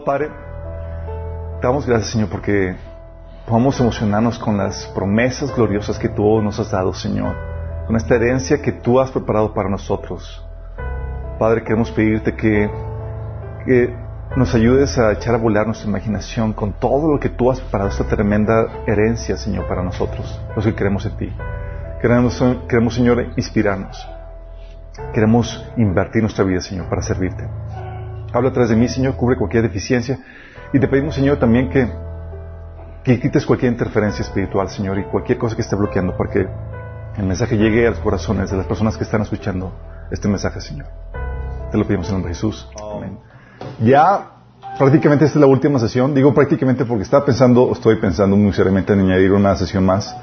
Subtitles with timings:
[0.00, 0.30] Padre,
[1.60, 2.74] te damos gracias, Señor, porque
[3.46, 7.36] podamos emocionarnos con las promesas gloriosas que tú nos has dado, Señor,
[7.86, 10.44] con esta herencia que tú has preparado para nosotros.
[11.38, 12.70] Padre, queremos pedirte que,
[13.66, 13.94] que
[14.34, 17.90] nos ayudes a echar a volar nuestra imaginación con todo lo que tú has preparado,
[17.90, 21.32] esta tremenda herencia, Señor, para nosotros, los que creemos en ti.
[22.00, 24.08] Queremos, queremos, Señor, inspirarnos.
[25.12, 27.46] Queremos invertir nuestra vida, Señor, para servirte.
[28.32, 30.18] Habla a través de mí, Señor, cubre cualquier deficiencia.
[30.72, 31.90] Y te pedimos, Señor, también que,
[33.04, 36.48] que quites cualquier interferencia espiritual, Señor, y cualquier cosa que esté bloqueando, porque
[37.18, 39.72] el mensaje llegue a los corazones de las personas que están escuchando
[40.10, 40.86] este mensaje, Señor.
[41.70, 42.68] Te lo pedimos en el nombre de Jesús.
[42.80, 43.18] Amén.
[43.80, 44.30] Ya
[44.78, 46.14] prácticamente esta es la última sesión.
[46.14, 50.16] Digo prácticamente porque estaba pensando, o estoy pensando muy seriamente en añadir una sesión más.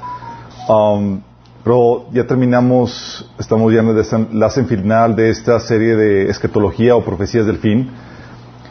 [0.68, 1.20] Um,
[1.62, 7.04] pero ya terminamos, estamos ya en el enlace final de esta serie de escatología o
[7.04, 7.90] profecías del fin.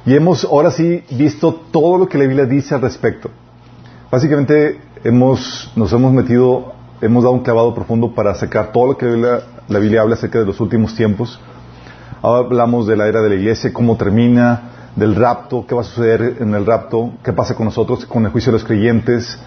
[0.06, 3.30] Y hemos ahora sí visto todo lo que la Biblia dice al respecto.
[4.12, 9.06] Básicamente hemos, nos hemos metido, hemos dado un clavado profundo para sacar todo lo que
[9.06, 11.40] la Biblia, la Biblia habla acerca de los últimos tiempos.
[12.24, 15.84] Ahora hablamos de la era de la iglesia, cómo termina, del rapto, qué va a
[15.84, 19.40] suceder en el rapto, qué pasa con nosotros, con el juicio de los creyentes,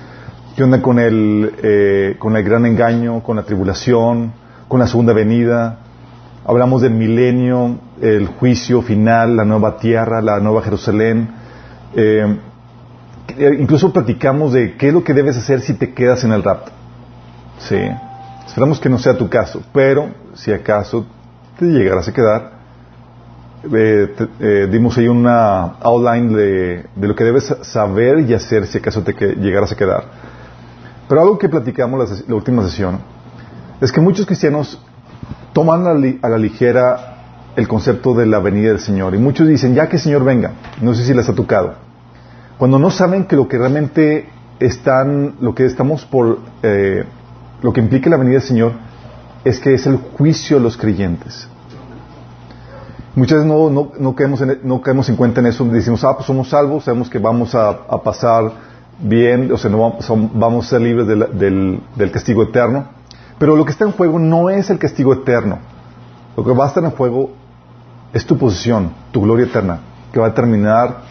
[0.56, 4.32] qué onda con el, eh, con el gran engaño, con la tribulación,
[4.68, 5.78] con la segunda venida.
[6.44, 11.28] Hablamos del milenio, el juicio final, la nueva tierra, la nueva Jerusalén.
[11.94, 12.38] Eh,
[13.58, 16.72] incluso platicamos de qué es lo que debes hacer si te quedas en el rapto.
[17.58, 17.78] Sí.
[18.46, 21.06] Esperamos que no sea tu caso, pero si acaso
[21.58, 22.52] te llegarás a quedar,
[23.72, 28.78] eh, eh, dimos ahí una outline de, de, lo que debes saber y hacer si
[28.78, 30.31] acaso te que, llegaras a quedar.
[31.12, 32.98] Pero algo que platicamos la, la última sesión
[33.82, 34.80] es que muchos cristianos
[35.52, 39.14] toman a, li, a, la ligera el concepto de la venida del Señor.
[39.14, 41.74] Y muchos dicen, ya que el Señor venga, no sé si les ha tocado,
[42.56, 47.04] cuando no saben que lo que realmente están, lo que estamos por, eh,
[47.60, 48.72] lo que implica la venida del Señor
[49.44, 51.46] es que es el juicio de los creyentes.
[53.16, 56.14] Muchas veces no, no, no, caemos en, no caemos en cuenta en eso, decimos, ah,
[56.14, 58.71] pues somos salvos, sabemos que vamos a, a pasar
[59.02, 59.98] bien, o sea, no
[60.34, 62.86] vamos, a ser libres del, del, castigo eterno.
[63.38, 65.58] Pero lo que está en juego no es el castigo eterno.
[66.36, 67.30] Lo que va a estar en juego
[68.12, 69.80] es tu posición, tu gloria eterna,
[70.12, 71.02] que va a terminar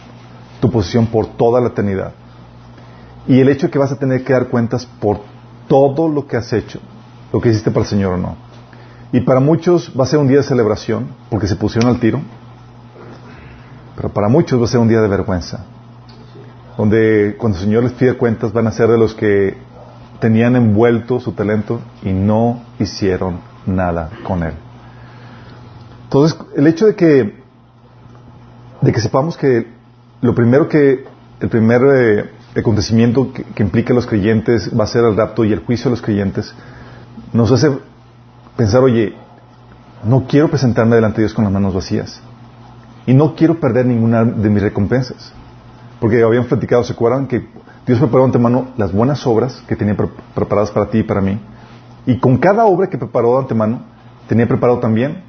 [0.60, 2.12] tu posición por toda la eternidad.
[3.26, 5.20] Y el hecho de que vas a tener que dar cuentas por
[5.68, 6.80] todo lo que has hecho,
[7.32, 8.36] lo que hiciste para el Señor o no.
[9.12, 12.20] Y para muchos va a ser un día de celebración, porque se pusieron al tiro.
[13.94, 15.66] Pero para muchos va a ser un día de vergüenza,
[16.76, 19.56] donde cuando el Señor les pide cuentas van a ser de los que
[20.20, 24.52] tenían envuelto su talento y no hicieron nada con él.
[26.04, 27.34] Entonces, el hecho de que,
[28.80, 29.66] de que sepamos que
[30.20, 31.04] lo primero que,
[31.40, 35.44] el primer eh, acontecimiento que, que, implica a los creyentes va a ser el rapto
[35.44, 36.54] y el juicio de los creyentes,
[37.32, 37.70] nos hace
[38.56, 39.14] pensar, oye,
[40.04, 42.20] no quiero presentarme delante de Dios con las manos vacías.
[43.06, 45.32] Y no quiero perder ninguna de mis recompensas.
[46.02, 47.28] Porque habían platicado, ¿se acuerdan?
[47.28, 47.46] Que
[47.86, 51.20] Dios preparó de antemano las buenas obras que tenía pre preparadas para ti y para
[51.20, 51.38] mí.
[52.06, 53.82] Y con cada obra que preparó de antemano,
[54.26, 55.22] tenía preparado también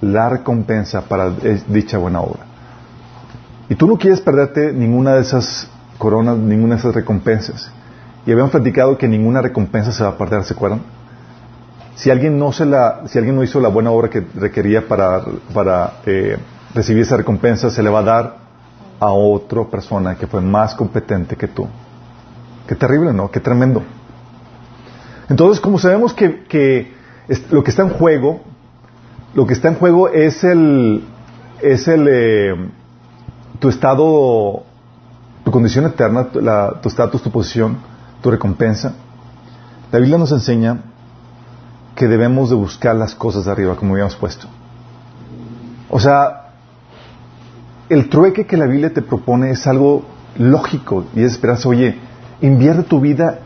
[0.00, 1.30] la recompensa para
[1.66, 2.44] dicha buena obra.
[3.68, 7.72] Y tú no quieres perderte ninguna de esas coronas, ninguna de esas recompensas.
[8.24, 10.82] Y habíamos platicado que ninguna recompensa se va a perder, ¿se acuerdan?
[11.96, 15.24] Si alguien no se la, si alguien no hizo la buena obra que requería para,
[15.52, 16.36] para eh,
[16.72, 18.43] recibir esa recompensa, se le va a dar
[19.04, 21.66] a otra persona que fue más competente que tú.
[22.66, 23.30] Qué terrible, ¿no?
[23.30, 23.82] Qué tremendo.
[25.28, 26.94] Entonces, como sabemos que, que
[27.50, 28.40] lo que está en juego,
[29.34, 31.04] lo que está en juego es el,
[31.60, 32.54] es el, eh,
[33.58, 34.62] tu estado,
[35.44, 37.76] tu condición eterna, tu estatus, tu posición,
[38.22, 38.94] tu recompensa.
[39.92, 40.78] La Biblia nos enseña
[41.94, 44.46] que debemos de buscar las cosas de arriba, como habíamos puesto.
[45.90, 46.43] O sea,
[47.88, 50.04] el trueque que la Biblia te propone es algo
[50.36, 51.68] lógico y es esperanza.
[51.68, 51.98] Oye,
[52.40, 53.40] invierte tu vida,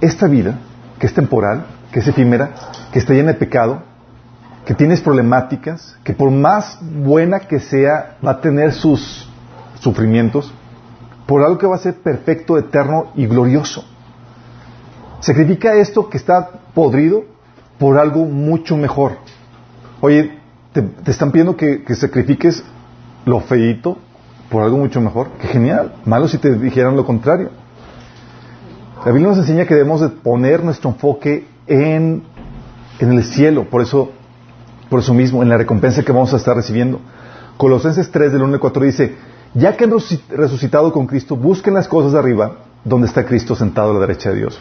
[0.00, 0.58] esta vida,
[0.98, 2.50] que es temporal, que es efímera,
[2.92, 3.82] que está llena de pecado,
[4.64, 9.28] que tienes problemáticas, que por más buena que sea, va a tener sus
[9.80, 10.52] sufrimientos,
[11.26, 13.84] por algo que va a ser perfecto, eterno y glorioso.
[15.20, 17.24] Sacrifica esto que está podrido
[17.78, 19.18] por algo mucho mejor.
[20.00, 20.38] Oye,
[20.72, 22.62] te, están pidiendo que, que, sacrifiques
[23.24, 23.98] lo feito
[24.50, 25.28] por algo mucho mejor.
[25.40, 25.94] Qué genial.
[26.04, 27.50] Malo si te dijeran lo contrario.
[29.04, 32.22] La Biblia nos enseña que debemos de poner nuestro enfoque en,
[33.00, 33.64] en el cielo.
[33.64, 34.12] Por eso,
[34.88, 37.00] por eso mismo, en la recompensa que vamos a estar recibiendo.
[37.56, 39.16] Colosenses 3 del 1 al 4 dice,
[39.54, 39.92] Ya que han
[40.30, 44.30] resucitado con Cristo, busquen las cosas de arriba, donde está Cristo sentado a la derecha
[44.30, 44.60] de Dios.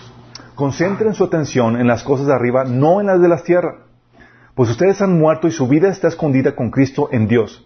[0.56, 3.86] Concentren su atención en las cosas de arriba, no en las de la tierra.
[4.56, 7.66] Pues ustedes han muerto y su vida está escondida con Cristo en Dios.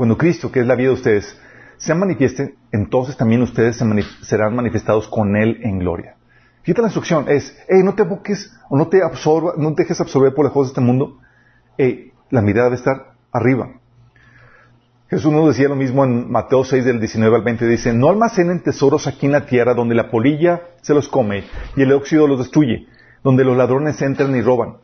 [0.00, 1.38] Cuando Cristo, que es la vida de ustedes,
[1.76, 3.84] se manifieste, entonces también ustedes
[4.22, 6.14] serán manifestados con Él en gloria.
[6.62, 10.32] Fíjate la instrucción, es, no te aboques o no te absorba, no te dejes absorber
[10.32, 11.18] por las cosas de este mundo.
[12.30, 13.72] La mirada debe estar arriba.
[15.10, 17.66] Jesús nos decía lo mismo en Mateo 6 del 19 al 20.
[17.66, 21.44] Dice, no almacenen tesoros aquí en la tierra donde la polilla se los come
[21.76, 22.86] y el óxido los destruye,
[23.22, 24.78] donde los ladrones entran y roban.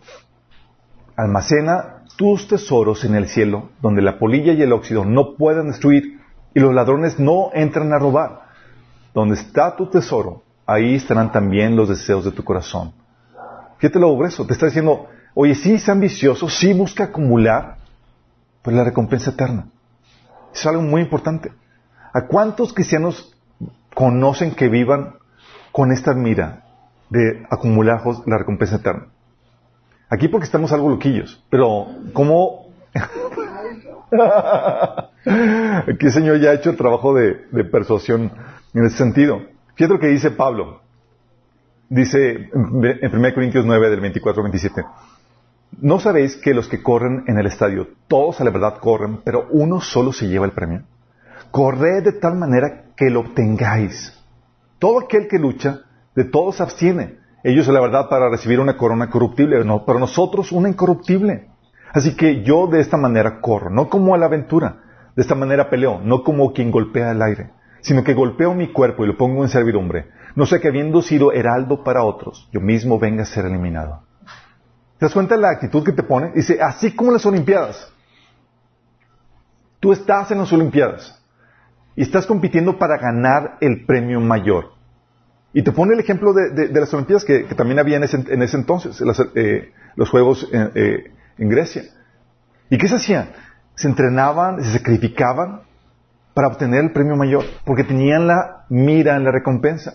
[1.16, 6.20] Almacena tus tesoros en el cielo, donde la polilla y el óxido no puedan destruir
[6.54, 8.46] y los ladrones no entran a robar.
[9.14, 12.92] Donde está tu tesoro, ahí estarán también los deseos de tu corazón.
[13.78, 17.76] Fíjate lo grueso, te está diciendo, oye, sí, sea ambicioso, sí busca acumular,
[18.62, 19.68] pero la recompensa eterna.
[20.54, 21.52] Es algo muy importante.
[22.12, 23.36] ¿A cuántos cristianos
[23.94, 25.16] conocen que vivan
[25.72, 26.64] con esta mira
[27.10, 29.08] de acumular la recompensa eterna?
[30.08, 32.68] Aquí porque estamos algo loquillos, pero ¿cómo?
[35.24, 38.30] Aquí el Señor ya ha hecho el trabajo de, persuasión
[38.72, 39.42] en ese sentido.
[39.74, 40.80] Fíjate lo que dice Pablo.
[41.88, 44.84] Dice en 1 Corintios 9 del 24 al 27.
[45.80, 49.46] ¿No sabéis que los que corren en el estadio, todos a la verdad corren, pero
[49.50, 50.82] uno solo se lleva el premio?
[51.50, 54.12] Corred de tal manera que lo obtengáis.
[54.78, 55.80] Todo aquel que lucha,
[56.14, 57.18] de todos se abstiene.
[57.42, 61.48] Ellos la verdad para recibir una corona corruptible, pero nosotros una incorruptible.
[61.92, 64.82] Así que yo de esta manera corro, no como a la aventura.
[65.14, 67.50] De esta manera peleo, no como quien golpea el aire,
[67.80, 70.10] sino que golpeo mi cuerpo y lo pongo en servidumbre.
[70.34, 74.02] No sé que habiendo sido heraldo para otros, yo mismo venga a ser eliminado.
[74.98, 76.32] ¿Te das cuenta de la actitud que te pone?
[76.32, 77.90] Dice, así como las Olimpiadas.
[79.80, 81.18] Tú estás en las Olimpiadas
[81.94, 84.75] y estás compitiendo para ganar el premio mayor.
[85.56, 89.02] Y te pone el ejemplo de, las Olimpiadas que, también había en ese, entonces,
[89.34, 91.82] eh, los Juegos eh, en Grecia.
[92.68, 93.30] ¿Y qué se hacían?
[93.74, 95.62] Se entrenaban, se sacrificaban
[96.34, 99.94] para obtener el premio mayor, porque tenían la mira en la recompensa.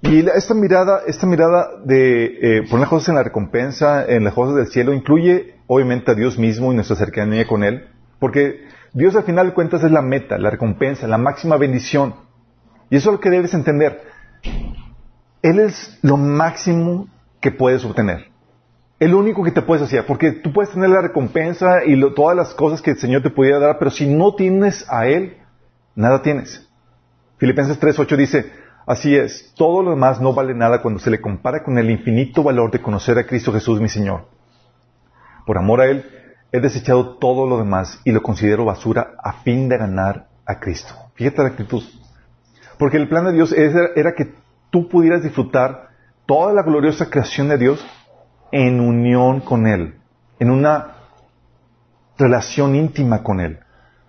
[0.00, 4.32] Y esta mirada, esta mirada de eh, poner las cosas en la recompensa, en las
[4.32, 7.86] cosas del cielo, incluye obviamente a Dios mismo y nuestra cercanía con Él,
[8.18, 12.27] porque Dios al final de cuentas es la meta, la recompensa, la máxima bendición.
[12.90, 14.02] Y eso es lo que debes entender.
[15.42, 17.08] Él es lo máximo
[17.40, 18.30] que puedes obtener.
[18.98, 22.52] El único que te puedes hacer, porque tú puedes tener la recompensa y todas las
[22.54, 25.36] cosas que el Señor te pudiera dar, pero si no tienes a Él,
[25.94, 26.68] nada tienes.
[27.36, 28.52] Filipenses 3.8 dice,
[28.88, 32.42] Así es, todo lo demás no vale nada cuando se le compara con el infinito
[32.42, 34.24] valor de conocer a Cristo Jesús mi Señor.
[35.46, 36.06] Por amor a Él,
[36.52, 40.94] he desechado todo lo demás y lo considero basura a fin de ganar a Cristo.
[41.14, 41.82] Fíjate la actitud.
[42.78, 44.34] Porque el plan de Dios era que
[44.70, 45.88] tú pudieras disfrutar
[46.26, 47.84] toda la gloriosa creación de Dios
[48.52, 49.94] en unión con Él,
[50.38, 50.94] en una
[52.18, 53.58] relación íntima con Él,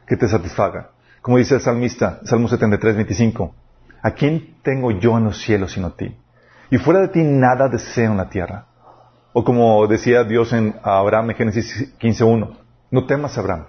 [0.06, 0.92] que te satisfaga.
[1.22, 3.54] Como dice el salmista, Salmo 73, 25.
[4.02, 6.16] ¿A quién tengo yo en los cielos sino a ti?
[6.72, 8.66] Y fuera de ti nada deseo en la tierra.
[9.34, 12.58] O como decía Dios en Abraham en Génesis 15.1,
[12.92, 13.66] no temas Abraham,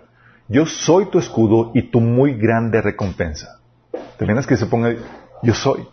[0.48, 3.59] yo soy tu escudo y tu muy grande recompensa.
[3.92, 4.94] ¿Te imaginas que se ponga,
[5.42, 5.86] yo soy?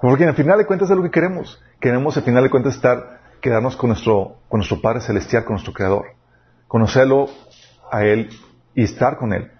[0.00, 1.62] Porque al final de cuentas es lo que queremos.
[1.80, 5.72] Queremos al final de cuentas estar, quedarnos con nuestro, con nuestro Padre Celestial, con nuestro
[5.72, 6.06] Creador.
[6.68, 7.28] Conocerlo
[7.90, 8.30] a Él
[8.74, 9.50] y estar con Él.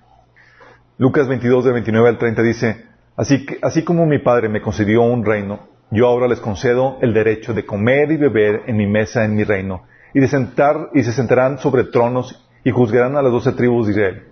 [0.98, 2.86] Lucas 22 de 29 al 30 dice,
[3.16, 5.60] Así, que, así como mi Padre me concedió un reino,
[5.90, 9.44] yo ahora les concedo el derecho de comer y beber en mi mesa en mi
[9.44, 13.86] reino, y de sentar, y se sentarán sobre tronos y juzgarán a las doce tribus
[13.86, 14.22] de Israel.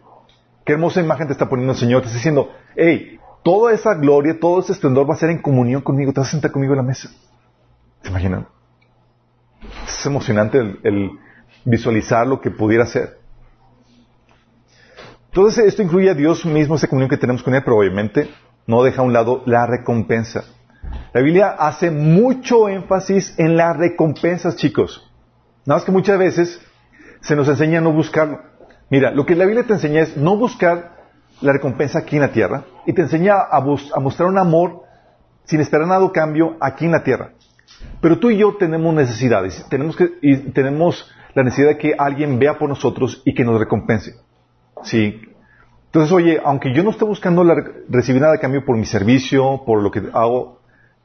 [0.65, 2.03] Qué hermosa imagen te está poniendo el Señor.
[2.03, 5.83] Te está diciendo, hey, toda esa gloria, todo ese esplendor va a ser en comunión
[5.83, 6.13] conmigo.
[6.13, 7.11] Te vas a sentar conmigo en la mesa.
[8.03, 8.47] ¿Se imaginan?
[9.87, 11.11] Es emocionante el
[11.65, 13.19] visualizar lo que pudiera ser.
[15.27, 18.29] Entonces, esto incluye a Dios mismo, esa comunión que tenemos con Él, pero obviamente
[18.67, 20.45] no deja a un lado la recompensa.
[21.15, 25.11] La Biblia hace mucho énfasis en las recompensas, chicos.
[25.65, 26.61] Nada más que muchas veces
[27.21, 28.41] se nos enseña a no buscarlo.
[28.91, 30.92] Mira, lo que la Biblia te enseña es no buscar
[31.43, 34.85] la recompensa aquí en la tierra y te enseña a, mostrar un amor
[35.45, 37.33] sin esperar nada a cambio aquí en la tierra.
[38.01, 42.39] Pero tú y yo tenemos necesidades, tenemos, que, y tenemos la necesidad de que alguien
[42.39, 44.15] vea por nosotros y que nos recompense.
[44.85, 45.21] Sí,
[45.93, 47.45] entonces, oye, aunque yo no esté buscando
[47.91, 50.61] recibir nada de cambio por mi servicio, por lo que hago,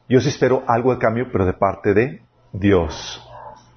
[0.08, 2.22] yo sí espero algo de cambio, pero de parte de
[2.53, 3.22] Dios.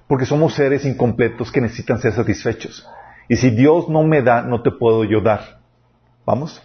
[0.07, 2.87] Porque somos seres incompletos que necesitan ser satisfechos.
[3.27, 5.60] Y si Dios no me da, no te puedo yo dar.
[6.25, 6.61] ¿Vamos?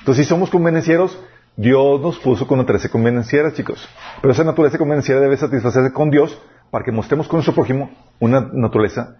[0.00, 1.18] Entonces, si somos convenencieros,
[1.56, 3.86] Dios nos puso con naturaleza convenenciera, chicos.
[4.20, 8.40] Pero esa naturaleza convenenciera debe satisfacerse con Dios para que mostremos con nuestro prójimo una
[8.52, 9.16] naturaleza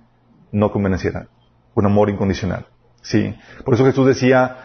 [0.53, 1.27] no convenenciera,
[1.75, 2.67] un amor incondicional.
[3.03, 3.35] Sí.
[3.65, 4.57] Por eso Jesús decía,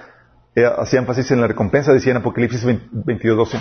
[0.55, 3.59] eh, hacía énfasis en la recompensa, decía en Apocalipsis 22, 12.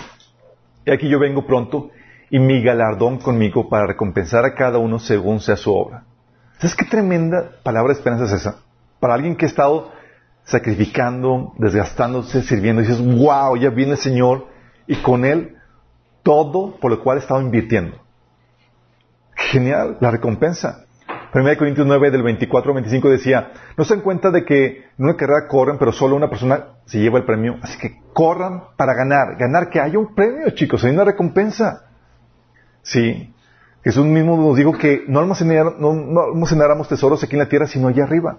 [0.86, 1.90] Y aquí yo vengo pronto
[2.30, 6.04] y mi galardón conmigo para recompensar a cada uno según sea su obra.
[6.58, 8.56] ¿Sabes qué tremenda palabra de esperanza es esa?
[9.00, 9.92] Para alguien que ha estado
[10.44, 14.46] sacrificando, desgastándose, sirviendo, y dices, wow, ya viene el Señor
[14.86, 15.56] y con Él
[16.22, 17.98] todo por lo cual ha estado invirtiendo.
[19.34, 20.84] Genial, la recompensa.
[21.34, 25.04] 1 Corintios 9 del 24 al 25 decía, no se dan cuenta de que en
[25.04, 28.94] una carrera corren, pero solo una persona se lleva el premio, así que corran para
[28.94, 31.86] ganar, ganar que haya un premio, chicos, hay una recompensa.
[32.82, 33.34] Sí,
[33.82, 38.04] Jesús mismo nos dijo que no, no almacenáramos tesoros aquí en la tierra, sino allá
[38.04, 38.38] arriba.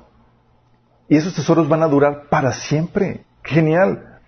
[1.07, 3.25] Y esos tesoros van a durar para siempre.
[3.43, 4.19] Genial.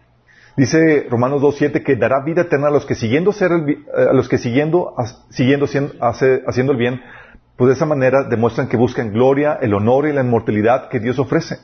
[0.55, 3.77] Dice Romanos 2.7 que dará vida eterna a los que siguiendo, ser eh,
[4.10, 4.96] a los que siguiendo,
[5.29, 7.01] siguiendo haciendo el bien,
[7.55, 11.19] pues de esa manera demuestran que buscan gloria, el honor y la inmortalidad que Dios
[11.19, 11.60] ofrece.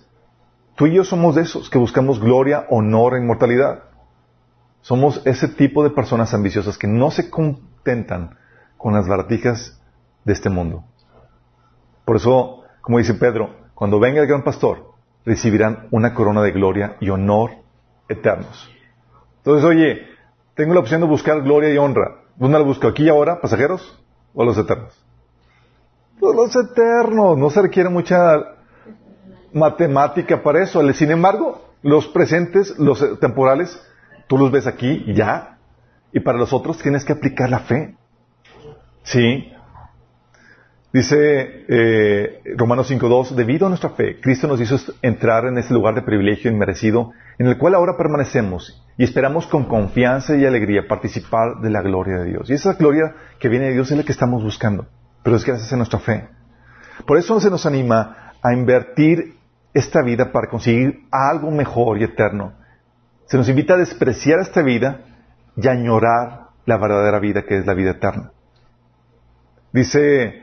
[0.75, 3.83] Tú y yo somos de esos que buscamos gloria, honor e inmortalidad.
[4.81, 8.37] Somos ese tipo de personas ambiciosas que no se contentan
[8.77, 9.81] con las baratijas
[10.23, 10.83] de este mundo.
[12.05, 14.92] Por eso, como dice Pedro, cuando venga el gran pastor,
[15.25, 17.51] recibirán una corona de gloria y honor
[18.09, 18.69] eternos.
[19.37, 20.07] Entonces, oye,
[20.55, 22.21] tengo la opción de buscar gloria y honra.
[22.35, 22.87] ¿Dónde la busco?
[22.87, 23.99] ¿Aquí y ahora, pasajeros?
[24.33, 24.93] ¿O los eternos?
[26.19, 27.37] Pues los eternos.
[27.37, 28.55] No se requiere mucha
[29.53, 30.81] matemática para eso.
[30.93, 33.81] Sin embargo, los presentes, los temporales,
[34.27, 35.57] tú los ves aquí y ya.
[36.11, 37.95] Y para los otros tienes que aplicar la fe.
[39.03, 39.52] Sí.
[40.93, 45.95] Dice eh, Romanos 5.2, debido a nuestra fe, Cristo nos hizo entrar en este lugar
[45.95, 51.61] de privilegio inmerecido, en el cual ahora permanecemos y esperamos con confianza y alegría participar
[51.63, 52.47] de la gloria de Dios.
[52.51, 54.85] Y esa gloria que viene de Dios es la que estamos buscando,
[55.23, 56.27] pero es gracias a nuestra fe.
[57.07, 59.33] Por eso se nos anima a invertir
[59.73, 62.53] esta vida para conseguir algo mejor y eterno.
[63.25, 65.01] Se nos invita a despreciar esta vida
[65.57, 68.31] y añorar la verdadera vida que es la vida eterna.
[69.71, 70.42] Dice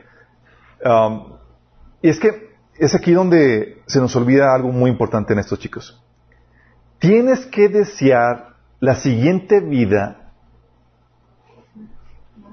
[2.01, 6.01] Y es que es aquí donde se nos olvida algo muy importante en estos chicos.
[6.99, 10.31] Tienes que desear la siguiente vida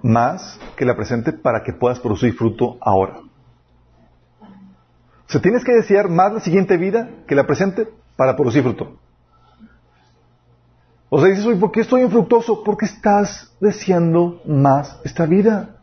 [0.02, 3.20] más que la presente para que puedas producir fruto ahora.
[4.40, 8.98] O sea, tienes que desear más la siguiente vida que la presente para producir fruto.
[11.10, 12.62] O sea, dices, ¿por qué estoy infructuoso?
[12.62, 15.77] Porque estás deseando más esta vida.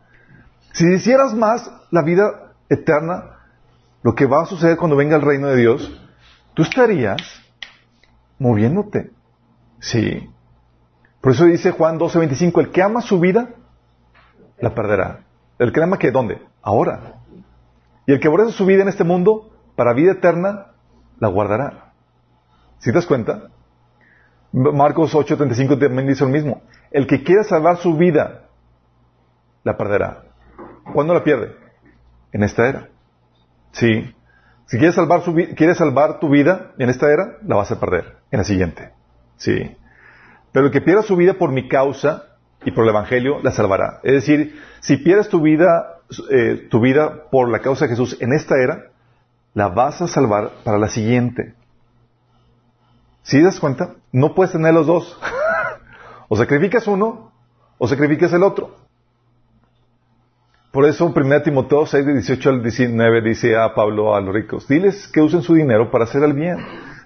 [0.76, 3.38] Si desearas más la vida eterna,
[4.02, 5.90] lo que va a suceder cuando venga el reino de Dios,
[6.52, 7.16] tú estarías
[8.38, 9.10] moviéndote.
[9.80, 10.28] Sí.
[11.22, 13.54] Por eso dice Juan 12:25, el que ama su vida,
[14.60, 15.20] la perderá.
[15.58, 16.42] El que ama que, ¿dónde?
[16.60, 17.22] Ahora.
[18.06, 20.72] Y el que aborrece su vida en este mundo, para vida eterna,
[21.18, 21.94] la guardará.
[22.80, 23.48] ¿Sí te das cuenta?
[24.52, 26.60] Marcos 8:35 también dice lo mismo.
[26.90, 28.50] El que quiera salvar su vida,
[29.64, 30.25] la perderá.
[30.92, 31.54] ¿Cuándo la pierde?
[32.32, 32.88] En esta era.
[33.72, 34.14] Sí.
[34.66, 38.16] Si quieres salvar, su, quieres salvar tu vida en esta era, la vas a perder
[38.30, 38.90] en la siguiente.
[39.36, 39.76] Sí.
[40.52, 42.24] Pero el que pierda su vida por mi causa
[42.64, 44.00] y por el Evangelio, la salvará.
[44.02, 46.00] Es decir, si pierdes tu vida,
[46.30, 48.90] eh, tu vida por la causa de Jesús en esta era,
[49.54, 51.54] la vas a salvar para la siguiente.
[53.22, 53.94] ¿Sí das cuenta?
[54.12, 55.18] No puedes tener los dos.
[56.28, 57.32] o sacrificas uno
[57.78, 58.76] o sacrificas el otro.
[60.70, 64.68] Por eso 1 Timoteo 6, de 18 al 19 dice a Pablo a los ricos,
[64.68, 66.58] diles que usen su dinero para hacer el bien.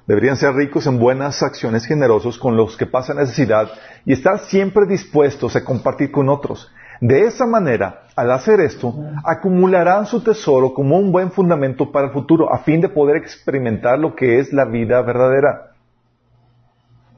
[0.07, 3.71] Deberían ser ricos en buenas acciones, generosos con los que pasan necesidad
[4.05, 6.73] y estar siempre dispuestos a compartir con otros.
[7.00, 12.12] De esa manera, al hacer esto, acumularán su tesoro como un buen fundamento para el
[12.12, 15.73] futuro, a fin de poder experimentar lo que es la vida verdadera.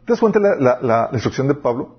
[0.05, 1.97] ¿Te das cuenta la, instrucción de Pablo?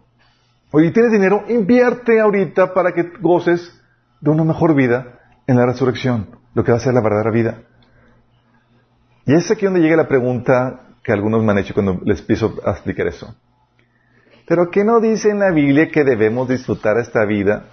[0.72, 1.44] Oye, ¿tienes dinero?
[1.50, 3.82] Invierte ahorita para que goces
[4.24, 7.64] de una mejor vida en la resurrección, lo que va a ser la verdadera vida.
[9.26, 12.22] Y es aquí donde llega la pregunta que algunos me han hecho cuando les
[12.66, 13.36] a explicar eso.
[14.48, 17.66] ¿Pero qué no dice en la Biblia que debemos disfrutar esta vida?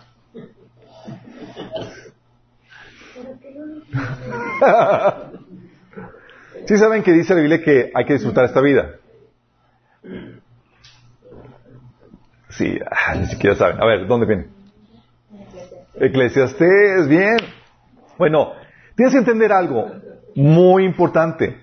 [6.66, 8.96] ¿Sí saben que dice la Biblia que hay que disfrutar esta vida?
[12.48, 13.80] Sí, ah, ni siquiera saben.
[13.80, 14.59] A ver, ¿dónde viene?
[16.00, 17.36] Eclesiastés, bien.
[18.16, 18.52] Bueno,
[18.96, 19.90] tienes que entender algo
[20.34, 21.58] muy importante.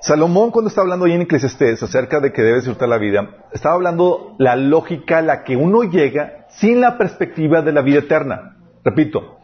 [0.00, 3.74] Salomón cuando está hablando ahí en Eclesiastés acerca de que debe disfrutar la vida, estaba
[3.74, 8.56] hablando la lógica a la que uno llega sin la perspectiva de la vida eterna.
[8.82, 9.38] Repito,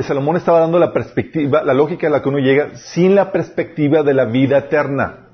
[0.00, 4.02] Salomón estaba dando la perspectiva, la lógica a la que uno llega sin la perspectiva
[4.02, 5.28] de la vida eterna.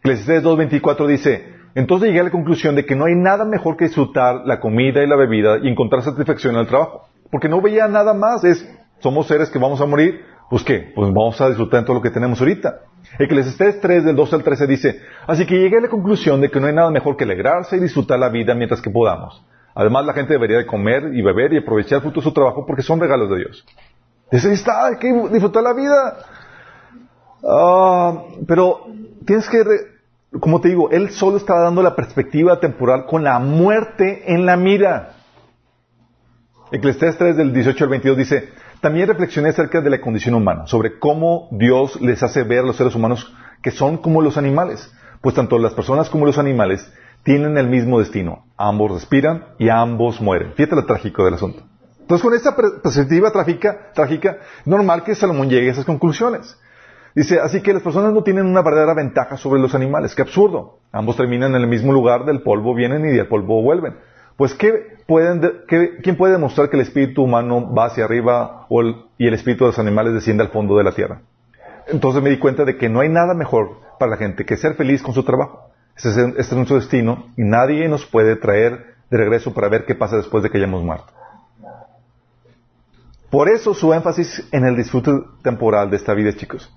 [0.00, 3.86] Eclesiastés 2.24 dice, entonces llegué a la conclusión de que no hay nada mejor que
[3.86, 7.07] disfrutar la comida y la bebida y encontrar satisfacción en el trabajo.
[7.30, 8.66] Porque no veía nada más, es,
[9.00, 12.02] somos seres que vamos a morir, pues qué, pues vamos a disfrutar de todo lo
[12.02, 12.80] que tenemos ahorita.
[13.18, 16.58] Eclesiastés 3 del 12 al 13 dice, así que llegué a la conclusión de que
[16.58, 19.44] no hay nada mejor que alegrarse y disfrutar la vida mientras que podamos.
[19.74, 22.64] Además la gente debería de comer y beber y aprovechar el fruto de su trabajo
[22.66, 23.64] porque son regalos de Dios.
[24.30, 26.18] Dice, está, hay que disfrutar la vida.
[27.44, 28.86] Ah, pero
[29.24, 29.62] tienes que,
[30.40, 34.56] como te digo, él solo está dando la perspectiva temporal con la muerte en la
[34.56, 35.17] mira.
[36.70, 38.48] Eclesiastés 3 del 18 al 22 dice,
[38.80, 42.76] también reflexioné acerca de la condición humana, sobre cómo Dios les hace ver a los
[42.76, 47.56] seres humanos que son como los animales, pues tanto las personas como los animales tienen
[47.56, 48.44] el mismo destino.
[48.56, 50.52] Ambos respiran y ambos mueren.
[50.54, 51.62] Fíjate lo trágico del asunto.
[52.00, 56.58] Entonces, con esta perspectiva trágica, trágica, normal que Salomón llegue a esas conclusiones.
[57.14, 60.14] Dice, así que las personas no tienen una verdadera ventaja sobre los animales.
[60.14, 60.80] Qué absurdo.
[60.92, 63.96] Ambos terminan en el mismo lugar, del polvo vienen y del polvo vuelven.
[64.38, 68.68] Pues, ¿quién puede demostrar que el espíritu humano va hacia arriba
[69.18, 71.22] y el espíritu de los animales desciende al fondo de la tierra?
[71.88, 74.76] Entonces me di cuenta de que no hay nada mejor para la gente que ser
[74.76, 75.72] feliz con su trabajo.
[75.96, 79.84] Este es, este es nuestro destino y nadie nos puede traer de regreso para ver
[79.86, 81.12] qué pasa después de que hayamos muerto.
[83.30, 85.10] Por eso su énfasis en el disfrute
[85.42, 86.72] temporal de esta vida, chicos.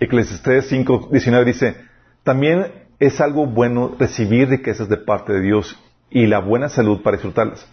[0.00, 1.76] Eclesiastes 5, 19 dice,
[2.24, 5.78] también es algo bueno recibir riquezas de parte de Dios
[6.10, 7.66] y la buena salud para disfrutarlas.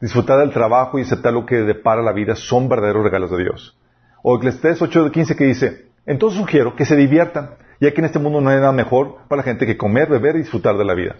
[0.00, 3.76] Disfrutar del trabajo y aceptar lo que depara la vida son verdaderos regalos de Dios.
[4.22, 8.40] O Eclesiastes 8.15 que dice, entonces sugiero que se diviertan, ya que en este mundo
[8.40, 11.16] no hay nada mejor para la gente que comer, beber y disfrutar de la vida.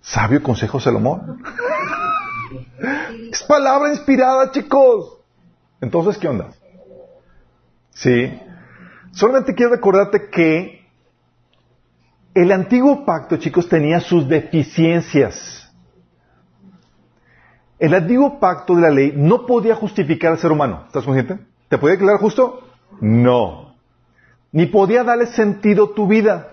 [0.00, 1.42] Sabio consejo Salomón.
[3.32, 5.18] es palabra inspirada, chicos.
[5.80, 6.50] Entonces, ¿qué onda?
[7.90, 8.40] Sí.
[9.12, 10.73] Solamente quiero recordarte que
[12.34, 15.72] el antiguo pacto, chicos, tenía sus deficiencias.
[17.78, 20.84] El antiguo pacto de la ley no podía justificar al ser humano.
[20.86, 21.38] ¿Estás consciente?
[21.68, 22.66] ¿Te podía declarar justo?
[23.00, 23.76] No.
[24.50, 26.50] Ni podía darle sentido a tu vida.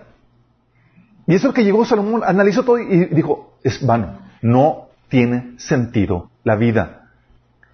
[1.26, 5.54] Y eso es lo que llegó Salomón, analizó todo y dijo, es vano, no tiene
[5.58, 7.10] sentido la vida.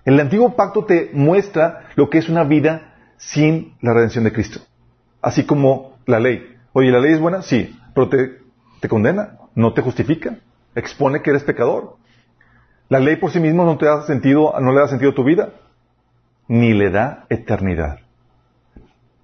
[0.05, 4.61] El antiguo pacto te muestra lo que es una vida sin la redención de Cristo.
[5.21, 6.57] Así como la ley.
[6.73, 7.43] Oye, ¿la ley es buena?
[7.43, 8.39] Sí pero
[8.81, 10.39] te, condena, no te justifica,
[10.77, 11.97] expone que eres pecador.
[12.89, 15.25] La ley por sí misma no te da sentido, no le da sentido a tu
[15.25, 15.53] vida,
[16.47, 17.99] ni le da eternidad.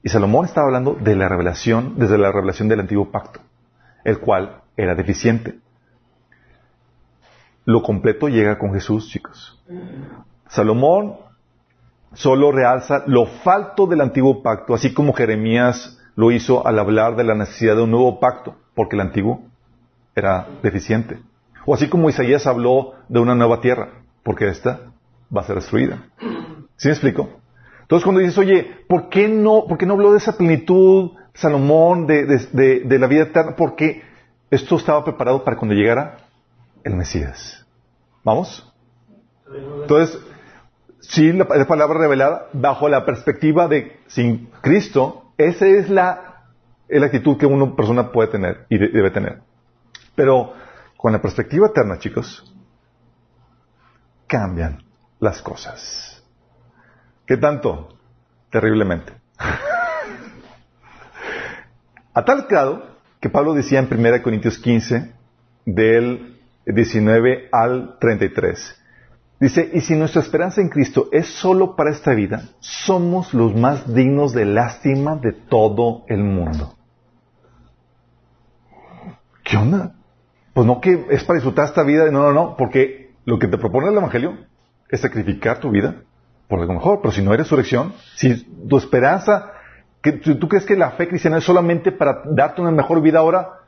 [0.03, 3.39] Y Salomón estaba hablando de la revelación, desde la revelación del antiguo pacto,
[4.03, 5.61] el cual era deficiente.
[7.65, 9.63] Lo completo llega con Jesús, chicos.
[10.49, 11.19] Salomón
[12.13, 17.25] solo realza lo falto del antiguo pacto, así como Jeremías lo hizo al hablar de
[17.25, 19.43] la necesidad de un nuevo pacto porque el antiguo
[20.15, 21.19] era deficiente.
[21.67, 23.89] O así como Isaías habló de una nueva tierra,
[24.23, 24.81] porque esta
[25.35, 26.05] va a ser destruida.
[26.77, 27.29] ¿Sí me explico?
[27.83, 32.07] Entonces cuando dices, oye, ¿por qué no, por qué no habló de esa plenitud, Salomón,
[32.07, 33.57] de, de la vida eterna?
[33.57, 34.03] Porque
[34.51, 36.19] esto estaba preparado para cuando llegara
[36.85, 37.67] el Mesías.
[38.23, 38.73] ¿Vamos?
[39.83, 40.19] Entonces,
[41.01, 46.35] sí, la palabra revelada, bajo la perspectiva de sin Cristo, esa es la
[46.89, 49.41] la actitud que una persona puede tener y debe tener.
[50.15, 50.55] Pero
[50.97, 52.55] con la perspectiva eterna, chicos,
[54.27, 54.83] cambian
[55.19, 56.23] las cosas.
[57.27, 57.99] ¿Qué tanto?
[58.51, 59.13] Terriblemente.
[62.17, 65.13] A tal grado que Pablo decía en 1 Corintios 15,
[65.65, 68.84] del 19 al 33,
[69.41, 73.93] dice, y si nuestra esperanza en Cristo es solo para esta vida, somos los más
[73.93, 76.75] dignos de lástima de todo el mundo.
[79.43, 79.95] ¿Qué onda?
[80.55, 83.59] Pues no que es para disfrutar esta vida, no, no, no, porque lo que te
[83.59, 84.39] propone el Evangelio
[84.89, 86.03] es sacrificar tu vida
[86.49, 89.53] por algo mejor, pero si no hay resurrección, si tu esperanza,
[90.03, 93.61] que tú, crees que la fe cristiana es solamente para darte una mejor vida ahora,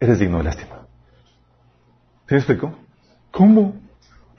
[0.00, 0.86] eres digno de lástima.
[2.26, 2.74] ¿Sí me explico?
[3.30, 3.79] ¿Cómo?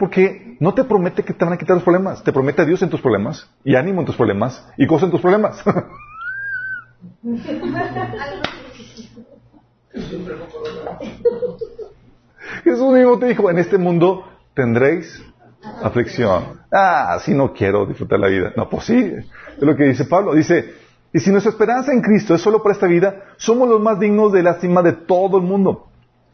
[0.01, 2.81] Porque no te promete que te van a quitar los problemas, te promete a Dios
[2.81, 5.63] en tus problemas, y ánimo en tus problemas, y cosas en tus problemas.
[12.63, 15.23] Jesús mismo te dijo, en este mundo tendréis
[15.83, 16.61] aflicción.
[16.71, 18.53] Ah, si no quiero disfrutar la vida.
[18.57, 19.27] No, pues sí, es
[19.61, 20.33] lo que dice Pablo.
[20.33, 20.73] Dice,
[21.13, 24.31] Y si nuestra esperanza en Cristo es solo para esta vida, somos los más dignos
[24.31, 25.89] de lástima de todo el mundo.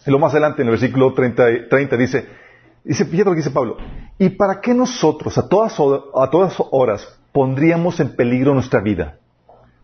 [0.06, 2.47] Y lo más adelante, en el versículo 30, 30 dice,
[2.94, 3.78] fíjate lo que dice Pablo,
[4.18, 9.18] ¿y para qué nosotros a todas, a todas horas pondríamos en peligro nuestra vida?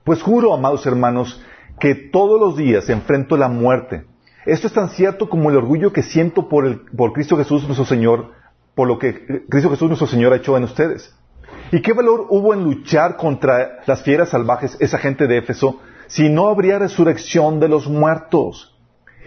[0.04, 1.42] Pues juro, amados hermanos,
[1.80, 4.06] que todos los días enfrento la muerte.
[4.46, 7.86] Esto es tan cierto como el orgullo que siento por, el, por Cristo Jesús nuestro
[7.86, 8.32] Señor,
[8.76, 11.16] por lo que Cristo Jesús nuestro Señor ha hecho en ustedes.
[11.72, 16.30] ¿Y qué valor hubo en luchar contra las fieras salvajes, esa gente de Éfeso, si
[16.30, 18.76] no habría resurrección de los muertos?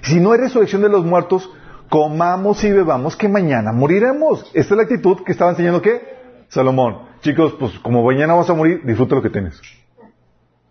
[0.02, 1.50] Si no hay resurrección de los muertos,
[1.88, 4.50] comamos y bebamos que mañana moriremos.
[4.54, 6.16] Esta es la actitud que estaba enseñando qué?
[6.48, 7.06] Salomón.
[7.20, 9.60] Chicos, pues como mañana vas a morir, disfruta lo que tienes.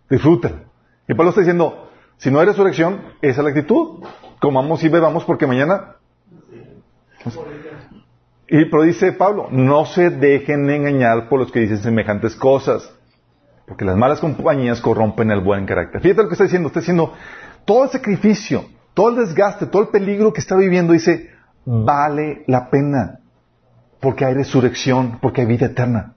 [0.08, 0.52] Disfruta.
[1.08, 4.04] Y Pablo está diciendo, si no hay resurrección, esa es la actitud.
[4.40, 5.96] Comamos y bebamos porque mañana...
[8.48, 12.92] Y pero dice Pablo, no se dejen engañar por los que dicen semejantes cosas,
[13.66, 16.00] porque las malas compañías corrompen el buen carácter.
[16.00, 17.12] Fíjate lo que está diciendo, está diciendo,
[17.64, 21.30] todo el sacrificio, todo el desgaste, todo el peligro que está viviendo, dice,
[21.66, 23.20] vale la pena,
[24.00, 26.14] porque hay resurrección, porque hay vida eterna.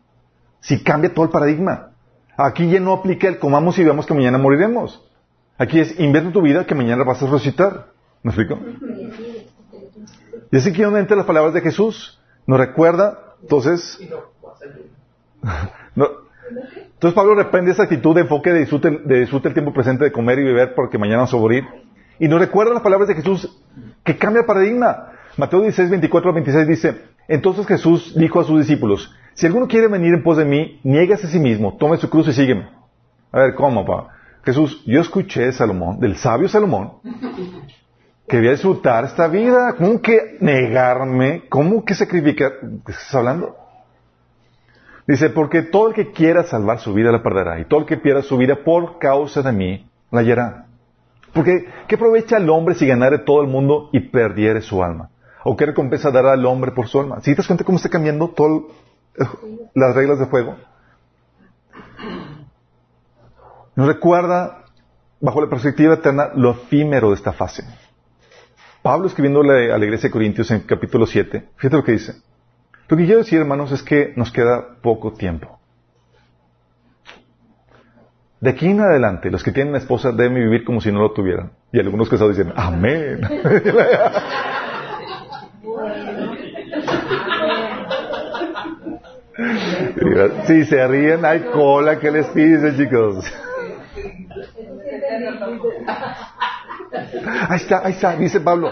[0.62, 1.90] Si cambia todo el paradigma.
[2.38, 5.06] Aquí ya no aplica el comamos y veamos que mañana moriremos.
[5.58, 7.88] Aquí es invierte tu vida que mañana vas a resucitar.
[8.24, 8.58] ¿Me explico?
[10.50, 12.18] Y así que donde las palabras de Jesús.
[12.48, 14.00] Nos recuerda, entonces.
[16.94, 20.14] entonces Pablo reprende esa actitud de enfoque de disfrute, de disfrute el tiempo presente de
[20.14, 21.66] comer y beber porque mañana vamos a morir.
[22.20, 23.50] Y nos recuerda las palabras de Jesús
[24.04, 25.14] que cambia paradigma.
[25.38, 30.14] Mateo 16, 24 26 dice, entonces Jesús dijo a sus discípulos, si alguno quiere venir
[30.14, 32.68] en pos de mí, nieguese a sí mismo, tome su cruz y sígueme.
[33.32, 34.10] A ver, ¿cómo, pa?
[34.44, 36.94] Jesús, yo escuché de Salomón, del sabio Salomón,
[38.28, 39.76] que voy a disfrutar esta vida.
[39.78, 41.44] ¿Cómo que negarme?
[41.50, 42.54] ¿Cómo que sacrificar?
[42.86, 43.56] ¿Qué estás hablando?
[45.08, 47.98] Dice, porque todo el que quiera salvar su vida la perderá, y todo el que
[47.98, 50.69] pierda su vida por causa de mí la hallará.
[51.34, 55.10] Porque, ¿qué aprovecha el hombre si ganare todo el mundo y perdiere su alma?
[55.44, 57.22] ¿O qué recompensa dará al hombre por su alma?
[57.22, 58.64] ¿Si te das cuenta cómo está cambiando todas
[59.74, 60.58] las reglas de juego?
[63.76, 64.66] Nos recuerda,
[65.22, 67.64] bajo la perspectiva eterna, lo efímero de esta fase.
[68.82, 72.14] Pablo escribiéndole a la iglesia de Corintios en capítulo 7, fíjate lo que dice.
[72.88, 75.59] Lo que quiero decir, hermanos, es que nos queda poco tiempo.
[78.42, 81.52] De aquí en adelante, los que tienen esposa deben vivir como si no lo tuvieran.
[81.74, 83.20] Y algunos casados dicen, amén.
[90.48, 93.26] si se ríen, hay cola que les pide, chicos.
[97.50, 98.72] Ahí está, ahí está, dice Pablo.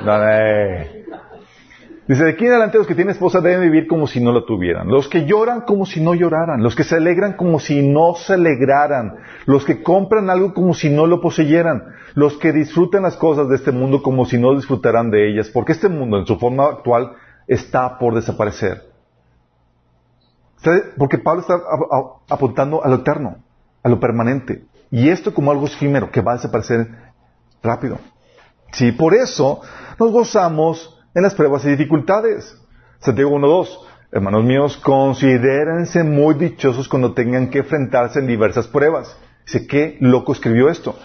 [2.08, 4.46] Dice, de aquí en adelante los que tienen esposa deben vivir como si no la
[4.46, 4.88] tuvieran.
[4.88, 6.64] Los que lloran como si no lloraran.
[6.64, 9.18] Los que se alegran como si no se alegraran.
[9.46, 11.84] Los que compran algo como si no lo poseyeran.
[12.16, 15.50] Los que disfrutan las cosas de este mundo como si no disfrutaran de ellas.
[15.50, 17.12] Porque este mundo en su forma actual
[17.46, 18.84] está por desaparecer.
[20.98, 21.56] Porque Pablo está
[22.30, 23.38] apuntando a lo eterno,
[23.84, 24.64] a lo permanente.
[24.92, 26.88] Y esto como algo efímero que va a desaparecer
[27.62, 28.00] rápido.
[28.72, 29.62] Sí, por eso
[30.00, 32.56] nos gozamos en las pruebas y dificultades.
[33.00, 33.80] Santiago 1.2.
[34.12, 39.18] Hermanos míos, considérense muy dichosos cuando tengan que enfrentarse en diversas pruebas.
[39.44, 40.96] Dice, ¿qué loco escribió esto?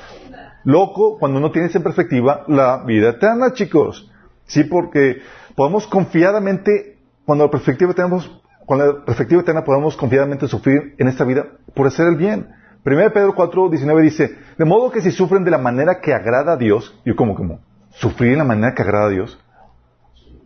[0.64, 4.11] Loco cuando uno tiene en perspectiva la vida eterna, chicos.
[4.44, 5.22] Sí, porque
[5.57, 8.31] podemos confiadamente, cuando la perspectiva tenemos,
[8.66, 12.48] con la perspectiva eterna podemos confiadamente sufrir en esta vida por hacer el bien.
[12.85, 16.53] 1 Pedro 4, 19 dice, de modo que si sufren de la manera que agrada
[16.53, 17.61] a Dios, yo como, como,
[17.92, 19.38] sufrir de la manera que agrada a Dios,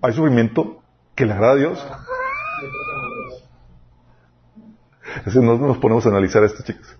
[0.02, 0.82] ¿hay sufrimiento
[1.14, 1.86] que le agrada a Dios?
[5.34, 6.96] No nos ponemos a analizar esto, chicos.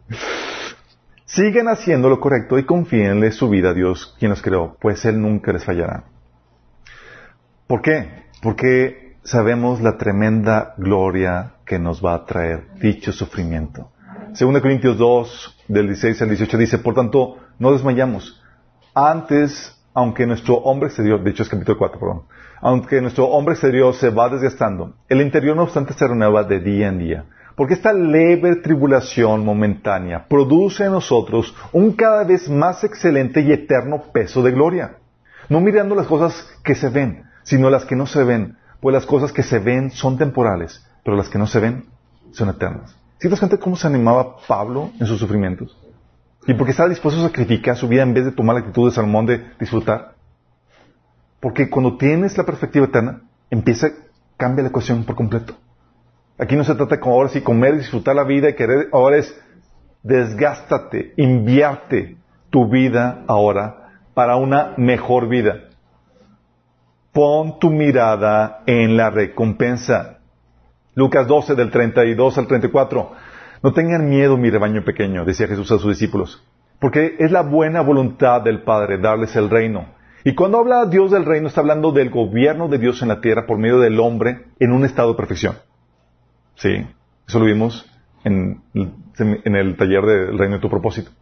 [1.24, 5.20] Sigan haciendo lo correcto y confíenle su vida a Dios, quien los creó, pues Él
[5.20, 6.04] nunca les fallará.
[7.66, 8.26] ¿Por qué?
[8.42, 13.90] Porque sabemos la tremenda gloria que nos va a traer dicho sufrimiento.
[14.38, 18.40] 2 Corintios 2, del 16 al 18 dice, por tanto, no desmayamos.
[18.94, 22.22] Antes, aunque nuestro hombre exterior, de hecho es capítulo 4, perdón,
[22.60, 26.88] aunque nuestro hombre exterior se va desgastando, el interior no obstante se renueva de día
[26.88, 27.24] en día.
[27.56, 34.04] Porque esta leve tribulación momentánea produce en nosotros un cada vez más excelente y eterno
[34.12, 34.96] peso de gloria.
[35.48, 38.56] No mirando las cosas que se ven, sino las que no se ven.
[38.80, 41.86] Pues las cosas que se ven son temporales, pero las que no se ven
[42.32, 42.94] son eternas.
[43.18, 45.74] ¿Sí te das cómo se animaba Pablo en sus sufrimientos?
[46.46, 48.94] Y porque estaba dispuesto a sacrificar su vida en vez de tomar la actitud de
[48.94, 50.15] Salomón de disfrutar.
[51.40, 53.88] Porque cuando tienes la perspectiva eterna, empieza,
[54.36, 55.54] cambia la ecuación por completo.
[56.38, 59.16] Aquí no se trata de ahora sí comer y disfrutar la vida y querer, ahora
[59.16, 59.34] es
[60.02, 62.16] desgástate, invierte
[62.50, 65.64] tu vida ahora para una mejor vida.
[67.12, 70.18] Pon tu mirada en la recompensa.
[70.94, 73.12] Lucas 12 del 32 al 34.
[73.62, 76.42] No tengan miedo, mi rebaño pequeño, decía Jesús a sus discípulos,
[76.78, 79.86] porque es la buena voluntad del Padre darles el reino.
[80.26, 83.46] Y cuando habla Dios del reino, está hablando del gobierno de Dios en la tierra
[83.46, 85.54] por medio del hombre en un estado de perfección.
[86.56, 86.84] Sí,
[87.28, 87.88] eso lo vimos
[88.24, 91.12] en, el taller del reino de tu propósito.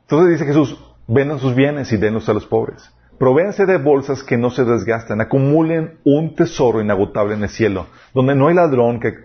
[0.00, 2.92] Entonces dice Jesús, vendan sus bienes y denlos a los pobres.
[3.16, 8.34] Provéanse de bolsas que no se desgastan, acumulen un tesoro inagotable en el cielo, donde
[8.34, 9.18] no hay ladrón que,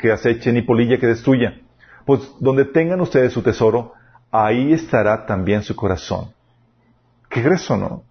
[0.00, 1.60] que aceche ni polilla que destruya.
[2.06, 3.92] Pues donde tengan ustedes su tesoro,
[4.30, 6.34] ahí estará también su corazón.
[7.28, 8.05] Qué grueso, ¿no?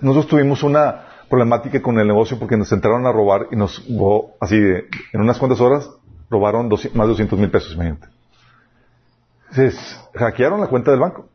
[0.00, 3.82] Nosotros tuvimos una problemática con el negocio porque nos entraron a robar y nos,
[4.40, 5.88] así, en unas cuantas horas,
[6.28, 8.08] robaron más de 200 mil pesos, imagínate.
[9.50, 11.28] Entonces, hackearon la cuenta del banco.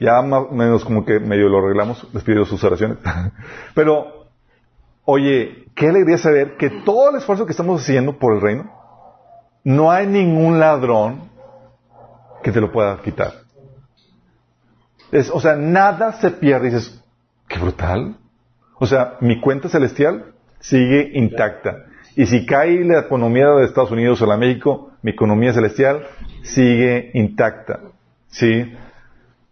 [0.00, 2.98] Ya más o menos como que medio lo arreglamos, les pido sus oraciones.
[3.74, 4.26] Pero,
[5.04, 8.70] oye, qué alegría saber que todo el esfuerzo que estamos haciendo por el reino,
[9.62, 11.30] no hay ningún ladrón
[12.42, 13.32] que te lo pueda quitar.
[15.10, 16.70] Es, o sea, nada se pierde.
[16.70, 17.03] dices,
[17.48, 18.16] qué brutal.
[18.78, 21.84] O sea, mi cuenta celestial sigue intacta.
[22.16, 26.06] Y si cae la economía de Estados Unidos o la México, mi economía celestial
[26.42, 27.80] sigue intacta.
[28.28, 28.72] ¿Sí?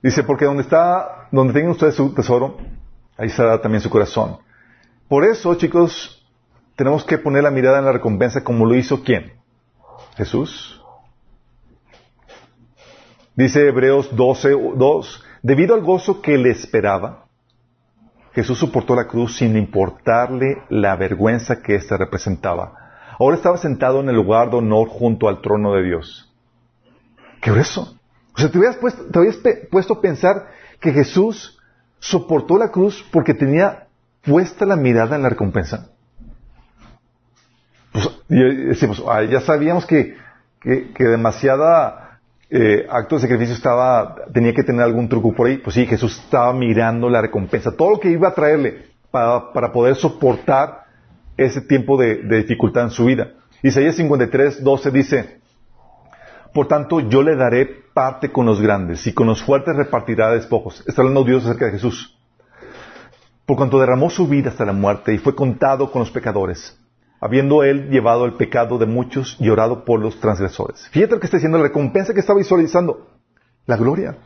[0.03, 2.59] Dice, porque donde está, donde tengan ustedes su tesoro,
[3.17, 4.39] ahí estará también su corazón.
[5.09, 6.25] Por eso, chicos,
[6.77, 9.35] tenemos que poner la mirada en la recompensa como lo hizo quién?
[10.17, 10.83] Jesús.
[13.35, 17.22] Dice Hebreos 12, 2, debido al gozo que le esperaba,
[18.35, 22.73] Jesús soportó la cruz sin importarle la vergüenza que ésta representaba.
[23.19, 26.33] Ahora estaba sentado en el lugar de honor junto al trono de Dios.
[27.41, 27.97] ¿Qué eso?
[28.35, 29.05] O sea, te habías, puesto,
[29.71, 30.49] puesto a pensar
[30.81, 31.59] que Jesús
[31.99, 33.89] soportó la cruz porque tenía
[34.23, 35.89] puesta la mirada en la recompensa.
[37.93, 40.17] Pues, decimos, ya sabíamos que,
[40.63, 42.02] que demasiada
[42.55, 45.57] eh, acto de sacrificio estaba, tenía que tener algún truco por ahí.
[45.57, 49.97] Pues sí, Jesús estaba mirando la recompensa, todo lo que iba a traerle para, poder
[49.97, 50.85] soportar
[51.39, 53.31] ese tiempo de, dificultad en su vida.
[53.63, 55.41] Isaías 53, 12 dice,
[56.53, 60.85] por tanto, yo le daré parte con los grandes y con los fuertes repartirá despojos.
[60.87, 62.19] Está hablando Dios acerca de Jesús.
[63.47, 66.79] Por cuanto derramó su vida hasta la muerte y fue contado con los pecadores
[67.23, 70.89] habiendo él llevado el pecado de muchos y orado por los transgresores.
[70.89, 73.07] Fíjate lo que está diciendo, la recompensa que está visualizando,
[73.65, 74.19] la gloria.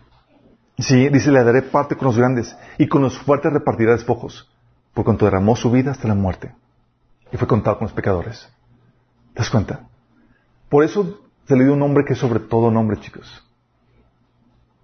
[0.79, 4.51] Sí, dice, le daré parte con los grandes y con los fuertes repartirá despojos,
[4.95, 6.55] por cuanto derramó su vida hasta la muerte
[7.31, 8.49] y fue contado con los pecadores.
[9.35, 9.89] ¿Te das cuenta?
[10.71, 13.45] Por eso se le dio un nombre que es sobre todo nombre, chicos.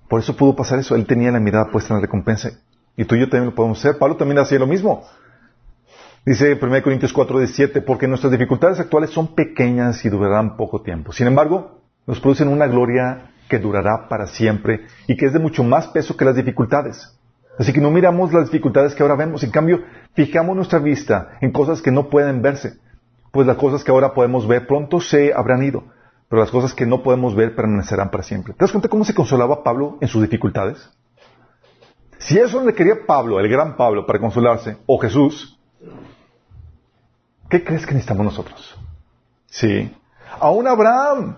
[0.07, 0.95] Por eso pudo pasar eso.
[0.95, 2.51] Él tenía la mirada puesta en la recompensa.
[2.95, 3.97] Y tú y yo también lo podemos hacer.
[3.97, 5.07] Pablo también hacía lo mismo.
[6.25, 11.13] Dice 1 Corintios 4, 17, porque nuestras dificultades actuales son pequeñas y durarán poco tiempo.
[11.13, 15.65] Sin embargo, nos producen una gloria que durará para siempre y que es de mucho
[15.65, 17.19] más peso que las dificultades.
[17.59, 19.83] Así que no miramos las dificultades que ahora vemos, en cambio,
[20.15, 22.75] fijamos nuestra vista en cosas que no pueden verse,
[23.33, 25.83] pues las cosas que ahora podemos ver pronto se habrán ido,
[26.29, 28.55] pero las cosas que no podemos ver permanecerán para siempre.
[28.55, 30.89] ¿Te das cuenta cómo se consolaba Pablo en sus dificultades?
[32.19, 35.59] Si eso le quería Pablo, el gran Pablo, para consolarse, o Jesús,
[37.49, 38.77] ¿Qué crees que necesitamos nosotros?
[39.47, 39.95] Sí.
[40.41, 41.37] Aún Abraham.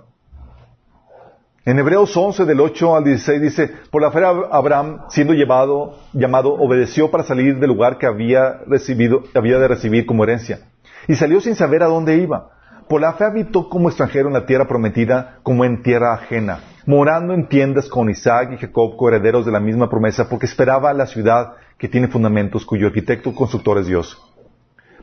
[1.65, 6.53] En Hebreos 11, del 8 al 16, dice, por la fe Abraham, siendo llevado, llamado,
[6.53, 10.59] obedeció para salir del lugar que había recibido, había de recibir como herencia.
[11.09, 12.51] Y salió sin saber a dónde iba.
[12.89, 17.33] Por la fe habitó como extranjero en la tierra prometida, como en tierra ajena, morando
[17.33, 21.55] en tiendas con Isaac y Jacob, coherederos de la misma promesa, porque esperaba la ciudad
[21.79, 24.21] que tiene fundamentos, cuyo arquitecto constructor es Dios.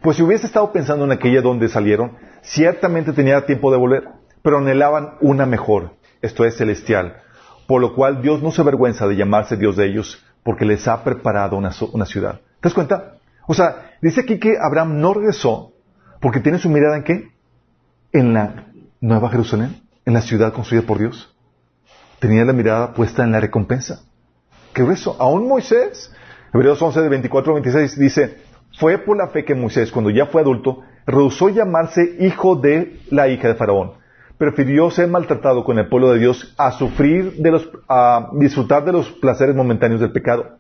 [0.02, 4.10] Pues si hubiese estado pensando en aquella donde salieron, ciertamente tenía tiempo de volver,
[4.42, 5.92] pero anhelaban una mejor,
[6.24, 7.22] esto es celestial,
[7.68, 11.04] por lo cual Dios no se avergüenza de llamarse Dios de ellos, porque les ha
[11.04, 12.42] preparado una, ciudad.
[12.60, 13.18] ¿Te das cuenta?
[13.48, 15.74] O sea, dice aquí que Abraham no regresó
[16.20, 17.32] porque tiene su mirada en qué?
[18.12, 18.66] En la
[19.02, 21.36] Nueva Jerusalén, en la ciudad construida por Dios.
[22.20, 24.02] Tenía la mirada puesta en la recompensa.
[24.74, 25.16] ¿Qué eso?
[25.20, 26.12] Aún Moisés,
[26.54, 28.38] Hebreos 11 de 24 a 26 dice,
[28.82, 33.28] fue por la fe que Moisés, cuando ya fue adulto, rehusó llamarse hijo de la
[33.28, 33.92] hija de Faraón.
[34.40, 38.94] Prefirió ser maltratado con el pueblo de Dios a sufrir de los, a disfrutar de
[38.94, 40.58] los placeres momentáneos del pecado.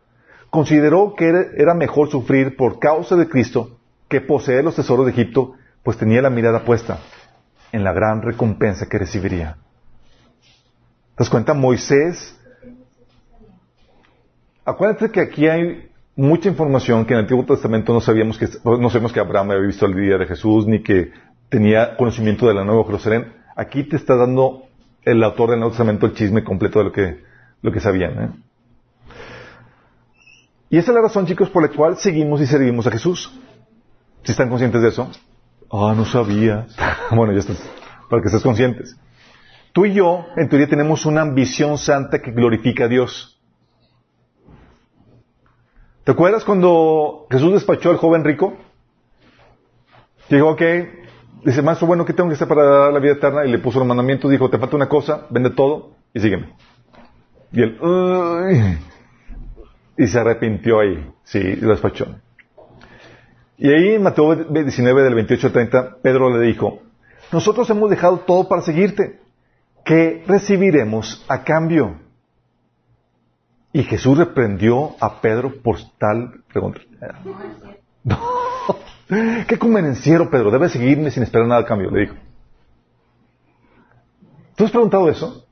[0.51, 5.55] Consideró que era mejor sufrir por causa de Cristo que poseer los tesoros de Egipto,
[5.81, 6.99] pues tenía la mirada puesta
[7.71, 9.57] en la gran recompensa que recibiría.
[11.17, 11.55] das cuenta?
[11.55, 12.39] Moisés.
[14.63, 15.90] Acuérdate que aquí hay
[16.21, 19.65] mucha información que en el Antiguo Testamento no sabíamos que, no sabemos que Abraham había
[19.65, 21.12] visto el día de Jesús, ni que
[21.49, 23.34] tenía conocimiento de la Nueva Jerusalén.
[23.55, 24.63] Aquí te está dando
[25.03, 27.23] el autor del Nuevo Testamento el chisme completo de lo que,
[27.63, 28.23] lo que sabían.
[28.23, 28.29] ¿eh?
[30.69, 33.31] Y esa es la razón, chicos, por la cual seguimos y servimos a Jesús.
[34.23, 35.10] Si están conscientes de eso.
[35.71, 36.67] Ah, no sabía.
[37.12, 37.67] bueno, ya estás,
[38.10, 38.95] para que estés conscientes.
[39.73, 43.40] Tú y yo, en teoría, tenemos una ambición santa que glorifica a Dios.
[46.03, 48.57] ¿Te acuerdas cuando Jesús despachó al joven rico?
[50.29, 50.61] Dijo, ok,
[51.45, 53.45] dice, maestro, bueno, ¿qué tengo que hacer para dar la vida eterna?
[53.45, 56.55] Y le puso los mandamientos, dijo, te falta una cosa, vende todo y sígueme.
[57.51, 57.77] Y él,
[59.97, 62.07] y se arrepintió ahí, sí, y lo despachó.
[63.57, 66.81] Y ahí en Mateo 19 del 28 al 30, Pedro le dijo,
[67.31, 69.19] nosotros hemos dejado todo para seguirte.
[69.85, 71.99] ¿Qué recibiremos a cambio?
[73.73, 76.81] Y Jesús reprendió a Pedro por tal pregunta.
[78.03, 78.19] No.
[79.47, 80.51] Qué convenenciero, Pedro.
[80.51, 82.15] Debe seguirme sin esperar nada a cambio, le dijo.
[84.55, 85.45] ¿Tú has preguntado eso?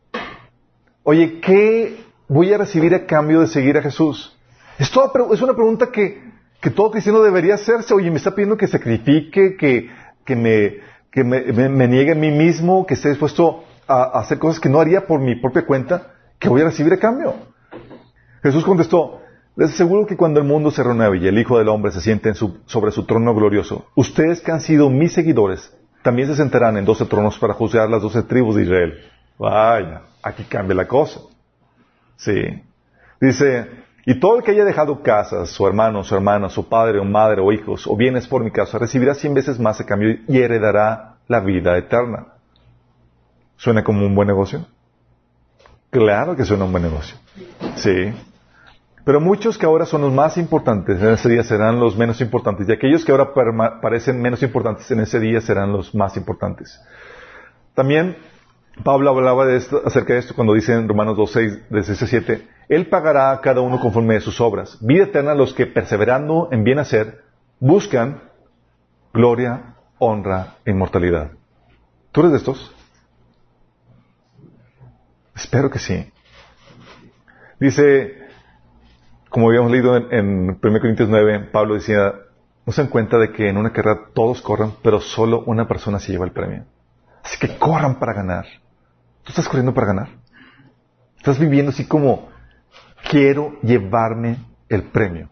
[1.03, 4.37] Oye, ¿qué voy a recibir a cambio de seguir a Jesús?
[4.77, 6.29] Es, es una pregunta que,
[6.75, 7.93] todo cristiano debería hacerse.
[7.93, 13.63] Oye, me está pidiendo que sacrifique, que, me, niegue a mí mismo, que esté dispuesto
[13.87, 16.13] a, a hacer cosas que no haría por mi propia cuenta.
[16.37, 17.33] ¿Qué voy a recibir a cambio?
[18.41, 19.21] Jesús contestó,
[19.55, 22.33] les aseguro que cuando el mundo se renueve y el Hijo del Hombre se siente
[22.33, 27.05] sobre su trono glorioso, ustedes que han sido mis seguidores, también se sentarán en doce
[27.05, 28.99] tronos para juzgar las doce tribus de Israel.
[29.37, 31.19] Vaya, aquí cambia la cosa.
[32.15, 32.63] Sí.
[33.19, 33.67] Dice,
[34.05, 37.41] y todo el que haya dejado casas, su hermano, su hermana, su padre o madre
[37.41, 41.17] o hijos, o bienes por mi casa, recibirá cien veces más a cambio y heredará
[41.27, 42.27] la vida eterna.
[43.57, 44.65] ¿Suena como un buen negocio?
[45.89, 47.17] Claro que suena un buen negocio.
[47.75, 48.13] Sí.
[49.09, 52.69] Pero muchos que ahora son los más importantes en ese día serán los menos importantes.
[52.69, 53.33] Y aquellos que ahora
[53.81, 56.79] parecen menos importantes en ese día serán los más importantes.
[57.73, 58.17] También
[58.83, 62.47] Pablo hablaba de esto, acerca de esto cuando dice en Romanos 2.6, de 6 7,
[62.69, 64.77] Él pagará a cada uno conforme a sus obras.
[64.79, 67.23] Vida eterna a los que perseverando en bien hacer,
[67.59, 68.21] buscan
[69.11, 71.31] gloria, honra e inmortalidad.
[72.11, 72.75] ¿Tú eres de estos?
[75.35, 76.11] Espero que sí.
[77.59, 78.18] Dice,
[79.29, 82.13] como habíamos leído en, 1 Corintios 9, Pablo decía,
[82.65, 85.99] no se dan cuenta de que en una carrera todos corran, pero solo una persona
[85.99, 86.65] se lleva el premio.
[87.23, 88.45] Así que corran para ganar.
[89.23, 90.09] ¿Tú estás corriendo para ganar?
[91.17, 92.29] Estás viviendo así como,
[93.09, 94.37] quiero llevarme
[94.67, 95.29] el premio.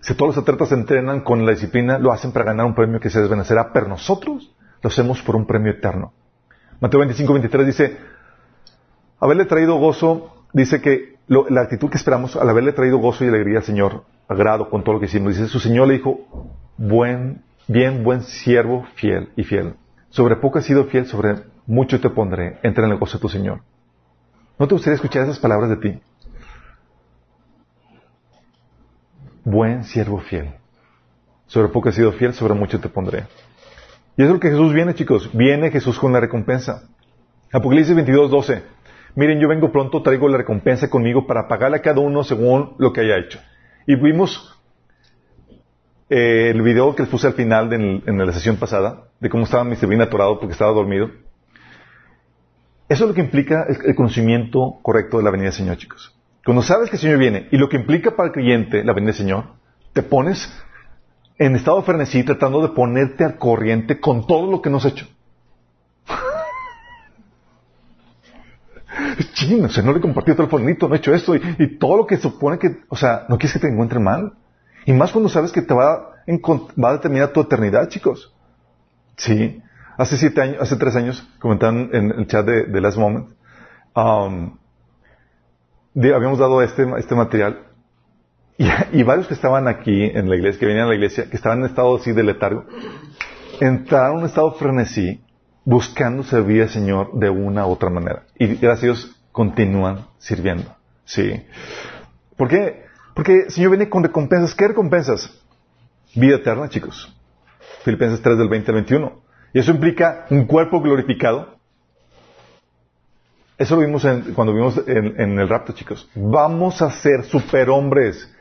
[0.00, 3.00] Si todos los atletas se entrenan con la disciplina, lo hacen para ganar un premio
[3.00, 6.12] que se desvanecerá, pero nosotros lo hacemos por un premio eterno.
[6.80, 7.98] Mateo 25, 23 dice,
[9.18, 13.58] haberle traído gozo dice que la actitud que esperamos al haberle traído gozo y alegría
[13.58, 16.20] al Señor, agrado con todo lo que hicimos, dice, su Señor le dijo,
[16.78, 19.74] buen, bien, buen siervo, fiel y fiel.
[20.08, 22.58] Sobre poco has sido fiel, sobre mucho te pondré.
[22.62, 23.60] Entra en el gozo de tu Señor.
[24.58, 26.00] ¿No te gustaría escuchar esas palabras de ti?
[29.44, 30.54] Buen siervo fiel.
[31.46, 33.26] Sobre poco has sido fiel, sobre mucho te pondré.
[34.16, 35.30] Y eso es lo que Jesús viene, chicos.
[35.32, 36.88] Viene Jesús con la recompensa.
[37.52, 38.77] Apocalipsis 22, 12
[39.18, 42.92] miren, yo vengo pronto, traigo la recompensa conmigo para pagarle a cada uno según lo
[42.92, 43.40] que haya hecho.
[43.84, 44.56] Y vimos
[46.08, 47.76] eh, el video que les puse al final de,
[48.06, 49.88] en la sesión pasada, de cómo estaba Mr.
[49.88, 51.10] Bean atorado porque estaba dormido.
[52.88, 56.16] Eso es lo que implica el, conocimiento correcto de la venida del Señor, chicos.
[56.44, 59.10] Cuando sabes que el Señor viene y lo que implica para el creyente la venida
[59.10, 59.44] del Señor,
[59.92, 60.48] te pones
[61.38, 64.92] en estado de frenesí tratando de ponerte al corriente con todo lo que nos has
[64.92, 65.08] hecho.
[69.34, 72.06] ching, o sea, no le compartí el teléfono, no he hecho esto, y, todo lo
[72.06, 74.32] que supone que, o sea, no quieres que te encuentre mal.
[74.86, 75.98] Y más cuando sabes que te va a,
[76.82, 78.32] va a determinar tu eternidad, chicos.
[79.16, 79.60] Sí.
[79.96, 83.30] Hace siete años, hace tres años, comentaban en el chat de, de Last Moment,
[83.96, 84.56] um,
[85.94, 87.64] habíamos dado este, este material,
[88.56, 91.36] y, y, varios que estaban aquí en la iglesia, que venían a la iglesia, que
[91.36, 92.64] estaban en estado así de letargo,
[93.60, 95.20] entraron en un estado frenesí,
[95.68, 98.22] buscando servir al Señor de una u otra manera.
[98.38, 100.74] Y gracias a Dios continúan sirviendo.
[101.04, 101.44] Sí.
[102.38, 102.86] ¿Por qué?
[103.14, 104.54] Porque el Señor viene con recompensas.
[104.54, 105.30] ¿Qué recompensas?
[106.14, 107.14] Vida eterna, chicos.
[107.84, 109.20] Filipenses 3 del 20 al 21.
[109.52, 111.58] Y eso implica un cuerpo glorificado.
[113.58, 116.08] Eso lo vimos cuando vimos en, en, el rapto, chicos.
[116.14, 118.34] Vamos a ser superhombres.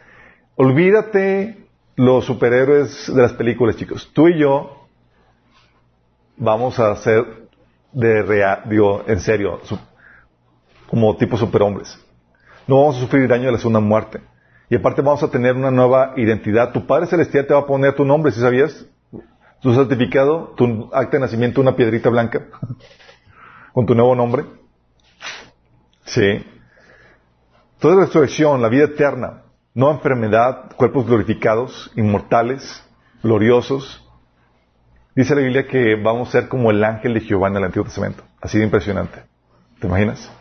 [0.56, 1.58] Olvídate
[1.98, 4.10] los superhéroes de las películas, chicos.
[4.14, 4.77] Tú y yo
[6.38, 7.48] vamos a ser
[7.92, 9.60] de real, digo, en serio,
[10.88, 12.00] como tipo superhombres.
[12.68, 14.22] No vamos a sufrir daño de la segunda muerte.
[14.70, 16.72] Y aparte vamos a tener una nueva identidad.
[16.74, 18.86] Tu Padre Celestial te va a poner tu nombre, si sabías?
[19.62, 22.48] Tu certificado, tu acta de nacimiento, una piedrita blanca,
[23.74, 24.46] con tu nuevo nombre.
[26.06, 26.46] Sí.
[27.80, 32.84] Toda resurrección, la vida eterna, no enfermedad, cuerpos glorificados, inmortales,
[33.24, 34.07] gloriosos.
[35.18, 37.86] Dice la Biblia que vamos a ser como el ángel de Jehová en el Antiguo
[37.86, 38.24] Testamento.
[38.40, 39.24] Así de impresionante.
[39.80, 40.32] ¿Te imaginas?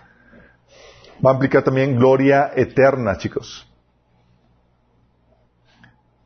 [1.25, 3.67] Va a implicar también gloria eterna, chicos.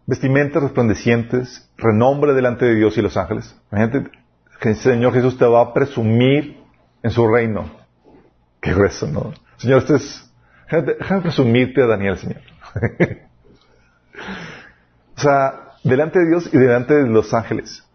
[0.04, 3.56] Vestimentas resplandecientes, renombre delante de Dios y los ángeles.
[3.70, 4.10] Imagínate
[4.62, 6.60] el Señor Jesús te va a presumir
[7.04, 7.70] en su reino.
[8.60, 9.32] Qué grueso, ¿no?
[9.58, 10.28] Señor, este es...
[10.68, 12.40] Déjame presumirte a Daniel, Señor.
[15.16, 17.86] o sea, delante de Dios y delante de los ángeles.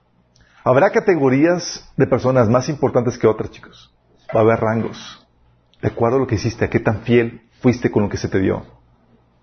[0.66, 3.93] Habrá categorías de personas más importantes que otras, chicos.
[4.36, 5.24] Va a haber rangos.
[5.80, 8.28] De acuerdo a lo que hiciste, a qué tan fiel fuiste con lo que se
[8.28, 8.66] te dio.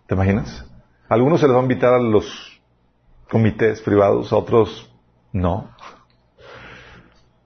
[0.09, 0.67] ¿Te imaginas?
[1.09, 2.61] algunos se les va a invitar a los
[3.31, 4.91] comités privados, a otros
[5.33, 5.71] no.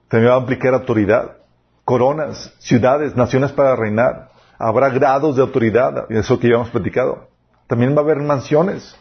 [0.07, 1.37] También va a implicar autoridad,
[1.83, 4.31] coronas, ciudades, naciones para reinar.
[4.57, 7.27] Habrá grados de autoridad, eso que ya hemos platicado.
[7.67, 8.97] También va a haber mansiones.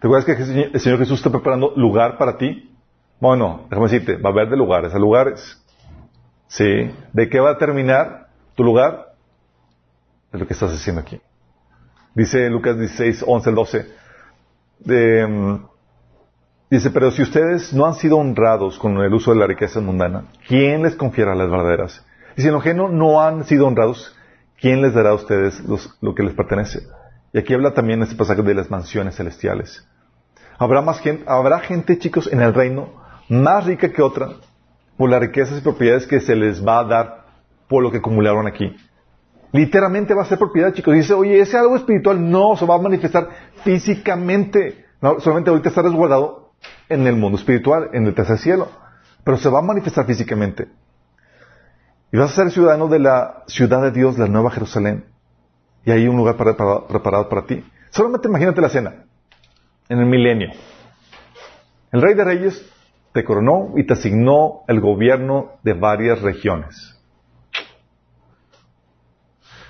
[0.00, 2.75] ¿Te acuerdas que el Señor Jesús está preparando lugar para ti?
[3.18, 5.62] Bueno, déjame decirte, va a haber de lugares a lugares.
[6.48, 6.94] ¿Sí?
[7.12, 9.14] ¿De qué va a terminar tu lugar?
[10.32, 11.20] Es lo que estás haciendo aquí.
[12.14, 13.86] Dice Lucas 16, 11 12.
[16.70, 20.24] dice, pero si ustedes no han sido honrados con el uso de la riqueza mundana,
[20.46, 22.04] ¿quién les confiará las verdaderas?
[22.36, 24.14] Y si en lo ajeno no han sido honrados,
[24.60, 25.62] ¿quién les dará a ustedes
[26.00, 26.86] lo que les pertenece?
[27.32, 29.86] Y aquí habla también este pasaje de las mansiones celestiales.
[30.58, 34.30] Habrá más gente, habrá gente, chicos, en el reino más rica que otra
[34.96, 37.26] por las riquezas y propiedades que se les va a dar
[37.68, 38.74] por lo que acumularon aquí.
[39.52, 40.94] Literalmente va a ser propiedad, chicos.
[40.94, 43.28] Dice, oye, ese algo espiritual no se va a manifestar
[43.64, 44.86] físicamente.
[45.00, 46.52] No, solamente ahorita está resguardado
[46.88, 48.68] en el mundo espiritual, en el tercer cielo.
[49.24, 50.68] Pero se va a manifestar físicamente.
[52.12, 55.06] Y vas a ser ciudadano de la ciudad de Dios, la Nueva Jerusalén,
[55.84, 57.64] y hay un lugar preparado para ti.
[57.90, 59.04] Solamente imagínate la cena,
[59.88, 60.50] en el milenio.
[61.92, 62.72] El rey de reyes
[63.16, 67.00] te coronó y te asignó el gobierno de varias regiones.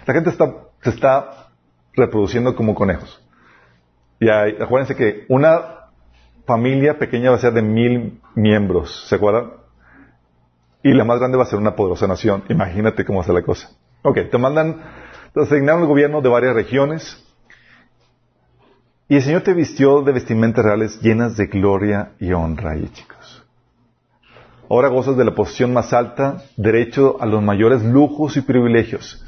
[0.05, 1.51] La gente está, se está
[1.94, 3.24] reproduciendo como conejos.
[4.18, 5.90] Y acuérdense que una
[6.44, 9.53] familia pequeña va a ser de mil miembros, ¿se acuerdan?
[10.82, 12.42] Y la más grande va a ser una poderosa nación.
[12.49, 13.70] Imagínate cómo va a la cosa.
[14.03, 14.82] Ok, te mandan
[15.36, 17.24] asignaron el gobierno de varias regiones.
[19.09, 23.15] Y el Señor te vistió de vestimentas reales llenas de gloria y honra ahí, chicos.
[24.68, 29.24] Ahora gozas de la posición más alta, derecho a los mayores lujos y privilegios.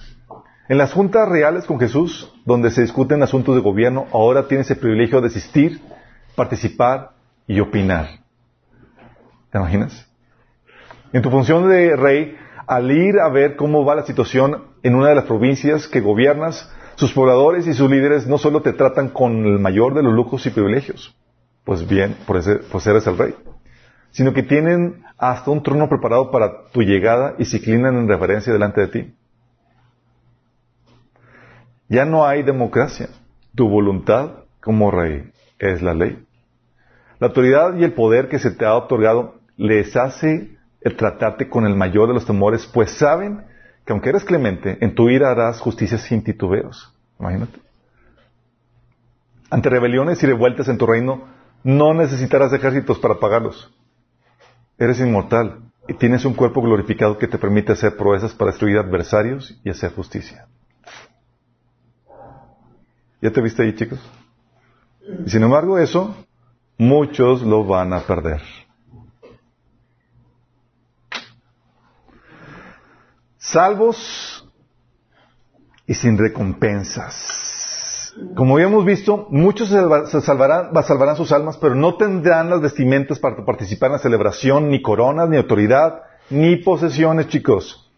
[0.69, 4.79] En las juntas reales con Jesús, donde se discuten asuntos de gobierno, ahora tienes el
[4.79, 5.81] privilegio de asistir,
[6.35, 7.13] participar
[7.47, 8.09] y opinar.
[9.51, 10.07] ¿Te imaginas?
[11.13, 12.37] En tu función de rey,
[12.67, 16.71] al ir a ver cómo va la situación en una de las provincias que gobiernas,
[16.97, 20.45] sus pobladores y sus líderes no solo te tratan con el mayor de los lujos
[20.47, 21.17] y privilegios,
[21.65, 23.35] pues bien, por, eres el rey,
[24.11, 28.53] sino que tienen hasta un trono preparado para tu llegada y se inclinan en reverencia
[28.53, 29.15] delante de ti.
[31.89, 33.09] Ya no hay democracia.
[33.55, 36.25] Tu voluntad como rey es la ley.
[37.19, 41.67] La autoridad y el poder que se te ha otorgado les hace el tratarte con
[41.67, 43.45] el mayor de los temores, pues saben
[43.85, 46.95] que aunque eres clemente, en tu ira harás justicia sin titubeos.
[47.19, 47.59] Imagínate.
[49.51, 51.25] Ante rebeliones y revueltas en tu reino,
[51.65, 53.75] no necesitarás ejércitos para pagarlos.
[54.79, 59.59] Eres inmortal y tienes un cuerpo glorificado que te permite hacer proezas para destruir adversarios
[59.65, 60.47] y hacer justicia.
[63.21, 63.99] ¿Ya te viste ahí, chicos?
[65.27, 66.15] Y sin embargo, eso,
[66.77, 68.43] muchos lo van a perder.
[73.49, 74.47] salvos
[75.87, 77.48] y sin recompensas.
[78.35, 83.89] Como habíamos visto, muchos se salvarán, sus almas, pero no tendrán las vestimentas para participar
[83.89, 87.91] en la celebración, ni coronas, ni autoridad, ni posesiones, chicos.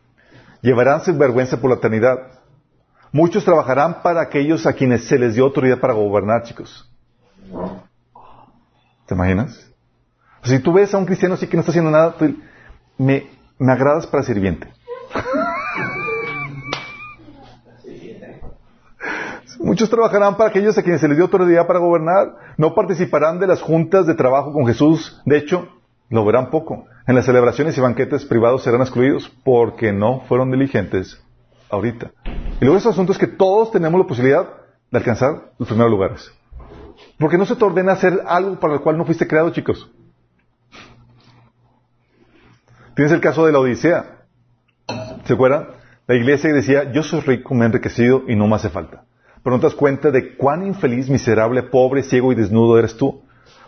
[0.63, 2.19] Llevarán sin vergüenza por la eternidad.
[3.13, 6.91] Muchos trabajarán para aquellos a quienes se les dio autoridad para gobernar, chicos.
[9.07, 9.71] ¿Te imaginas?
[10.43, 12.15] Si tú ves a un cristiano así que no está haciendo nada,
[12.99, 13.27] me,
[13.59, 14.73] me agradas para sirviente.
[19.63, 22.35] Muchos trabajarán para aquellos a quienes se les dio autoridad para gobernar.
[22.57, 25.21] No participarán de las juntas de trabajo con Jesús.
[25.27, 25.69] De hecho,
[26.09, 26.87] lo verán poco.
[27.07, 31.23] En las celebraciones y banquetes privados serán excluidos porque no fueron diligentes
[31.69, 32.11] ahorita.
[32.59, 34.49] Y luego ese asunto es que todos tenemos la posibilidad
[34.91, 36.33] de alcanzar los primeros lugares.
[37.19, 39.91] Porque no se te ordena hacer algo para el cual no fuiste creado, chicos.
[42.97, 44.25] Tienes el caso de la Odisea.
[45.25, 45.69] ¿Se acuerdan?
[46.07, 49.05] La iglesia decía, yo soy rico, me he enriquecido y no me hace falta.
[49.43, 53.23] Pero no te das cuenta de cuán infeliz, miserable, pobre, ciego y desnudo eres tú.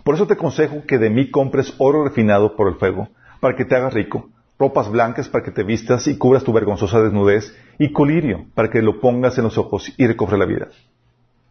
[0.04, 3.08] Por eso te aconsejo que de mí compres oro refinado por el fuego,
[3.40, 7.00] para que te hagas rico, ropas blancas para que te vistas y cubras tu vergonzosa
[7.02, 10.68] desnudez, y colirio para que lo pongas en los ojos y recobre la vida.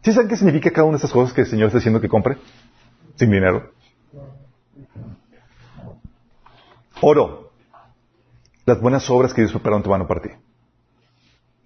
[0.02, 2.08] ¿Sí saben qué significa cada una de estas cosas que el Señor está diciendo que
[2.08, 2.36] compre?
[3.16, 3.70] Sin dinero.
[7.00, 7.50] Oro.
[8.64, 10.30] Las buenas obras que Dios preparó en tu mano para ti.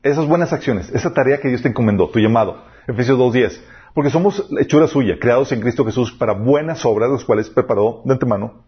[0.07, 2.63] Esas buenas acciones, esa tarea que Dios te encomendó, tu llamado.
[2.87, 3.61] Efesios 2.10.
[3.93, 8.13] Porque somos hechura suya, creados en Cristo Jesús para buenas obras, las cuales preparó de
[8.13, 8.63] antemano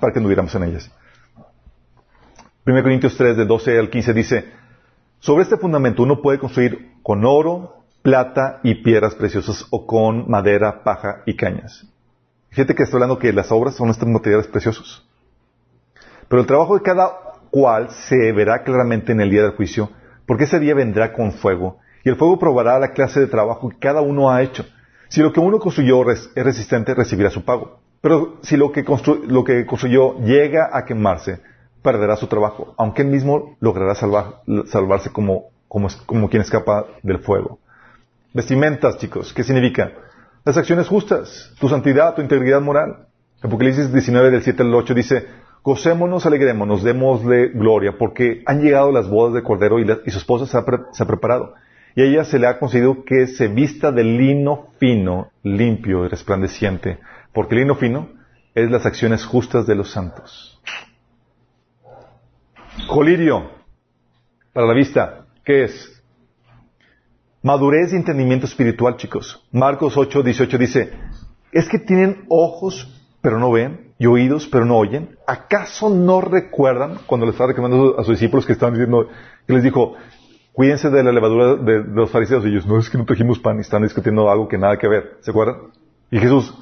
[0.00, 0.92] para que anduviéramos en ellas.
[2.66, 4.44] 1 Corintios 3, de 12 al 15 dice,
[5.18, 10.84] sobre este fundamento uno puede construir con oro, plata y piedras preciosas o con madera,
[10.84, 11.86] paja y cañas.
[12.50, 15.08] Fíjate que estoy hablando que las obras son estos materiales preciosos.
[16.28, 17.12] Pero el trabajo de cada
[17.50, 19.88] cual se verá claramente en el día del juicio,
[20.26, 23.78] porque ese día vendrá con fuego, y el fuego probará la clase de trabajo que
[23.78, 24.64] cada uno ha hecho.
[25.08, 27.78] Si lo que uno construyó es resistente, recibirá su pago.
[28.00, 28.84] Pero si lo que,
[29.28, 31.40] lo que construyó llega a quemarse,
[31.82, 37.58] perderá su trabajo, aunque él mismo logrará salvarse como, como, como quien escapa del fuego.
[38.34, 39.92] Vestimentas, chicos, ¿qué significa?
[40.44, 43.06] Las acciones justas, tu santidad, tu integridad moral.
[43.42, 45.26] Apocalipsis 19 del 7 al 8 dice,
[45.62, 50.56] gocémonos, alegrémonos, démosle gloria, porque han llegado las bodas de Cordero y, su esposa se
[51.02, 51.54] ha, preparado.
[51.94, 56.08] Y a ella se le ha concedido que se vista de lino fino, limpio y
[56.08, 56.98] resplandeciente,
[57.32, 58.08] porque el lino fino
[58.54, 60.60] es las acciones justas de los santos.
[62.88, 63.50] Colirio,
[64.52, 66.02] para la vista, ¿qué es?
[67.42, 69.44] Madurez y entendimiento espiritual, chicos.
[69.52, 70.92] Marcos 8, 18 dice,
[71.52, 72.88] ¿es que tienen ojos
[73.22, 75.16] pero no ven y oídos pero no oyen?
[75.28, 79.06] ¿Acaso no recuerdan cuando les estaba recomendando a sus discípulos que estaban diciendo,
[79.46, 79.94] que les dijo,
[80.52, 82.44] cuídense de la levadura de, los fariseos?
[82.44, 85.18] Y ellos, no es que no trajimos pan están discutiendo algo que nada que ver.
[85.20, 85.68] ¿Se acuerdan?
[86.10, 86.52] Y Jesús,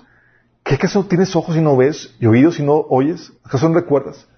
[0.63, 3.33] ¿qué acaso tienes ojos y no ves y oídos y no oyes?
[3.43, 4.29] ¿Acaso no recuerdas?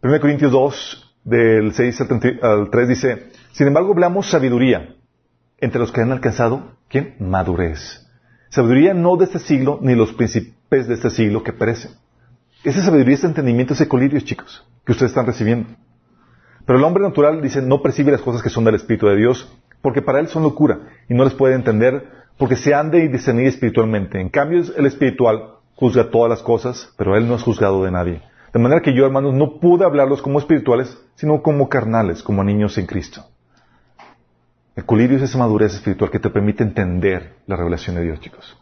[0.00, 2.02] 1 Corintios 2, del 6
[2.40, 4.94] al 3 dice, sin embargo hablamos sabiduría
[5.58, 7.16] entre los que han alcanzado, ¿quién?
[7.18, 8.06] Madurez.
[8.48, 10.12] Sabiduría no de este siglo, ni los
[10.82, 11.92] de este siglo que perecen.
[12.64, 15.68] Esa sabiduría, ese entendimiento, ese colirio, chicos, que ustedes están recibiendo.
[16.66, 19.52] Pero el hombre natural dice, no percibe las cosas que son del Espíritu de Dios,
[19.82, 22.08] porque para él son locura, y no les puede entender,
[22.38, 24.20] porque se han de discernir espiritualmente.
[24.20, 28.22] En cambio, el espiritual juzga todas las cosas, pero él no es juzgado de nadie.
[28.52, 32.78] De manera que yo, hermanos, no pude hablarlos como espirituales, sino como carnales, como niños
[32.78, 33.24] en Cristo.
[34.76, 38.56] El colirio es esa madurez espiritual que te permite entender la revelación de Dios, chicos.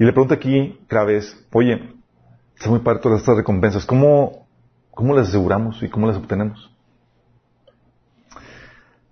[0.00, 1.92] Y le pregunto aquí otra vez, oye,
[2.56, 4.46] está muy padre todas estas recompensas, ¿cómo,
[4.92, 6.74] cómo las aseguramos y cómo las obtenemos?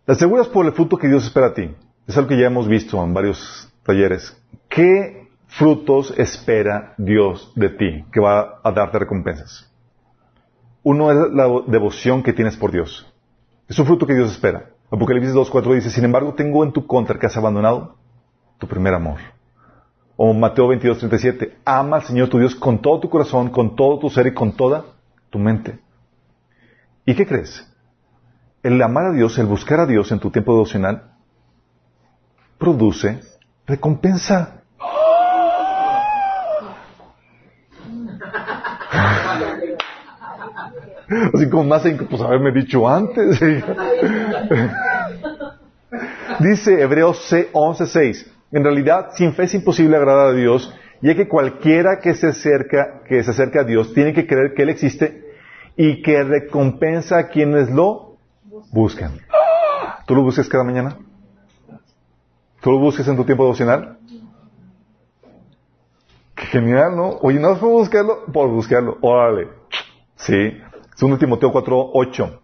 [0.07, 1.76] Las aseguras por el fruto que Dios espera a ti.
[2.07, 4.34] Es algo que ya hemos visto en varios talleres.
[4.70, 9.70] ¿Qué frutos espera Dios de ti que va a darte recompensas?
[10.82, 13.12] Uno es la devoción que tienes por Dios.
[13.68, 14.70] Es un fruto que Dios espera.
[14.91, 17.97] Apocalipsis 2.4 dice, sin embargo tengo en tu contra que has abandonado
[18.57, 19.18] tu primer amor.
[20.21, 24.11] O Mateo 22.37, ama al Señor tu Dios con todo tu corazón, con todo tu
[24.11, 24.85] ser y con toda
[25.31, 25.79] tu mente.
[27.07, 27.64] ¿Y qué crees?
[28.64, 31.12] El amar a Dios, el buscar a Dios en tu tiempo devocional,
[32.59, 33.21] produce
[33.64, 34.64] recompensa.
[41.33, 43.39] Así como más pues haberme dicho antes.
[46.41, 52.01] Dice Hebreos 11.6, en realidad sin fe es imposible agradar a Dios, ya que cualquiera
[52.01, 55.25] que se acerca, que se acerca a Dios tiene que creer que Él existe
[55.77, 58.17] y que recompensa a quienes lo
[58.73, 59.21] buscan.
[60.07, 60.97] ¿Tú lo buscas cada mañana?
[62.61, 63.99] ¿Tú lo buscas en tu tiempo devocional?
[66.35, 67.11] Qué genial, ¿no?
[67.21, 68.99] Oye, no es por buscarlo, por buscarlo.
[69.01, 69.49] Órale.
[70.17, 70.57] Sí.
[70.95, 72.41] Segundo Timoteo 4, 8.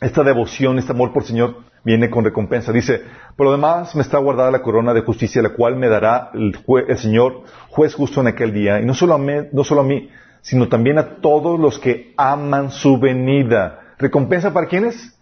[0.00, 2.72] Esta devoción, este amor por el Señor viene con recompensa.
[2.72, 3.02] Dice,
[3.36, 6.58] por lo demás me está guardada la corona de justicia, la cual me dará el,
[6.88, 8.80] el Señor, juez justo en aquel día.
[8.80, 10.10] Y no solo, a mí, no solo a mí,
[10.42, 13.80] sino también a todos los que aman su venida.
[13.98, 15.18] ¿Recompensa para quiénes?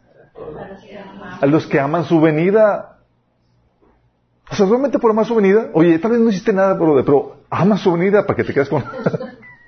[1.41, 2.99] A los que aman su venida.
[4.51, 5.71] O sea, solamente por amar su venida.
[5.73, 8.85] Oye, tal vez no hiciste nada, pero, ama su venida para que te quedes con,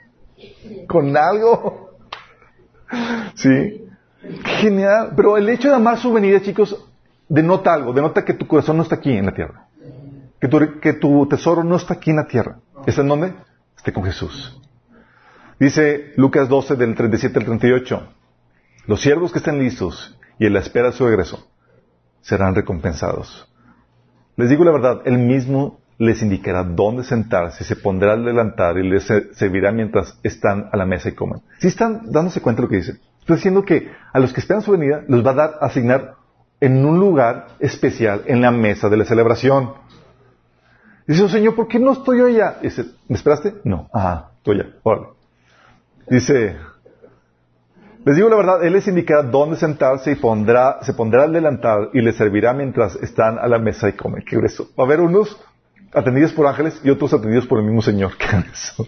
[0.88, 1.90] con algo.
[3.34, 3.86] Sí.
[4.61, 5.12] Genial.
[5.17, 6.77] Pero el hecho de amar su venida, chicos,
[7.29, 9.67] denota algo, denota que tu corazón no está aquí en la tierra.
[10.41, 12.59] Que tu, tesoro no está aquí en la tierra.
[12.87, 13.33] ¿Está en dónde?
[13.77, 14.61] Esté con Jesús.
[15.59, 18.09] Dice Lucas 12 del 37 al 38.
[18.87, 21.49] Los siervos que estén listos y en la espera de su regreso
[22.21, 23.49] serán recompensados.
[24.37, 28.89] Les digo la verdad, Él mismo les indicará dónde sentarse, se pondrá al delantar y
[28.89, 31.41] les servirá mientras están a la mesa y comen.
[31.59, 34.62] Si están dándose cuenta de lo que dice, está diciendo que a los que esperan
[34.62, 36.14] su venida los va a dar, a asignar
[36.61, 39.74] en un lugar especial en la mesa de la celebración.
[41.09, 42.59] Dice, oh, Señor, ¿por qué no estoy allá?
[42.62, 43.57] Dice, ¿me esperaste?
[43.64, 43.89] No.
[43.93, 44.70] Ajá, estoy allá.
[46.09, 46.57] Dice,
[48.05, 51.91] les digo la verdad, Él les indicará dónde sentarse y pondrá, se pondrá al delantal
[51.95, 54.24] y les servirá mientras están a la mesa y comen.
[54.24, 54.68] Qué grueso.
[54.79, 55.37] Va a haber unos
[55.93, 58.16] atendidos por ángeles y otros atendidos por el mismo Señor.
[58.18, 58.87] ¿Qué eso?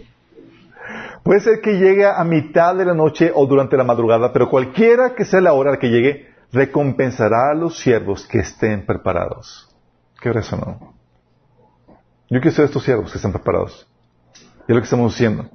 [1.23, 5.15] Puede ser que llegue a mitad de la noche o durante la madrugada, pero cualquiera
[5.15, 9.69] que sea la hora que llegue, recompensará a los siervos que estén preparados.
[10.21, 10.93] ¿Qué eso no?
[12.29, 13.87] Yo quiero ser estos siervos que estén preparados.
[14.67, 15.49] Y es lo que estamos haciendo.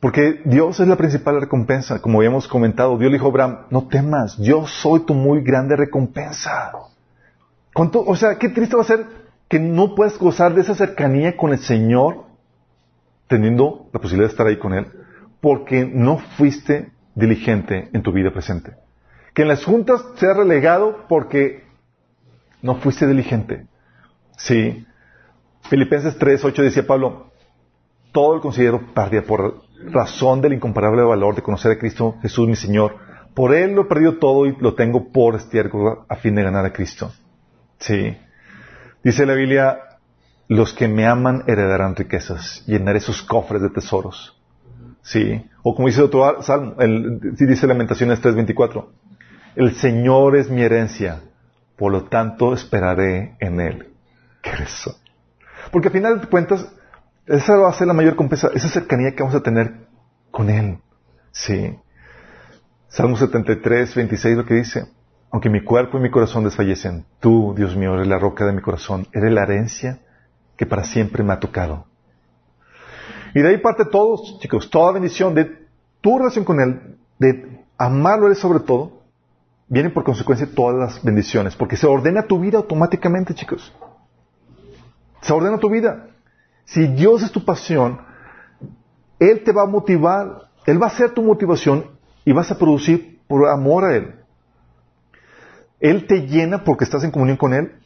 [0.00, 2.00] Porque Dios es la principal recompensa.
[2.00, 5.76] Como habíamos comentado, Dios le dijo a Abraham, no temas, yo soy tu muy grande
[5.76, 6.72] recompensa.
[7.72, 9.06] ¿Cuánto, o sea, qué triste va a ser
[9.48, 12.24] que no puedas gozar de esa cercanía con el Señor,
[13.28, 14.86] teniendo la posibilidad de estar ahí con Él,
[15.40, 18.72] porque no fuiste diligente en tu vida presente.
[19.34, 21.64] Que en las juntas seas relegado porque
[22.62, 23.66] no fuiste diligente.
[24.36, 24.86] Sí.
[25.62, 27.32] Filipenses 3, 8 decía Pablo,
[28.12, 32.56] todo el considero pérdida por razón del incomparable valor de conocer a Cristo Jesús mi
[32.56, 32.96] Señor.
[33.34, 36.64] Por Él lo he perdido todo y lo tengo por estiércol a fin de ganar
[36.64, 37.12] a Cristo.
[37.78, 38.16] Sí.
[39.02, 39.78] Dice la Biblia,
[40.48, 44.38] los que me aman heredarán riquezas, llenaré sus cofres de tesoros.
[45.02, 45.44] Sí.
[45.62, 48.86] O como dice otro salmo, el, dice Lamentaciones 3.24,
[49.56, 51.20] el Señor es mi herencia,
[51.76, 53.92] por lo tanto esperaré en Él.
[54.42, 54.98] ¿Qué es eso?
[55.70, 56.66] Porque al final de cuentas,
[57.26, 59.86] esa va a ser la mayor compensa, esa cercanía que vamos a tener
[60.30, 60.78] con Él.
[61.32, 61.76] Sí.
[62.88, 64.86] Salmo 73, 26 lo que dice.
[65.30, 68.62] Aunque mi cuerpo y mi corazón desfallecen, tú, Dios mío, eres la roca de mi
[68.62, 69.98] corazón, eres la herencia
[70.56, 71.86] que para siempre me ha tocado.
[73.34, 75.66] Y de ahí parte todos, chicos, toda bendición de
[76.00, 79.02] tu relación con Él, de amarlo Él sobre todo,
[79.68, 83.72] vienen por consecuencia todas las bendiciones, porque se ordena tu vida automáticamente, chicos.
[85.20, 86.10] Se ordena tu vida.
[86.64, 88.00] Si Dios es tu pasión,
[89.18, 91.90] Él te va a motivar, Él va a ser tu motivación
[92.24, 94.14] y vas a producir por amor a Él.
[95.80, 97.83] Él te llena porque estás en comunión con Él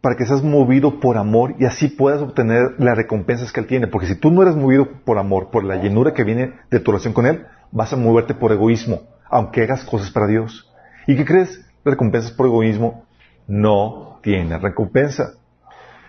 [0.00, 3.86] para que seas movido por amor y así puedas obtener las recompensas que Él tiene.
[3.86, 6.90] Porque si tú no eres movido por amor, por la llenura que viene de tu
[6.90, 10.70] relación con Él, vas a moverte por egoísmo, aunque hagas cosas para Dios.
[11.06, 11.60] ¿Y qué crees?
[11.84, 13.04] Recompensas por egoísmo
[13.46, 15.34] no tiene recompensa.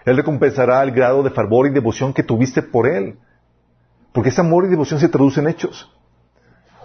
[0.06, 3.18] Él recompensará el grado de fervor y devoción que tuviste por Él.
[4.14, 5.92] Porque ese amor y devoción se traduce en hechos.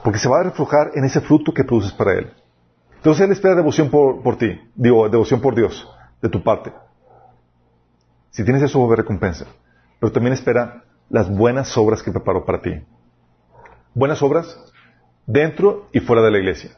[0.03, 2.33] Porque se va a reflejar en ese fruto que produces para Él.
[2.97, 4.61] Entonces Él espera devoción por, por ti.
[4.75, 5.89] Digo, devoción por Dios,
[6.21, 6.73] de tu parte.
[8.37, 9.47] Si tienes eso, va a recompensa.
[9.99, 12.83] Pero también espera las buenas obras que preparó para ti.
[13.95, 14.63] Buenas obras
[15.25, 16.73] dentro y fuera de la iglesia.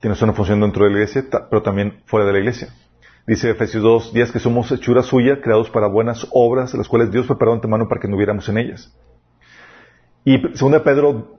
[0.00, 2.68] Tienes una función dentro de la iglesia, pero también fuera de la iglesia.
[3.26, 7.26] Dice Efesios 2, días que somos hechura suya, creados para buenas obras, las cuales Dios
[7.26, 8.90] preparó antemano para que no hubiéramos en ellas.
[10.24, 11.36] Y 2 Pedro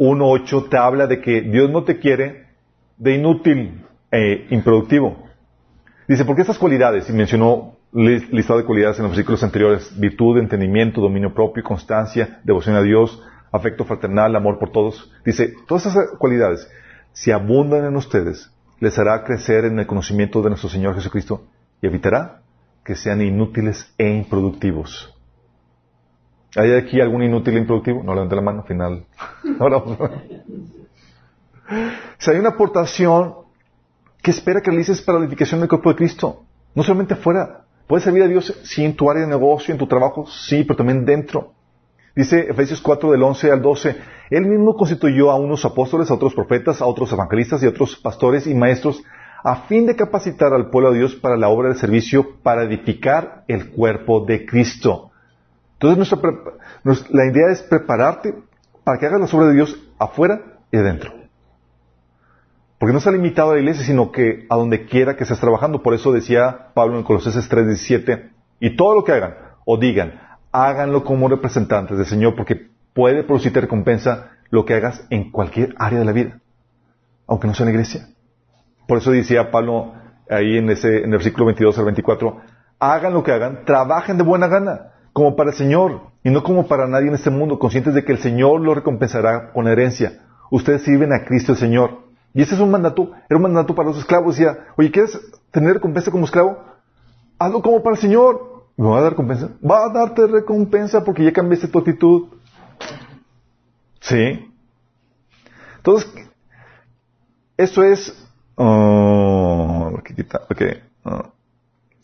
[0.00, 2.48] 1.8 te habla de que Dios no te quiere
[2.96, 5.24] de inútil e improductivo.
[6.08, 11.00] Dice, porque estas cualidades, y mencionó listado de cualidades en los versículos anteriores, virtud, entendimiento,
[11.00, 15.10] dominio propio, constancia, devoción a Dios, afecto fraternal, amor por todos.
[15.24, 16.70] Dice, todas esas cualidades,
[17.12, 21.44] si abundan en ustedes, les hará crecer en el conocimiento de nuestro Señor Jesucristo
[21.80, 22.42] y evitará
[22.84, 25.14] que sean inútiles e improductivos.
[26.56, 28.02] ¿Hay aquí algún inútil e improductivo?
[28.02, 29.04] No levante la mano, al final.
[29.60, 29.82] Ahora,
[32.18, 33.34] si hay una aportación
[34.22, 38.04] que espera que realices para la edificación del cuerpo de Cristo, no solamente afuera, puedes
[38.04, 41.04] servir a Dios sí en tu área de negocio, en tu trabajo, sí, pero también
[41.04, 41.54] dentro.
[42.14, 43.96] Dice Efesios 4 del 11 al 12,
[44.30, 47.96] Él mismo constituyó a unos apóstoles, a otros profetas, a otros evangelistas y a otros
[47.96, 49.02] pastores y maestros
[49.44, 53.44] a fin de capacitar al pueblo de Dios para la obra de servicio, para edificar
[53.46, 55.10] el cuerpo de Cristo.
[55.80, 56.12] Entonces
[57.10, 58.34] la idea es prepararte
[58.84, 61.17] para que hagas las obras de Dios afuera y adentro.
[62.78, 65.82] Porque no está limitado a la iglesia, sino que a donde quiera que estés trabajando.
[65.82, 70.20] Por eso decía Pablo en Colosenses 3:17, y todo lo que hagan o digan,
[70.52, 75.98] háganlo como representantes del Señor, porque puede producirte recompensa lo que hagas en cualquier área
[75.98, 76.40] de la vida,
[77.26, 78.08] aunque no sea en la iglesia.
[78.86, 79.92] Por eso decía Pablo
[80.30, 82.40] ahí en ese, en el versículo 22 al 24,
[82.78, 86.66] hagan lo que hagan, trabajen de buena gana, como para el Señor, y no como
[86.66, 90.20] para nadie en este mundo, conscientes de que el Señor lo recompensará con herencia.
[90.50, 92.07] Ustedes sirven a Cristo el Señor.
[92.38, 94.36] Y ese es un mandato, era un mandato para los esclavos.
[94.36, 95.18] Decía, oye, ¿quieres
[95.50, 96.56] tener recompensa como esclavo?
[97.36, 98.68] Hazlo como para el Señor.
[98.76, 99.50] ¿Me va a dar recompensa?
[99.60, 102.28] Va a darte recompensa porque ya cambiaste tu actitud.
[103.98, 104.54] Sí.
[105.78, 106.14] Entonces,
[107.56, 108.28] eso es...
[108.54, 109.90] Oh,
[111.06, 111.32] oh.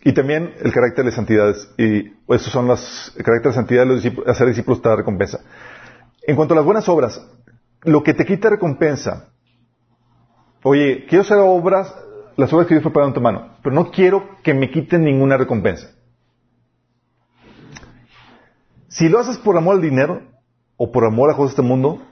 [0.03, 1.55] Y también el carácter de santidad.
[1.79, 4.97] Y esos son los el carácter de santidad de los discípulos, hacer discípulos te da
[4.97, 5.39] recompensa.
[6.27, 7.25] En cuanto a las buenas obras,
[7.83, 9.29] lo que te quita recompensa.
[10.67, 11.95] Oye, quiero hacer obras,
[12.37, 15.37] las obras que Dios preparado en tu mano, pero no quiero que me quiten ninguna
[15.37, 15.91] recompensa.
[18.89, 20.23] Si lo haces por amor al dinero
[20.79, 22.03] o por amor a cosas de este mundo,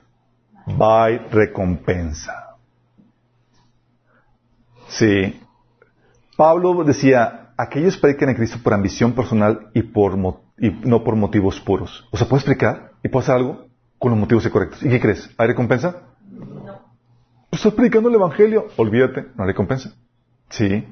[0.69, 2.59] va recompensa.
[4.89, 5.41] Sí.
[6.37, 10.13] Pablo decía, aquellos predican a Cristo por ambición personal y, por,
[10.59, 12.07] y no por motivos puros.
[12.11, 13.67] O sea, ¿puedes explicar y puedes hacer algo
[13.99, 14.83] con los motivos incorrectos?
[14.83, 15.31] ¿Y qué crees?
[15.39, 16.12] ¿Hay recompensa?
[17.53, 18.69] Estás predicando el Evangelio.
[18.79, 19.93] Olvídate, no hay recompensa.
[20.49, 20.89] Sí.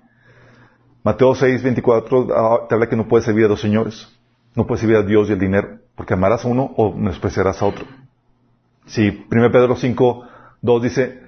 [1.02, 4.06] Mateo 6, 24 ah, te habla que no puedes servir a dos señores.
[4.54, 7.66] No puedes servir a Dios y el dinero, porque amarás a uno o menospreciarás a
[7.66, 7.86] otro.
[8.84, 10.24] Sí, 1 Pedro 5,
[10.61, 11.22] 2 dice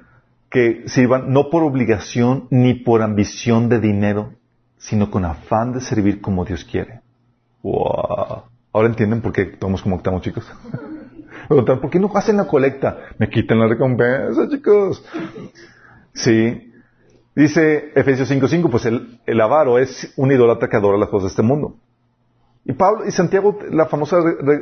[0.50, 4.34] que sirvan no por obligación ni por ambición de dinero,
[4.76, 7.00] sino con afán de servir como Dios quiere.
[7.62, 8.42] Wow.
[8.70, 10.44] Ahora entienden por qué estamos como estamos, chicos.
[11.80, 12.98] ¿Por qué no hacen la colecta?
[13.18, 15.04] Me quitan la recompensa, chicos.
[16.14, 16.72] Sí.
[17.34, 21.28] Dice Efesios 5.5, pues el, el avaro es un idolatra que adora las cosas de
[21.30, 21.76] este mundo.
[22.64, 24.18] Y Pablo y Santiago, la famosa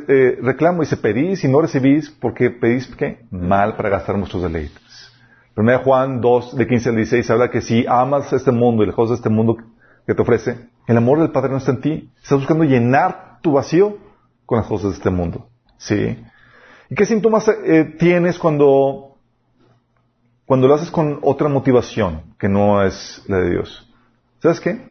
[0.09, 3.27] eh, reclamo, dice, pedís y no recibís porque pedís qué?
[3.31, 5.13] Mal para gastar muchos deleites.
[5.55, 8.95] Primera Juan 2, de 15 al 16, habla que si amas este mundo y las
[8.95, 9.59] cosas de este mundo
[10.07, 12.11] que te ofrece, el amor del Padre no está en ti.
[12.23, 13.99] Estás buscando llenar tu vacío
[14.47, 15.49] con las cosas de este mundo.
[15.77, 16.17] ¿Sí?
[16.91, 19.17] ¿Y qué síntomas eh, tienes cuando,
[20.45, 23.89] cuando lo haces con otra motivación que no es la de Dios?
[24.43, 24.91] ¿Sabes qué?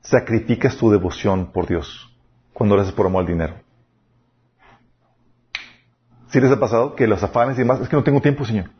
[0.00, 2.16] Sacrificas tu devoción por Dios
[2.52, 3.54] cuando lo haces por amor al dinero.
[6.28, 8.70] ¿Sí les ha pasado que los afanes y demás, es que no tengo tiempo, Señor?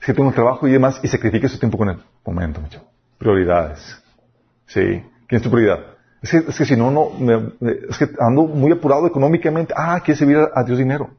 [0.00, 1.98] Es que tengo trabajo y demás, y sacrifique su tiempo con él.
[2.26, 2.84] Momento, mucho.
[3.16, 4.02] Prioridades.
[4.66, 5.02] Sí.
[5.26, 5.78] ¿Quién es tu prioridad?
[6.20, 7.12] Es que, es que si no, no,
[7.88, 9.72] es que ando muy apurado económicamente.
[9.74, 11.10] Ah, quieres servir a Dios dinero.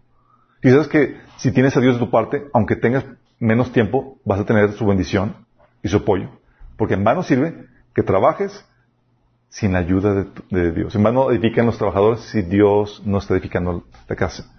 [0.64, 3.06] Y sabes que si tienes a Dios de tu parte, aunque tengas
[3.40, 5.36] menos tiempo, vas a tener su bendición
[5.84, 6.30] y su apoyo.
[6.78, 8.66] Porque en vano sirve que trabajes
[9.50, 10.96] sin la ayuda de, Dios.
[10.96, 14.52] En vano edifican los trabajadores si Dios no está edificando la casa.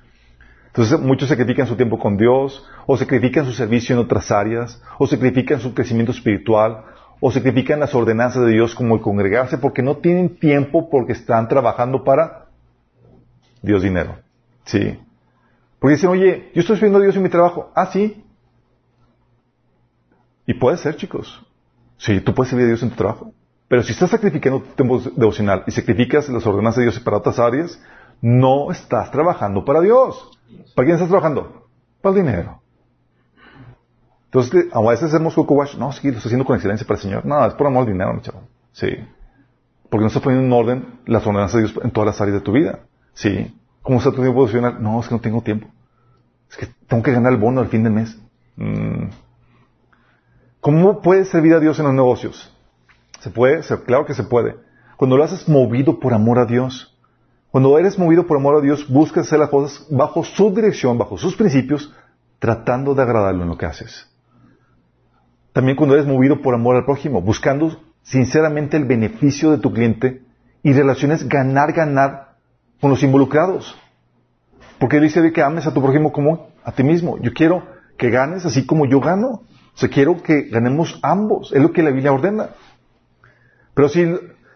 [0.69, 5.07] Entonces muchos sacrifican su tiempo con Dios, o sacrifican su servicio en otras áreas, o
[5.07, 6.85] sacrifican su crecimiento espiritual,
[7.21, 11.49] o sacrifican las ordenanzas de Dios como el congregarse porque no tienen tiempo porque están
[11.49, 12.47] trabajando para
[13.63, 14.17] Dios dinero.
[14.65, 14.99] Sí.
[15.79, 17.71] Porque dicen, oye, yo estoy sirviendo a Dios en mi trabajo.
[17.75, 18.25] Ah, sí.
[20.47, 21.45] Y puede ser, chicos.
[21.99, 23.33] Sí, tú puedes servir a Dios en tu trabajo.
[23.69, 27.39] Pero si estás sacrificando tu tiempo devocional y sacrificas las ordenanzas de Dios para otras
[27.39, 27.81] áreas,
[28.21, 30.31] no estás trabajando para Dios.
[30.75, 31.67] ¿Para quién estás trabajando?
[32.01, 32.63] Para el dinero.
[34.27, 35.77] Entonces, a veces hacemos coco wash.
[35.77, 37.27] No, sí, lo estoy haciendo con excelencia para el Señor.
[37.27, 38.43] No, es por amor al dinero, mi chavo.
[38.73, 38.89] Sí.
[39.91, 42.41] Porque no estás poniendo en orden las ordenanzas de Dios en todas las áreas de
[42.43, 42.81] tu vida.
[43.15, 43.53] Sí.
[43.87, 44.83] ¿Cómo está tu tiempo devocional?
[44.83, 45.69] No, es que no tengo tiempo.
[46.51, 48.19] Es que tengo que ganar el bono al fin del mes.
[48.57, 49.11] Mm.
[50.61, 52.53] ¿Cómo puedes servir a Dios en los negocios?
[53.21, 53.61] ¿Se puede?
[53.87, 54.57] Claro que se puede.
[54.97, 56.99] Cuando lo haces movido por amor a Dios,
[57.53, 61.17] cuando eres movido por amor a Dios, buscas hacer las cosas bajo su dirección, bajo
[61.17, 61.95] sus principios,
[62.41, 64.11] tratando de agradarlo en lo que haces.
[65.53, 70.23] También cuando eres movido por amor al prójimo, buscando sinceramente el beneficio de tu cliente
[70.65, 72.36] y relaciones ganar, ganar
[72.81, 73.77] con los involucrados.
[74.79, 77.19] Porque dice que ames a tu prójimo como a ti mismo.
[77.19, 77.67] Yo quiero
[77.97, 79.43] que ganes así como yo gano.
[79.75, 81.53] O sea, quiero que ganemos ambos.
[81.53, 82.51] Es lo que la Biblia ordena.
[83.75, 84.07] Pero si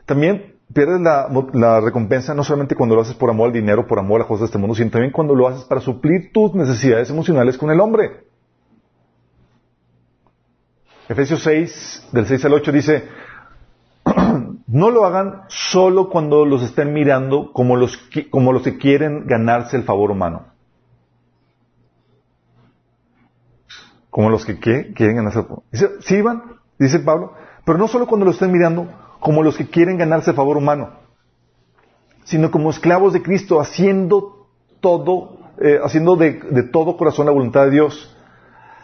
[0.07, 4.17] también pierdes la, recompensa no solamente cuando lo haces por amor al dinero, por amor
[4.17, 7.11] a las cosas de este mundo, sino también cuando lo haces para suplir tus necesidades
[7.11, 8.25] emocionales con el hombre.
[11.09, 13.05] Efesios 6, del 6 al 8 dice,
[14.73, 17.99] no lo hagan solo cuando los estén mirando como los
[18.31, 20.47] como los que quieren ganarse el favor humano.
[24.11, 25.63] Como los que quieren ganarse el favor.
[25.73, 26.23] Dice, sí,
[26.79, 27.33] dice Pablo,
[27.65, 30.91] pero no solo cuando los estén mirando como los que quieren ganarse el favor humano,
[32.25, 34.47] sino como esclavos de Cristo, haciendo
[34.81, 38.17] todo, eh, haciendo de, todo corazón la voluntad de Dios.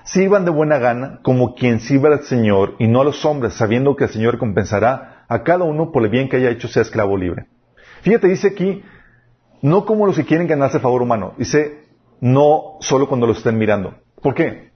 [0.05, 3.97] sirvan de buena gana como quien sirva al Señor y no a los hombres, sabiendo
[3.97, 7.17] que el Señor recompensará a cada uno por el bien que haya hecho sea esclavo
[7.17, 7.47] libre.
[8.03, 8.83] Fíjate, dice aquí,
[9.63, 11.87] no como los que quieren ganarse favor humano, dice,
[12.21, 13.95] no solo cuando los estén mirando.
[14.23, 14.71] ¿Por qué?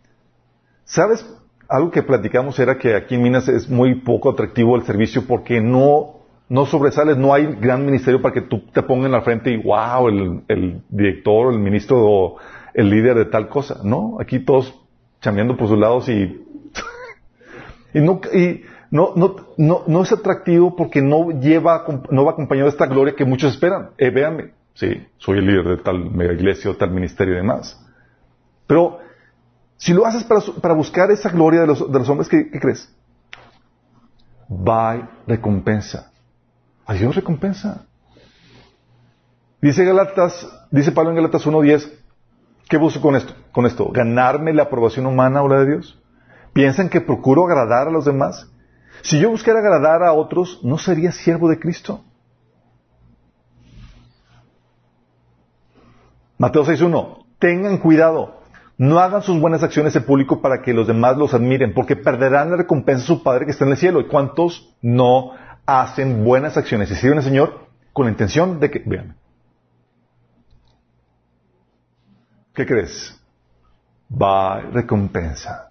[0.84, 1.24] ¿Sabes?
[1.68, 5.61] Algo que platicamos era que aquí en Minas es muy poco atractivo el servicio porque
[5.61, 9.53] no, no sobresales, no hay gran ministerio para que tú te pongas en la frente
[9.53, 12.36] y wow, el, el director, el ministro o
[12.74, 13.80] el líder de tal cosa.
[13.84, 14.74] No, aquí todos
[15.20, 16.44] chambeando por sus lados y,
[17.94, 22.66] y, no, y no, no, no, no es atractivo porque no lleva, no va acompañado
[22.66, 23.91] de esta gloria que muchos esperan.
[23.99, 27.80] Eh, véanme, sí, soy el líder de tal mega iglesia o tal ministerio y demás.
[28.66, 28.99] Pero,
[29.76, 32.59] si lo haces para, para buscar esa gloria de los, de los hombres, ¿qué, ¿qué,
[32.59, 32.93] crees?
[34.51, 36.11] Va recompensa.
[36.84, 37.86] A Dios recompensa.
[39.62, 41.93] Dice Galatas, dice Pablo en Galatas 1.10,
[42.68, 43.34] ¿qué busco con esto?
[43.53, 46.03] Con esto, ganarme la aprobación humana o la de Dios.
[46.53, 48.51] ¿Piensan que procuro agradar a los demás?
[49.03, 52.05] Si yo buscara agradar a otros, ¿no sería siervo de Cristo?
[56.38, 57.24] Mateo 6.1.
[57.38, 58.40] Tengan cuidado.
[58.78, 62.51] No hagan sus buenas acciones en público para que los demás los admiren, porque perderán
[62.51, 64.01] la recompensa de su Padre que está en el cielo.
[64.01, 65.32] ¿Y cuántos no
[65.66, 68.82] hacen buenas acciones y sirven al Señor con la intención de que...
[68.84, 69.16] Vean.
[72.55, 73.20] ¿Qué crees?
[74.11, 75.69] Va recompensa.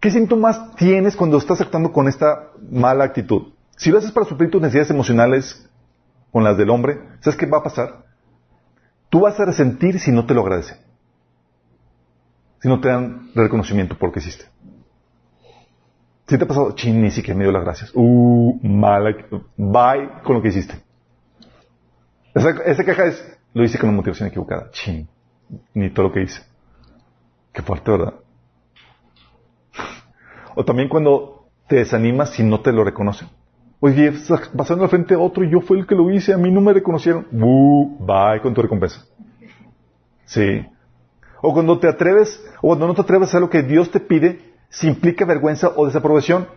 [0.00, 3.52] ¿Qué síntomas tienes cuando estás actuando con esta mala actitud?
[3.76, 5.68] Si lo haces para suplir tus necesidades emocionales
[6.30, 8.04] con las del hombre, ¿sabes qué va a pasar?
[9.08, 10.78] Tú vas a resentir si no te lo agradecen.
[12.60, 14.44] Si no te dan reconocimiento por lo que hiciste.
[16.26, 17.90] Si te ha pasado, chin, ni siquiera me dio las gracias.
[17.94, 19.16] Uh, mala.
[19.56, 20.74] Bye con lo que hiciste.
[22.34, 24.70] Esa, esa queja es, lo hice con una motivación equivocada.
[24.70, 25.08] Chin,
[25.74, 26.42] ni todo lo que hice.
[27.52, 28.14] Qué fuerte, ¿verdad?
[30.58, 33.28] O también cuando te desanimas si no te lo reconocen.
[33.78, 34.12] Oye,
[34.56, 36.72] pasando al frente a otro yo fui el que lo hice, a mí no me
[36.72, 37.28] reconocieron.
[37.30, 39.06] Uh, bye con tu recompensa.
[40.24, 40.66] Sí.
[41.40, 44.00] O cuando te atreves, o cuando no te atreves a hacer lo que Dios te
[44.00, 46.48] pide, si implica vergüenza o desaprobación.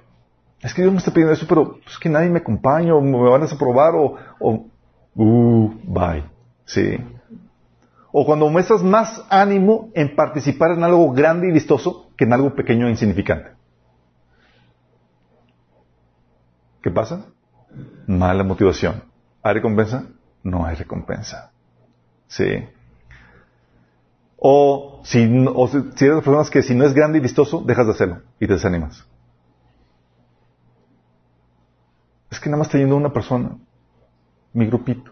[0.63, 3.29] Es que Dios me está pidiendo eso, pero es que nadie me acompaña, o me
[3.29, 4.65] van a desaprobar, o, o
[5.13, 6.23] uh, bye.
[6.65, 6.97] Sí.
[8.11, 12.55] O cuando muestras más ánimo en participar en algo grande y vistoso que en algo
[12.55, 13.60] pequeño e insignificante.
[16.81, 17.25] ¿Qué pasa?
[18.07, 19.03] Mala motivación.
[19.43, 20.05] ¿Hay recompensa?
[20.43, 21.51] No hay recompensa.
[22.27, 22.67] Sí.
[24.37, 27.85] O si, o si eres de personas que si no es grande y vistoso, dejas
[27.85, 29.05] de hacerlo y te desanimas.
[32.31, 33.57] Es que nada más yendo una persona,
[34.53, 35.11] mi grupito.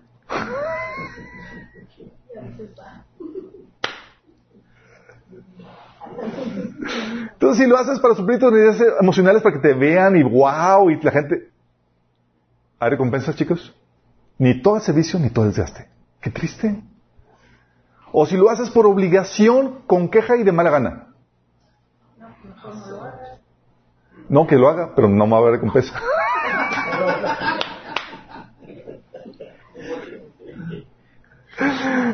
[7.33, 10.89] Entonces, si lo haces para suplir tus necesidades emocionales, para que te vean y wow,
[10.89, 11.49] y la gente,
[12.79, 13.75] ¿Hay recompensa, chicos?
[14.37, 15.89] Ni todo el servicio ni todo el desgaste.
[16.21, 16.81] Qué triste.
[18.13, 21.07] O si lo haces por obligación, con queja y de mala gana.
[24.29, 25.99] No, que lo haga, pero no me va a haber recompensa.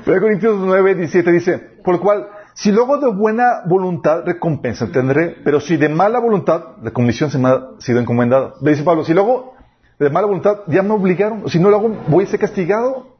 [0.04, 5.36] Pero Corintios 9, 17 dice, por lo cual, si luego de buena voluntad, recompensa tendré,
[5.44, 8.54] pero si de mala voluntad, la comisión se me ha sido encomendada.
[8.62, 9.55] Dice Pablo, si luego
[10.00, 11.50] de mala voluntad, ya me obligaron.
[11.50, 13.16] Si no lo hago, voy a ser castigado.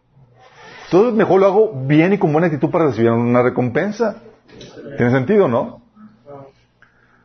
[0.86, 4.22] Entonces mejor lo hago bien y con buena actitud para recibir una recompensa.
[4.98, 5.82] ¿Tiene sentido, no?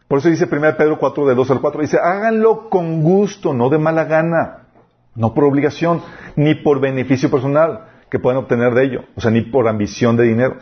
[0.09, 3.69] Por eso dice 1 Pedro 4, de 2 al 4, dice, háganlo con gusto, no
[3.69, 4.67] de mala gana,
[5.15, 6.03] no por obligación,
[6.35, 10.25] ni por beneficio personal que puedan obtener de ello, o sea, ni por ambición de
[10.25, 10.57] dinero,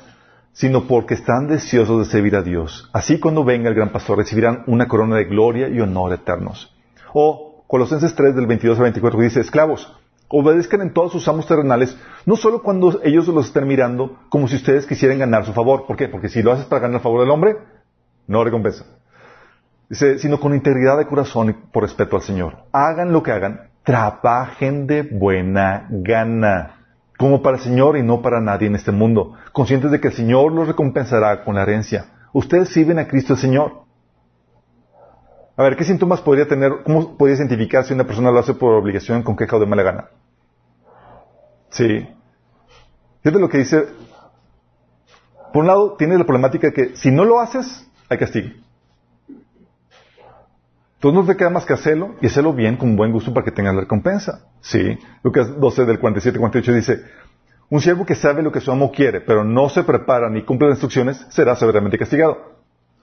[0.53, 2.91] sino porque están deseosos de servir a Dios.
[2.93, 6.75] Así cuando venga el gran pastor recibirán una corona de gloria y honor eternos.
[7.15, 9.95] O Colosenses 3 del 22 al 24 dice, esclavos,
[10.29, 14.57] obedezcan en todos sus amos terrenales, no solo cuando ellos los estén mirando, como si
[14.57, 15.85] ustedes quisieran ganar su favor.
[15.87, 16.09] ¿Por qué?
[16.09, 17.59] Porque si lo haces para ganar el favor del hombre,
[18.27, 18.87] no recompensa.
[19.91, 22.57] Dice, sino con integridad de corazón y por respeto al Señor.
[22.73, 26.87] Hagan lo que hagan, trabajen de buena gana,
[27.19, 30.15] como para el Señor y no para nadie en este mundo, conscientes de que el
[30.15, 32.07] Señor los recompensará con la herencia.
[32.33, 33.88] Ustedes sirven a Cristo el Señor.
[35.59, 38.75] A ver, ¿qué síntomas podría tener, cómo podría identificar si una persona lo hace por
[38.75, 40.09] obligación, con queja o de mala gana?
[41.71, 42.09] Sí.
[43.25, 43.87] Fíjate lo que dice.
[45.53, 48.51] Por un lado, tiene la problemática de que si no lo haces, hay castigo.
[50.95, 53.51] Entonces no te queda más que hacerlo y hacerlo bien, con buen gusto para que
[53.51, 54.47] tengas la recompensa.
[54.61, 54.97] Sí.
[55.25, 57.03] Lucas 12 del 47 48 dice,
[57.69, 60.69] Un siervo que sabe lo que su amo quiere, pero no se prepara ni cumple
[60.69, 62.55] las instrucciones, será severamente castigado.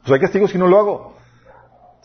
[0.03, 1.14] Pues hay castigos si no lo hago.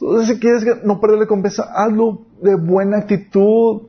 [0.01, 3.83] Entonces, si quieres no perder la recompensa, hazlo de buena actitud.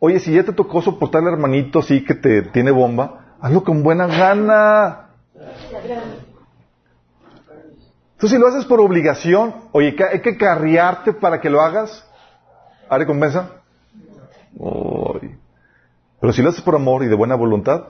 [0.00, 3.82] Oye, si ya te tocó soportar al hermanito así que te tiene bomba, hazlo con
[3.82, 5.10] buena gana.
[8.18, 12.04] Tú si lo haces por obligación, oye, hay que carriarte para que lo hagas,
[12.88, 13.50] ¿hay recompensa?
[16.20, 17.84] Pero si lo haces por amor y de buena voluntad,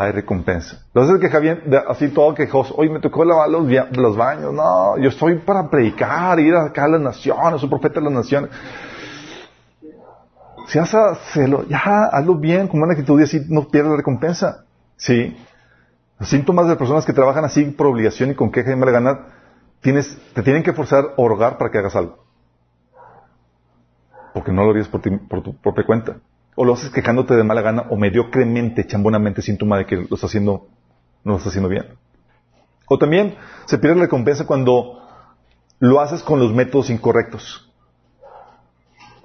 [0.00, 0.78] hay recompensa.
[0.94, 5.38] Haces que Javier, así todo quejoso, oye, me tocó lavar los, baños, no, yo estoy
[5.38, 8.50] para predicar, ir acá a las naciones, soy profeta de las naciones.
[10.66, 11.18] Si vas a
[11.68, 14.64] ya, hazlo bien, con buena actitud y así no pierdes la recompensa.
[14.96, 15.36] Sí.
[16.18, 19.26] Los síntomas de personas que trabajan así por obligación y con queja y mala gana,
[19.80, 22.24] tienes, te tienen que forzar o rogar para que hagas algo.
[24.32, 25.02] Porque no lo harías por
[25.42, 26.16] tu propia cuenta.
[26.54, 30.24] O lo haces quejándote de mala gana o mediocremente, chambonamente, síntoma de que lo estás
[30.24, 30.68] haciendo,
[31.24, 31.86] no lo estás haciendo bien.
[32.88, 33.36] O también
[33.66, 35.00] se pierde la recompensa cuando
[35.78, 37.72] lo haces con los métodos incorrectos.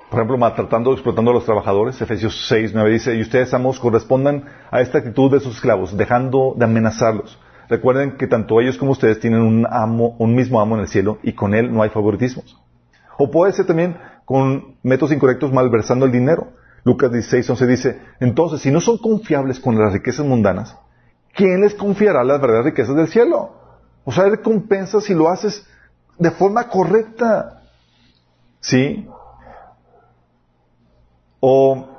[0.09, 2.01] Por ejemplo, maltratando explotando a los trabajadores.
[2.01, 6.53] Efesios 6, 9 dice, y ustedes, amos, correspondan a esta actitud de sus esclavos, dejando
[6.55, 7.37] de amenazarlos.
[7.67, 11.17] Recuerden que tanto ellos como ustedes tienen un amo, un mismo amo en el cielo,
[11.23, 12.57] y con él no hay favoritismos.
[13.17, 16.53] O puede ser también con métodos incorrectos malversando el dinero.
[16.87, 20.77] Lucas 16, 11 dice, entonces, si no son confiables con las riquezas mundanas,
[21.35, 23.51] ¿quién les confiará las verdaderas riquezas del cielo?
[24.05, 25.67] O sea, recompensa si lo haces
[26.17, 27.61] de forma correcta.
[28.61, 29.05] ¿Sí?
[31.41, 31.89] O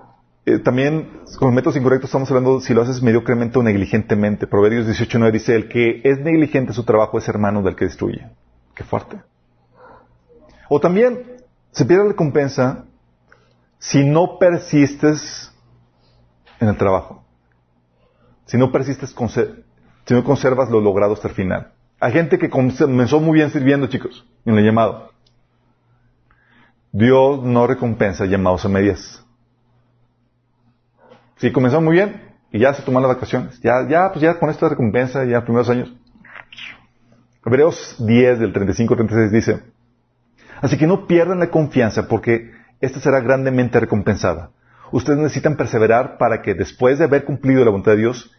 [0.46, 4.46] eh, también con métodos incorrectos estamos hablando si lo haces mediocremente o negligentemente.
[4.46, 8.26] Proverbios 18.9 dice, el que es negligente en su trabajo es hermano del que destruye.
[8.74, 9.20] Qué fuerte.
[10.70, 11.36] O también
[11.72, 12.86] se pierde la recompensa
[13.78, 15.52] si no persistes
[16.60, 17.24] en el trabajo.
[18.46, 19.14] Si no persistes,
[20.04, 21.72] si no conservas lo logrado hasta el final.
[22.00, 25.12] Hay gente que comenzó muy bien sirviendo, chicos, en el llamado.
[26.92, 29.24] Dios no recompensa llamados a medias.
[31.36, 33.60] Si comenzó muy bien y ya se toman las vacaciones.
[33.60, 35.92] Ya, ya, pues ya con esta recompensa, ya primeros años.
[37.44, 39.62] Hebreos 10 del 35 36 dice,
[40.60, 44.50] así que no pierdan la confianza porque esta será grandemente recompensada.
[44.92, 48.32] Ustedes necesitan perseverar para que después de haber cumplido la voluntad de Dios,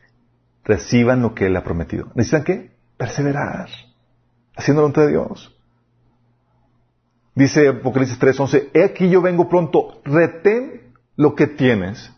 [0.63, 2.07] reciban lo que Él ha prometido.
[2.15, 2.71] ¿Necesitan qué?
[2.97, 3.69] Perseverar,
[4.55, 5.55] haciendo la voluntad de Dios.
[7.35, 12.11] Dice Apocalipsis 3:11, he aquí yo vengo pronto, retén lo que tienes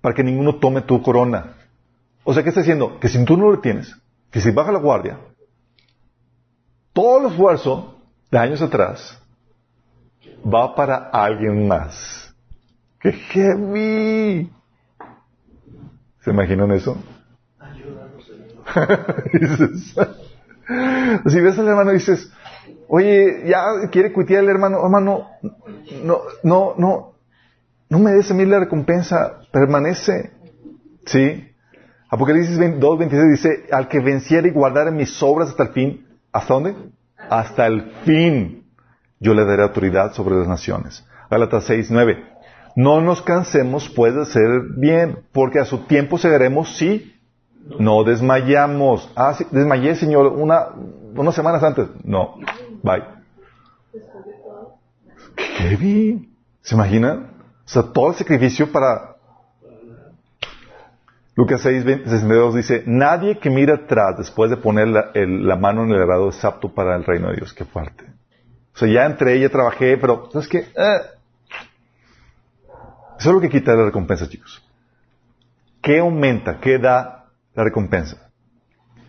[0.00, 1.54] para que ninguno tome tu corona.
[2.24, 3.00] O sea, ¿qué está diciendo?
[3.00, 3.96] Que si tú no lo tienes,
[4.30, 5.18] que si baja la guardia,
[6.92, 7.98] todo el esfuerzo
[8.30, 9.17] de años atrás
[10.44, 12.34] va para alguien más.
[13.00, 14.50] ¡Qué heavy!
[16.20, 16.96] ¿Se imaginan eso?
[21.26, 22.30] si ves al hermano y dices,
[22.88, 25.28] oye, ya quiere cuitear el hermano, hermano,
[26.02, 27.14] no, no, no,
[27.88, 30.32] no me des a mí la recompensa, permanece.
[31.06, 31.44] ¿Sí?
[32.10, 36.74] Apocalipsis 2.26 dice, al que venciera y guardara mis obras hasta el fin, ¿hasta dónde?
[37.16, 38.67] Hasta el fin
[39.20, 41.06] yo le daré autoridad sobre las naciones.
[41.30, 42.24] Gálatas 6.9
[42.76, 47.14] No nos cansemos pues de hacer bien, porque a su tiempo segaremos si
[47.78, 49.10] no desmayamos.
[49.14, 50.68] Ah, sí, desmayé, Señor, una,
[51.14, 51.88] unas semanas antes.
[52.04, 52.36] No,
[52.82, 53.02] bye.
[55.58, 56.28] ¿Qué bien?
[56.62, 57.30] ¿Se imaginan?
[57.64, 59.16] O sea, todo el sacrificio para...
[61.34, 66.02] Lucas 6, 62 dice, nadie que mira atrás después de poner la, mano en el
[66.02, 67.52] arado es apto para el reino de Dios.
[67.52, 68.04] Qué fuerte.
[68.78, 70.58] O sea, ya entré, ya trabajé, pero ¿sabes qué?
[70.58, 71.00] Eh.
[73.18, 74.62] Eso es lo que quita la recompensa, chicos.
[75.82, 76.60] ¿Qué aumenta?
[76.60, 77.24] ¿Qué da
[77.56, 78.30] la recompensa?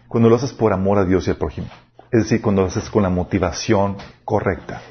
[0.07, 1.67] Cuando lo haces por amor a Dios y al prójimo.
[2.09, 4.81] Es decir, cuando lo haces con la motivación correcta.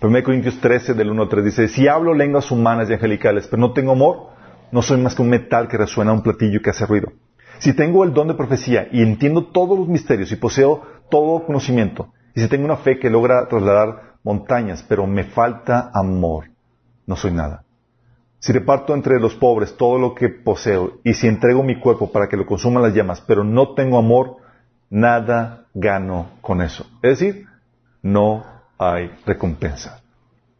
[0.00, 3.60] 1 Corintios 13, del 1 al 3 dice, si hablo lenguas humanas y angelicales, pero
[3.60, 4.28] no tengo amor,
[4.70, 7.12] no soy más que un metal que resuena un platillo que hace ruido.
[7.58, 12.12] Si tengo el don de profecía y entiendo todos los misterios y poseo todo conocimiento,
[12.42, 16.50] si tengo una fe que logra trasladar montañas, pero me falta amor,
[17.06, 17.64] no soy nada.
[18.38, 22.28] Si reparto entre los pobres todo lo que poseo, y si entrego mi cuerpo para
[22.28, 24.36] que lo consuman las llamas, pero no tengo amor,
[24.90, 26.86] nada gano con eso.
[27.02, 27.46] Es decir,
[28.02, 28.44] no
[28.78, 30.02] hay recompensa.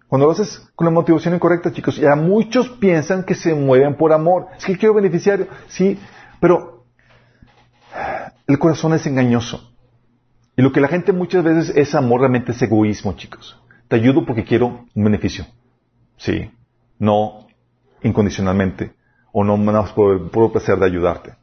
[0.09, 4.13] Cuando lo haces con la motivación incorrecta, chicos, ya muchos piensan que se mueven por
[4.13, 4.47] amor.
[4.57, 5.99] Es que quiero beneficiario, sí,
[6.41, 6.85] pero
[8.47, 9.76] el corazón es engañoso.
[10.57, 13.61] Y lo que la gente muchas veces es amor, realmente es egoísmo, chicos.
[13.89, 15.47] Te ayudo porque quiero un beneficio.
[16.17, 16.51] Sí,
[16.99, 17.47] no
[18.03, 18.93] incondicionalmente.
[19.33, 21.35] O no más por el puro placer de ayudarte.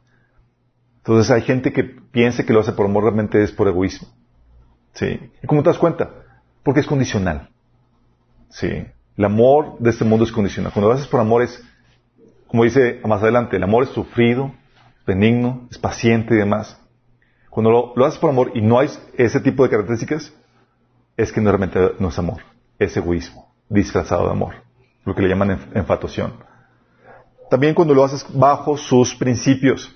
[0.96, 4.08] Entonces hay gente que piensa que lo hace por amor, realmente es por egoísmo.
[4.94, 5.20] ¿Sí?
[5.42, 6.10] ¿Y cómo te das cuenta?
[6.64, 7.50] Porque es condicional.
[8.48, 8.84] ¿Sí?
[9.16, 10.72] El amor de este mundo es condicional.
[10.72, 11.62] Cuando lo haces por amor es,
[12.48, 14.52] como dice más adelante, el amor es sufrido,
[15.06, 16.80] benigno, es paciente y demás.
[17.54, 20.34] Cuando lo, haces por amor y no hay ese tipo de características,
[21.16, 22.42] es que realmente no es amor,
[22.80, 24.54] es egoísmo, disfrazado de amor,
[25.04, 26.32] lo que le llaman enfatuación.
[27.48, 29.94] También cuando lo haces bajo sus principios.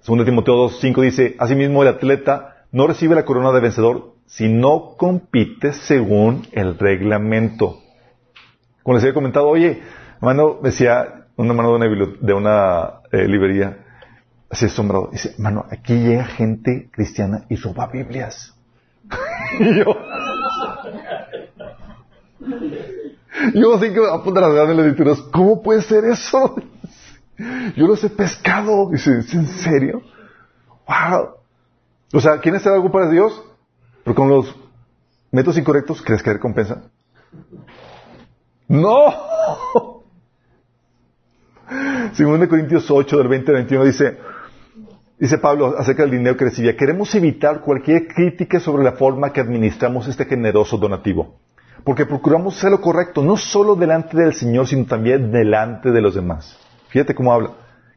[0.00, 4.94] Segundo Timoteo 2.5 dice, asimismo el atleta no recibe la corona de vencedor si no
[4.98, 7.78] compite según el reglamento.
[8.82, 9.80] Como les había comentado, oye,
[10.16, 13.86] hermano, decía un hermano de una, eh, librería,
[14.50, 18.54] así asombrado, dice, hermano, aquí llega gente cristiana y roba Biblias.
[19.60, 19.84] y yo,
[23.54, 26.56] yo así que a punto de las lecturas, ¿cómo puede ser eso?
[27.76, 28.90] Yo los he pescado.
[28.90, 30.02] Dice, ¿es en serio?
[30.86, 31.36] ¡Wow!
[32.12, 33.44] O sea, ¿quieren hacer algo para Dios?
[34.02, 34.54] Pero con los
[35.30, 36.82] métodos incorrectos, ¿crees que recompensa?
[38.66, 38.94] ¡No!
[42.14, 44.18] Según de Corintios 8, del 20 al 21, dice,
[45.18, 49.40] dice Pablo acerca del dinero que recibía, queremos evitar cualquier crítica sobre la forma que
[49.40, 51.36] administramos este generoso donativo,
[51.84, 56.14] porque procuramos hacer lo correcto, no solo delante del Señor, sino también delante de los
[56.14, 56.58] demás.
[56.88, 57.50] Fíjate cómo habla.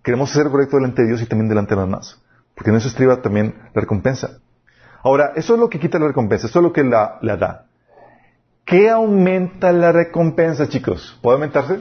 [0.03, 2.21] Queremos lo correcto delante de Dios y también delante de los demás,
[2.55, 4.39] porque en eso estriba también la recompensa.
[5.03, 7.65] Ahora, eso es lo que quita la recompensa, eso es lo que la, la da.
[8.65, 11.17] ¿Qué aumenta la recompensa, chicos?
[11.21, 11.79] ¿Puede aumentarse?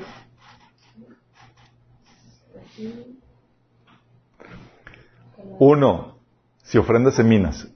[5.60, 6.16] Uno,
[6.62, 7.68] si ofrendas seminas.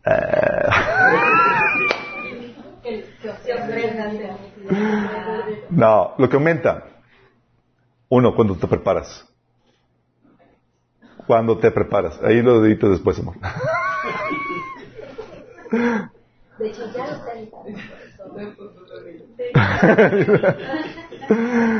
[5.68, 6.87] No, lo que aumenta.
[8.09, 9.28] Uno, cuando te preparas.
[11.26, 12.18] Cuando te preparas.
[12.22, 13.35] Ahí lo deditas después, amor.
[16.59, 17.20] De hecho, ya lo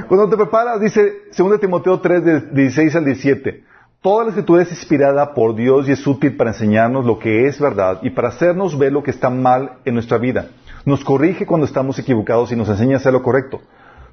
[0.09, 3.74] Cuando te preparas, dice 2 Timoteo 3, de 16 al 17.
[4.05, 7.59] Toda la escritura es inspirada por Dios y es útil para enseñarnos lo que es
[7.59, 10.49] verdad y para hacernos ver lo que está mal en nuestra vida.
[10.85, 13.63] Nos corrige cuando estamos equivocados y nos enseña a hacer lo correcto.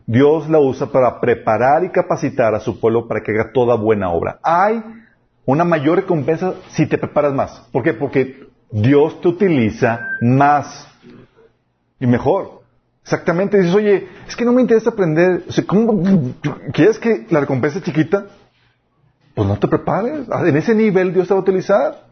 [0.06, 4.14] Dios la usa para preparar y capacitar a su pueblo para que haga toda buena
[4.14, 4.40] obra.
[4.44, 4.82] Hay
[5.44, 7.60] una mayor recompensa si te preparas más.
[7.74, 7.94] ¿Por qué?
[7.94, 10.88] Porque Dios te utiliza más
[12.00, 12.62] y mejor.
[13.04, 13.58] Exactamente.
[13.58, 15.44] Dices, oye, es que no me interesa aprender.
[15.68, 16.02] ¿cómo,
[16.72, 18.28] ¿Quieres que la recompensa es chiquita?
[19.36, 20.28] Pues no te prepares.
[20.32, 22.06] Ah, en ese nivel Dios te va a utilizar.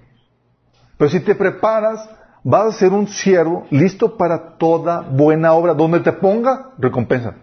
[0.98, 2.10] Pero si te preparas,
[2.44, 5.74] vas a ser un siervo listo para toda buena obra.
[5.74, 7.36] Donde te ponga, recompensa.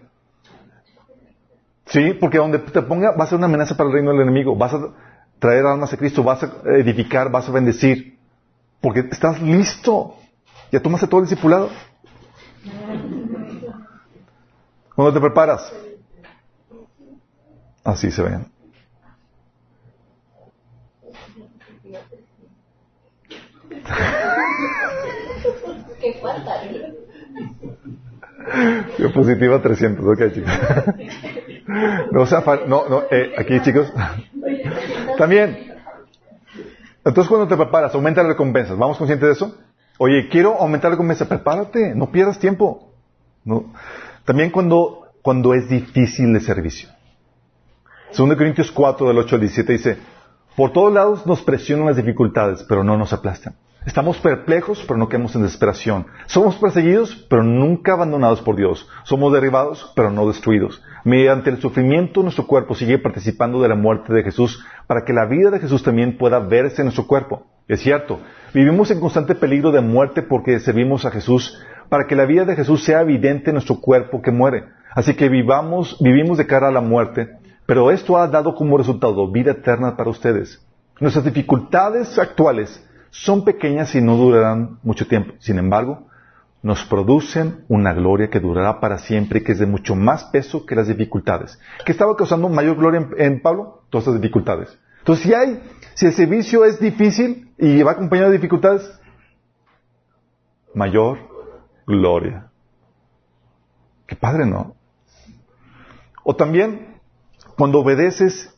[1.85, 4.55] Sí, porque donde te ponga va a ser una amenaza para el reino del enemigo.
[4.55, 4.89] Vas a
[5.39, 8.17] traer almas a Cristo, vas a edificar, vas a bendecir.
[8.81, 10.15] Porque estás listo.
[10.71, 11.69] Ya tomaste todo el discipulado.
[14.95, 15.71] Cuando te preparas.
[17.83, 18.56] Así se ven.
[26.01, 26.61] ¿Qué falta?
[28.97, 30.51] Diapositiva 300, ok chicos.
[32.11, 33.91] No, sea, no, no, eh, aquí chicos.
[35.17, 35.73] También.
[37.03, 38.77] Entonces cuando te preparas, aumenta las recompensas.
[38.77, 39.57] ¿Vamos conscientes de eso?
[39.97, 41.27] Oye, quiero aumentar la recompensa.
[41.27, 42.91] Prepárate, no pierdas tiempo.
[43.43, 43.73] No.
[44.25, 46.89] También cuando, cuando es difícil de servicio.
[48.15, 49.97] 2 Corintios 4, del 8 al 17 dice,
[50.57, 53.53] por todos lados nos presionan las dificultades, pero no nos aplastan.
[53.85, 56.07] Estamos perplejos, pero no quedamos en desesperación.
[56.25, 58.89] Somos perseguidos, pero nunca abandonados por Dios.
[59.03, 60.81] Somos derribados, pero no destruidos.
[61.03, 65.27] Mediante el sufrimiento, nuestro cuerpo sigue participando de la muerte de Jesús, para que la
[65.27, 67.45] vida de Jesús también pueda verse en nuestro cuerpo.
[67.67, 68.19] Es cierto,
[68.51, 71.55] vivimos en constante peligro de muerte porque servimos a Jesús,
[71.87, 74.63] para que la vida de Jesús sea evidente en nuestro cuerpo que muere.
[74.95, 79.29] Así que vivamos, vivimos de cara a la muerte, pero esto ha dado como resultado
[79.29, 80.65] vida eterna para ustedes.
[80.99, 85.33] Nuestras dificultades actuales son pequeñas y no durarán mucho tiempo.
[85.39, 86.07] Sin embargo,
[86.63, 90.65] nos producen una gloria que durará para siempre y que es de mucho más peso
[90.65, 91.59] que las dificultades.
[91.85, 93.83] ¿Qué estaba causando mayor gloria en, Pablo?
[93.89, 94.77] Todas las dificultades.
[94.99, 95.61] Entonces, si hay,
[95.93, 98.89] si el servicio es difícil y va acompañado de dificultades,
[100.73, 101.19] mayor
[101.85, 102.49] gloria.
[104.05, 104.75] Qué padre, ¿no?
[106.23, 106.96] O también,
[107.57, 108.53] cuando obedeces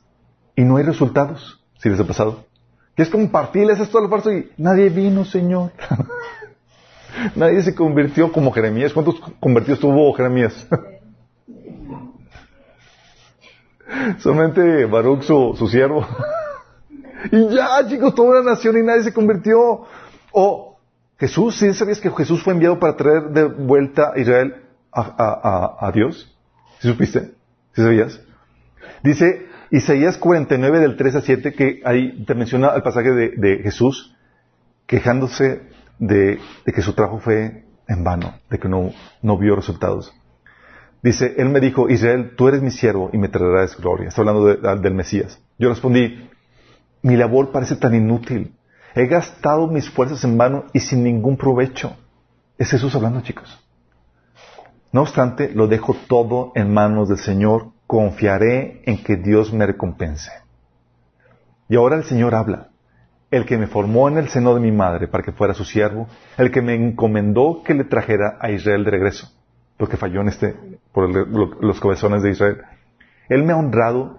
[0.56, 2.50] y no hay resultados, si les ha pasado
[3.00, 5.72] que es compartirles esto al esfuerzo y nadie vino, Señor.
[7.36, 8.92] nadie se convirtió como Jeremías.
[8.92, 10.68] ¿Cuántos convertidos tuvo Jeremías?
[14.20, 16.06] Solamente Baruch, su, siervo.
[17.32, 19.86] Y ya, chicos, toda una nación y nadie se convirtió.
[20.34, 20.78] O
[21.18, 24.56] Jesús, ¿sí sabías que Jesús fue enviado para traer de vuelta a Israel
[24.92, 26.38] a, Dios?
[26.80, 27.32] ¿Sí supiste?
[27.74, 28.20] ¿Sí sabías?
[29.04, 34.16] Dice Isaías 49 del 3 a 7 que ahí te menciona el pasaje de, Jesús
[34.86, 35.62] quejándose
[36.00, 40.14] de, que su trabajo fue en vano, de que no, no vio resultados.
[41.02, 44.10] Dice, Él me dijo, Israel, tú eres mi siervo y me traerás gloria.
[44.10, 45.40] Está hablando del Mesías.
[45.58, 46.30] Yo respondí,
[47.02, 48.54] mi labor parece tan inútil.
[48.96, 51.96] He gastado mis fuerzas en vano y sin ningún provecho.
[52.58, 53.64] Es Jesús hablando, chicos.
[54.92, 57.72] No obstante, lo dejo todo en manos del Señor.
[57.90, 60.32] Confiaré en que Dios me recompense.
[61.68, 62.68] Y ahora el Señor habla.
[63.32, 66.08] El que me formó en el seno de mi madre para que fuera su siervo,
[66.38, 69.32] el que me encomendó que le trajera a Israel de regreso
[69.80, 70.56] porque falló en este,
[70.92, 71.10] por
[71.64, 72.58] los cabezones de Israel.
[73.30, 74.18] Él me ha honrado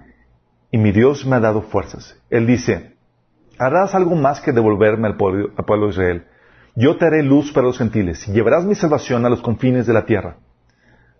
[0.70, 2.16] y mi Dios me ha dado fuerzas.
[2.30, 2.96] Él dice,
[3.58, 6.26] harás algo más que devolverme al pueblo, al pueblo de Israel.
[6.76, 9.92] Yo te haré luz para los gentiles y llevarás mi salvación a los confines de
[9.92, 10.36] la tierra.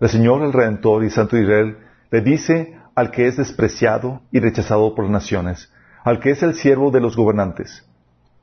[0.01, 1.77] El Señor, el Redentor y Santo de Israel,
[2.11, 5.73] dice al que es despreciado y rechazado por las naciones,
[6.03, 7.87] al que es el siervo de los gobernantes,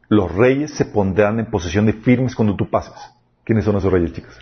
[0.10, 2.96] los reyes se pondrán en posesión de firmes cuando tú pases.
[3.44, 4.40] ¿Quiénes son esos reyes, chicos?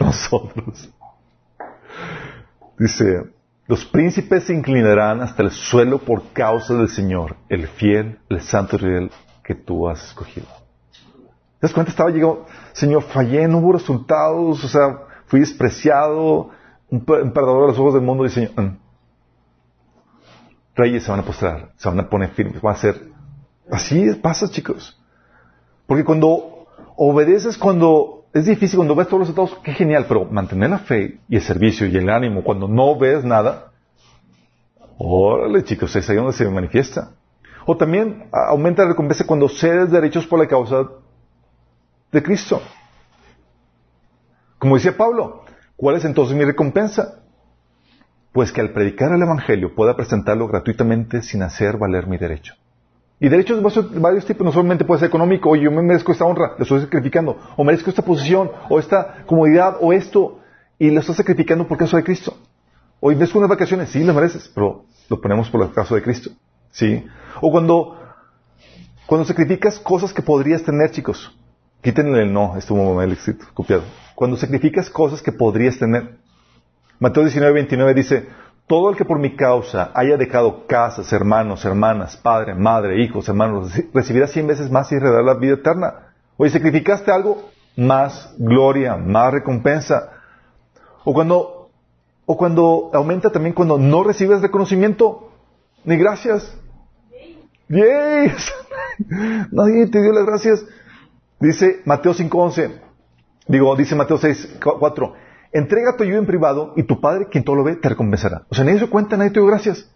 [0.00, 0.90] nosotros.
[2.78, 3.30] Dice,
[3.66, 8.76] los príncipes se inclinarán hasta el suelo por causa del Señor, el fiel, el santo
[8.76, 9.10] Israel
[9.44, 10.46] que tú has escogido.
[11.60, 11.90] ¿Te das cuenta?
[11.90, 16.50] Estaba llegando, Señor, fallé, no hubo resultados, o sea, fui despreciado,
[16.90, 18.78] un, perdedor a los ojos del mundo, Señor, mm".
[20.74, 23.10] reyes se van a postrar, se van a poner firmes, va a ser,
[23.70, 24.98] así pasa, chicos.
[25.86, 30.70] Porque cuando obedeces, cuando es difícil cuando ves todos los resultados, qué genial, pero mantener
[30.70, 33.72] la fe y el servicio y el ánimo cuando no ves nada,
[34.98, 37.12] órale chicos, es ahí donde se manifiesta.
[37.66, 40.88] O también aumenta la recompensa cuando cedes derechos por la causa
[42.12, 42.60] de Cristo.
[44.58, 45.44] Como decía Pablo,
[45.80, 47.22] ¿cuál es entonces mi recompensa?
[48.32, 52.54] Pues que al predicar el Evangelio pueda presentarlo gratuitamente sin hacer valer mi derecho.
[53.18, 56.24] Y derechos de varios tipos, no solamente puede ser económico, oye, yo me merezco esta
[56.24, 60.40] honra, lo estoy sacrificando, o merezco esta posición, o esta comodidad, o esto,
[60.78, 62.36] y lo estás sacrificando por causa de Cristo.
[63.00, 66.30] O merezco unas vacaciones, sí, lo mereces, pero lo ponemos por el caso de Cristo.
[66.70, 67.04] ¿Sí?
[67.40, 67.98] O cuando,
[69.06, 71.34] cuando sacrificas cosas que podrías tener, chicos,
[71.82, 73.16] quítenle el no, estuvo el
[73.54, 73.82] copiado.
[74.14, 76.18] Cuando sacrificas cosas que podrías tener.
[76.98, 78.28] Mateo 19, 29 dice,
[78.66, 83.72] todo el que por mi causa haya dejado casas, hermanos, hermanas, padre, madre, hijos, hermanos,
[83.92, 86.12] recibirá cien veces más y heredará la vida eterna.
[86.36, 90.10] Oye, sacrificaste algo, más gloria, más recompensa.
[91.04, 91.70] O cuando,
[92.26, 95.32] o cuando aumenta también cuando no recibes reconocimiento,
[95.84, 96.56] ni gracias.
[97.68, 98.32] ¡Yay!
[99.50, 100.64] Nadie te dio las gracias.
[101.40, 102.80] Dice Mateo 5.11.
[103.48, 105.14] Digo, dice Mateo 6.4.
[105.52, 108.42] Entrega tu ayuda en privado y tu padre, quien todo lo ve, te recompensará.
[108.50, 109.90] O sea, nadie se cuenta, nadie te dio gracias.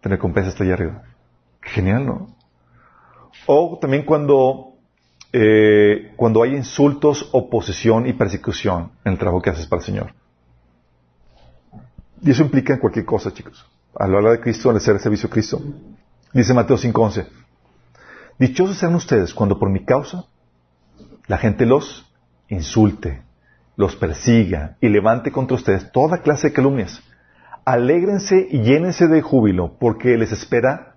[0.00, 1.02] Te recompensa hasta allá arriba.
[1.60, 2.34] Genial, ¿no?
[3.46, 4.74] O también cuando,
[5.32, 10.14] eh, cuando hay insultos, oposición y persecución en el trabajo que haces para el Señor.
[12.22, 13.66] Y eso implica en cualquier cosa, chicos.
[13.94, 15.60] Al hablar de Cristo, al hacer el servicio a Cristo.
[16.32, 17.26] Dice Mateo 5:11.
[18.38, 20.24] Dichosos sean ustedes cuando por mi causa
[21.30, 22.12] la gente los
[22.48, 23.22] insulte,
[23.76, 27.00] los persiga y levante contra ustedes toda clase de calumnias.
[27.64, 30.96] Alégrense y llénense de júbilo, porque les espera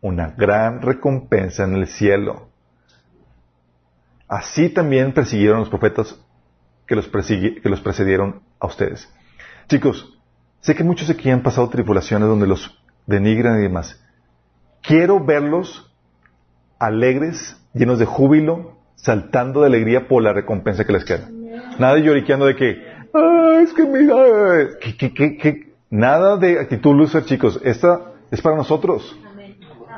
[0.00, 2.48] una gran recompensa en el cielo.
[4.26, 6.20] Así también persiguieron los profetas
[6.88, 9.08] que los, que los precedieron a ustedes.
[9.68, 10.18] Chicos,
[10.62, 12.76] sé que muchos aquí han pasado tribulaciones donde los
[13.06, 14.02] denigran y demás.
[14.82, 15.94] Quiero verlos
[16.80, 21.28] alegres, llenos de júbilo, saltando de alegría por la recompensa que les queda.
[21.78, 22.82] Nada de lloriqueando de que,
[23.14, 24.16] ah, es que mira,
[24.98, 27.60] que, nada de actitud loser, chicos.
[27.64, 29.18] Esta es para nosotros.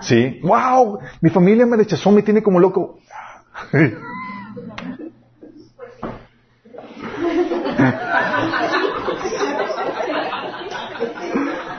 [0.00, 0.40] Sí.
[0.42, 2.98] Wow, mi familia me rechazó, me tiene como loco.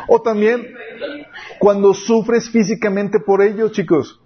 [0.08, 0.68] o también
[1.60, 4.23] cuando sufres físicamente por ellos, chicos.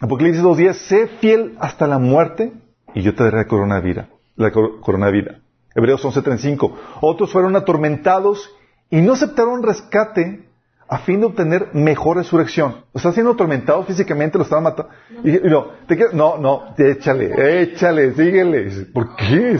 [0.00, 2.52] Apocalipsis 2.10, sé fiel hasta la muerte
[2.94, 5.38] y yo te daré la corona de vida la corona de vida.
[5.74, 6.72] Hebreos 11:35.
[7.00, 8.50] Otros fueron atormentados
[8.90, 10.46] y no aceptaron rescate
[10.88, 12.84] a fin de obtener mejor resurrección.
[12.92, 14.92] O sea, siendo atormentados físicamente, lo estaban matando.
[15.24, 15.72] Y, no,
[16.12, 18.86] no, no, échale, échale, síguele.
[18.92, 19.58] ¿Por qué?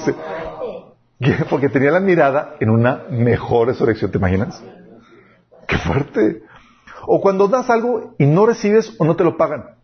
[1.51, 4.63] Porque tenía la mirada en una mejor resurrección, ¿te imaginas?
[5.67, 6.43] ¡Qué fuerte!
[7.07, 9.76] O cuando das algo y no recibes o no te lo pagan.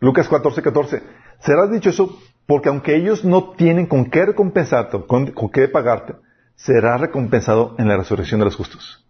[0.00, 1.02] Lucas 14, 14.
[1.40, 6.14] Serás dichoso porque aunque ellos no tienen con qué recompensarte, con, qué pagarte,
[6.54, 9.04] será recompensado en la resurrección de los justos.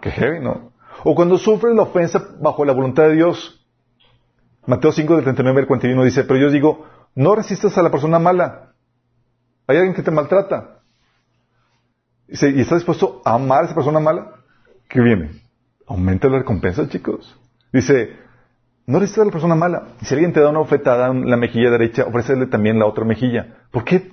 [0.00, 0.72] Qué heavy, ¿no?
[1.04, 3.64] O cuando sufres la ofensa bajo la voluntad de Dios.
[4.66, 8.18] Mateo 5 del 39 al 41 dice, pero yo digo, no resistas a la persona
[8.18, 8.72] mala.
[9.66, 10.78] Hay alguien que te maltrata.
[12.28, 14.32] ¿y estás dispuesto a amar a esa persona mala?
[14.88, 15.42] ¿Qué viene?
[15.86, 17.38] Aumenta la recompensa, chicos.
[17.72, 18.16] Dice,
[18.86, 19.82] no resistas a la persona mala.
[20.02, 23.46] Si alguien te da una ofetada en la mejilla derecha, ofrécele también la otra mejilla.
[23.70, 24.12] ¿Por qué?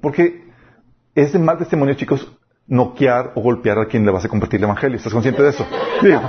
[0.00, 0.44] Porque
[1.14, 2.30] es de mal testimonio, chicos,
[2.66, 4.96] noquear o golpear a quien le vas a compartir el evangelio.
[4.96, 5.66] ¿Estás consciente de eso?
[6.00, 6.08] Sí.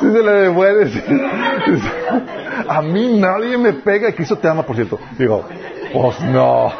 [0.00, 0.92] Si se le devuelves.
[2.68, 4.98] A mí nadie me pega y Cristo te ama, por cierto.
[5.16, 5.46] Digo,
[5.92, 6.72] pues no.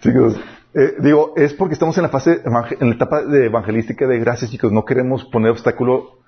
[0.00, 0.40] Chicos,
[0.74, 4.50] eh, digo, es porque estamos en la fase, en la etapa de evangelística de gracias,
[4.50, 4.72] chicos.
[4.72, 6.18] No queremos poner obstáculo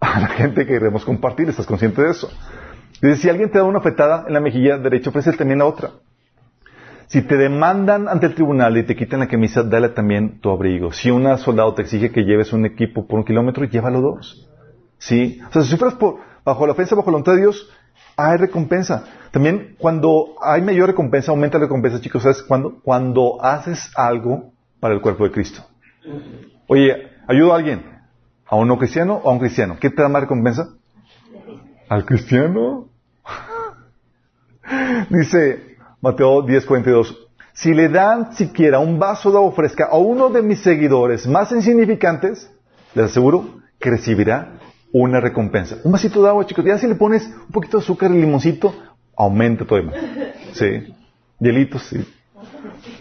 [0.00, 1.48] a la gente que queremos compartir.
[1.48, 2.30] ¿Estás consciente de eso?
[3.02, 5.90] Dice, si alguien te da una fetada en la mejilla derecha, ofrece también la otra.
[7.06, 10.92] Si te demandan ante el tribunal y te quitan la camisa, dale también tu abrigo.
[10.92, 14.48] Si un soldado te exige que lleves un equipo por un kilómetro, llévalo dos.
[14.98, 15.40] ¿Sí?
[15.48, 17.68] O sea, si sufres por, bajo la ofensa, bajo la voluntad de Dios,
[18.16, 19.04] hay recompensa.
[19.30, 22.80] También cuando hay mayor recompensa, aumenta la recompensa, chicos, ¿sabes cuándo?
[22.82, 25.62] Cuando haces algo para el cuerpo de Cristo.
[26.66, 27.84] Oye, ayudo a alguien,
[28.46, 29.76] a un no cristiano o a un cristiano.
[29.80, 30.68] ¿Qué te da más recompensa?
[31.88, 32.88] Al cristiano.
[35.10, 37.16] Dice Mateo 10:42,
[37.52, 41.52] si le dan siquiera un vaso de agua fresca a uno de mis seguidores más
[41.52, 42.50] insignificantes,
[42.94, 44.59] les aseguro que recibirá
[44.92, 45.78] una recompensa.
[45.84, 46.64] Un vasito de agua, chicos.
[46.64, 48.74] Ya si le pones un poquito de azúcar y limoncito,
[49.16, 49.96] aumenta todo más.
[50.52, 50.94] Sí.
[51.38, 52.04] Hielitos, sí.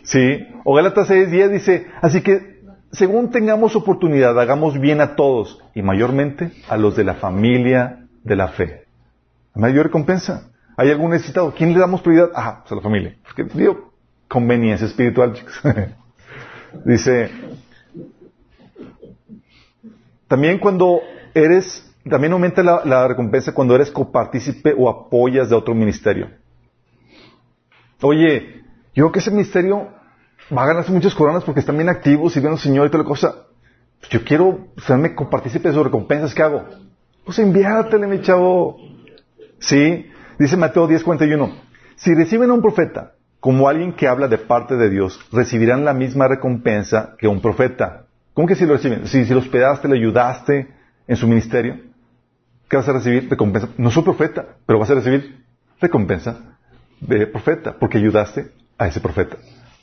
[0.04, 0.48] Sí.
[0.64, 2.60] O Gálatas 6.10 dice, así que
[2.92, 8.36] según tengamos oportunidad, hagamos bien a todos y mayormente a los de la familia de
[8.36, 8.86] la fe.
[9.56, 10.50] Mayor recompensa.
[10.78, 11.54] ¿Hay algún necesitado?
[11.54, 12.30] ¿Quién le damos prioridad?
[12.34, 13.16] Ah, a la familia.
[13.24, 13.92] Porque digo,
[14.28, 15.60] conveniencia espiritual, chicos.
[16.86, 17.30] dice,
[20.28, 21.02] también cuando
[21.34, 26.30] eres, también aumenta la, recompensa cuando eres copartícipe o apoyas de otro ministerio.
[28.02, 28.64] Oye,
[28.96, 29.90] yo creo que ese ministerio
[30.56, 33.10] va a ganarse muchas coronas porque están bien activos y al Señor y toda la
[33.10, 33.36] cosa.
[34.00, 36.64] Pues yo quiero serme copartícipe de sus recompensas, ¿qué hago?
[37.26, 38.78] Pues enviártele, mi chavo.
[39.60, 41.52] Sí, dice Mateo 10:41.
[41.96, 45.94] Si reciben a un profeta como alguien que habla de parte de Dios, recibirán la
[45.94, 48.06] misma recompensa que un profeta.
[48.34, 49.06] ¿Cómo que si lo reciben?
[49.06, 50.79] Si, si lo hospedaste, le ayudaste,
[51.10, 51.76] en su ministerio,
[52.70, 53.28] ¿qué vas a recibir?
[53.28, 53.70] Recompensa.
[53.78, 55.44] No soy profeta, pero vas a recibir
[55.82, 56.56] recompensa
[57.02, 59.38] de profeta, porque ayudaste a ese profeta.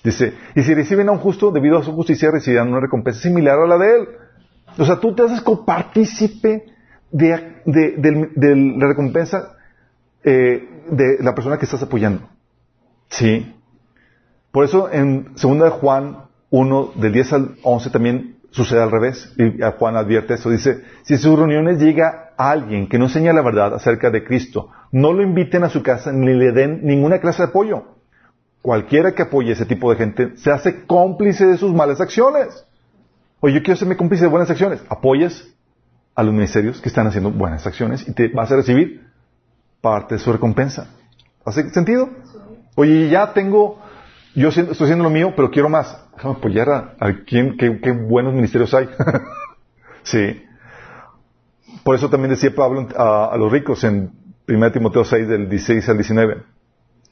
[0.05, 3.59] Dice, y si reciben a un justo, debido a su justicia, recibirán una recompensa similar
[3.59, 4.09] a la de él.
[4.79, 6.67] O sea, tú te haces copartícipe
[7.11, 9.57] de, de, la recompensa
[10.23, 12.29] eh, de la persona que estás apoyando.
[13.09, 13.53] Sí.
[14.53, 16.19] Por eso en 2 Juan
[16.51, 19.33] 1, del 10 al 11 también sucede al revés.
[19.37, 20.51] Y Juan advierte eso.
[20.51, 24.71] Dice, si en sus reuniones llega alguien que no enseña la verdad acerca de Cristo,
[24.93, 27.85] no lo inviten a su casa ni le den ninguna clase de apoyo.
[28.63, 32.65] Cualquiera que apoye a ese tipo de gente se hace cómplice de sus malas acciones.
[33.41, 34.83] Oye, yo quiero hacerme cómplice de buenas acciones.
[34.89, 35.47] Apoyas
[36.15, 39.07] a los ministerios que están haciendo buenas acciones y te vas a recibir
[39.81, 40.89] parte de su recompensa.
[41.45, 42.09] ¿Hace sentido?
[42.75, 43.79] Oye, ya tengo
[44.37, 45.99] yo estoy haciendo lo mío, pero quiero más.
[46.17, 48.89] Déjame apoyar a, quien, qué, buenos ministerios hay.
[50.03, 50.43] sí.
[51.85, 54.13] Por eso también decía Pablo a, los ricos en
[54.49, 56.43] 1 Timoteo 6, del 16 al 19.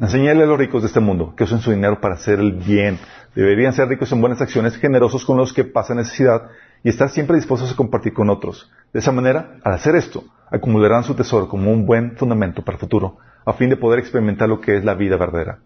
[0.01, 2.99] Enseñale a los ricos de este mundo que usen su dinero para hacer el bien.
[3.35, 6.49] Deberían ser ricos en buenas acciones, generosos con los que pasan necesidad
[6.83, 8.73] y estar siempre dispuestos a compartir con otros.
[8.93, 12.81] De esa manera, al hacer esto, acumularán su tesoro como un buen fundamento para el
[12.81, 15.59] futuro, a fin de poder experimentar lo que es la vida verdadera.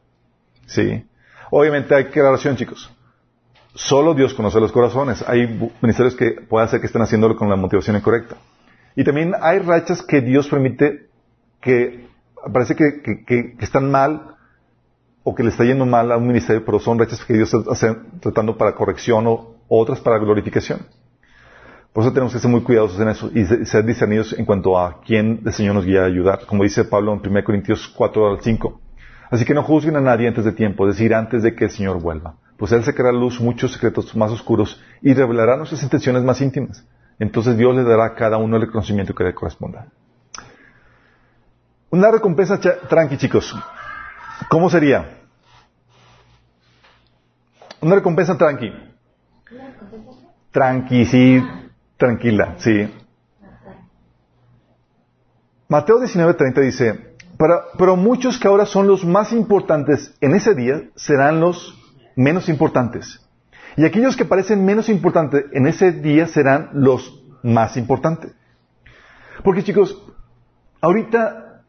[0.66, 1.06] Sí.
[1.50, 2.92] Obviamente hay aclaración, chicos.
[3.74, 5.24] Solo Dios conoce los corazones.
[5.28, 5.46] Hay
[5.80, 8.36] ministerios que puede ser que estén haciéndolo con la motivación incorrecta.
[8.96, 11.06] Y también hay rachas que Dios permite
[11.60, 12.08] que
[12.52, 14.34] parece que, están mal
[15.22, 17.96] o que le está yendo mal a un ministerio, pero son rachas que Dios está
[18.20, 20.80] tratando para corrección o, otras para glorificación.
[21.92, 25.00] Por eso tenemos que ser muy cuidadosos en eso y ser discernidos en cuanto a
[25.00, 26.46] quién el Señor nos guía a ayudar.
[26.46, 28.80] Como dice Pablo en 1 Corintios 4 al 5.
[29.30, 31.70] Así que no juzguen a nadie antes de tiempo, es decir, antes de que el
[31.70, 32.36] Señor vuelva.
[32.58, 36.84] Pues Él sacará a luz muchos secretos más oscuros y revelará nuestras intenciones más íntimas.
[37.20, 39.86] Entonces Dios le dará a cada uno el reconocimiento que le corresponda.
[41.90, 43.54] Una recompensa tranqui, chicos.
[44.50, 45.20] ¿Cómo sería?
[47.80, 48.72] Una recompensa tranqui.
[50.50, 51.42] Tranqui, sí,
[51.96, 52.92] tranquila, sí.
[55.68, 57.14] Mateo 19:30 dice,
[57.78, 61.77] pero muchos que ahora son los más importantes en ese día serán los
[62.18, 63.24] menos importantes.
[63.76, 68.32] Y aquellos que parecen menos importantes en ese día serán los más importantes.
[69.44, 70.02] Porque chicos,
[70.80, 71.62] ahorita,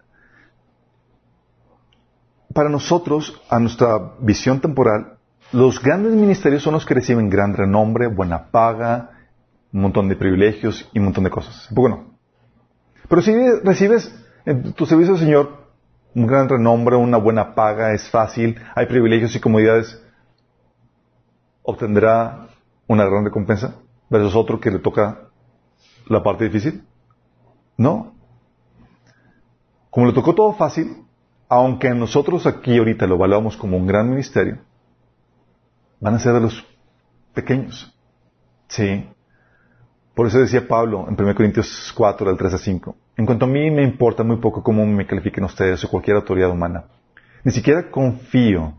[2.52, 5.20] para nosotros, a nuestra visión temporal,
[5.52, 9.12] los grandes ministerios son los que reciben gran renombre, buena paga,
[9.72, 11.68] un montón de privilegios y un montón de cosas.
[11.70, 12.16] Bueno,
[13.08, 14.12] pero si recibes
[14.46, 15.60] en tu servicio al Señor
[16.16, 20.04] un gran renombre, una buena paga, es fácil, hay privilegios y comodidades,
[21.64, 22.48] ¿obtendrá
[22.88, 23.76] una gran recompensa
[24.10, 25.30] versus otro que le toca
[26.08, 26.84] la parte difícil?
[27.78, 28.14] No.
[29.90, 31.06] Como le tocó todo fácil,
[31.48, 34.60] aunque nosotros aquí ahorita lo evaluamos como un gran ministerio,
[36.00, 36.66] van a ser de los
[37.34, 37.96] pequeños.
[38.68, 39.08] Sí.
[40.14, 42.96] Por eso decía Pablo en 1 Corintios 4, del 3 a 5.
[43.18, 46.50] En cuanto a mí me importa muy poco cómo me califiquen ustedes o cualquier autoridad
[46.50, 46.86] humana.
[47.44, 48.74] Ni siquiera confío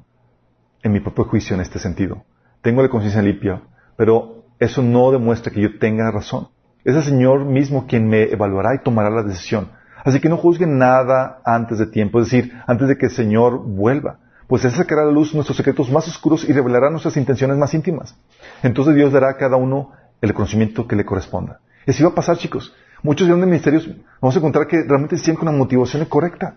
[0.82, 2.24] en mi propio juicio en este sentido.
[2.62, 3.62] Tengo la conciencia limpia,
[3.96, 6.48] pero eso no demuestra que yo tenga razón.
[6.84, 9.70] Es el Señor mismo quien me evaluará y tomará la decisión.
[10.04, 13.58] Así que no juzguen nada antes de tiempo, es decir, antes de que el Señor
[13.64, 17.56] vuelva, pues Él sacará a la luz nuestros secretos más oscuros y revelará nuestras intenciones
[17.56, 18.16] más íntimas.
[18.62, 21.60] Entonces Dios dará a cada uno el conocimiento que le corresponda.
[21.86, 22.74] Y así va a pasar, chicos.
[23.02, 23.88] Muchos grandes ministerios
[24.20, 26.56] vamos a encontrar que realmente siguen con la motivación correcta.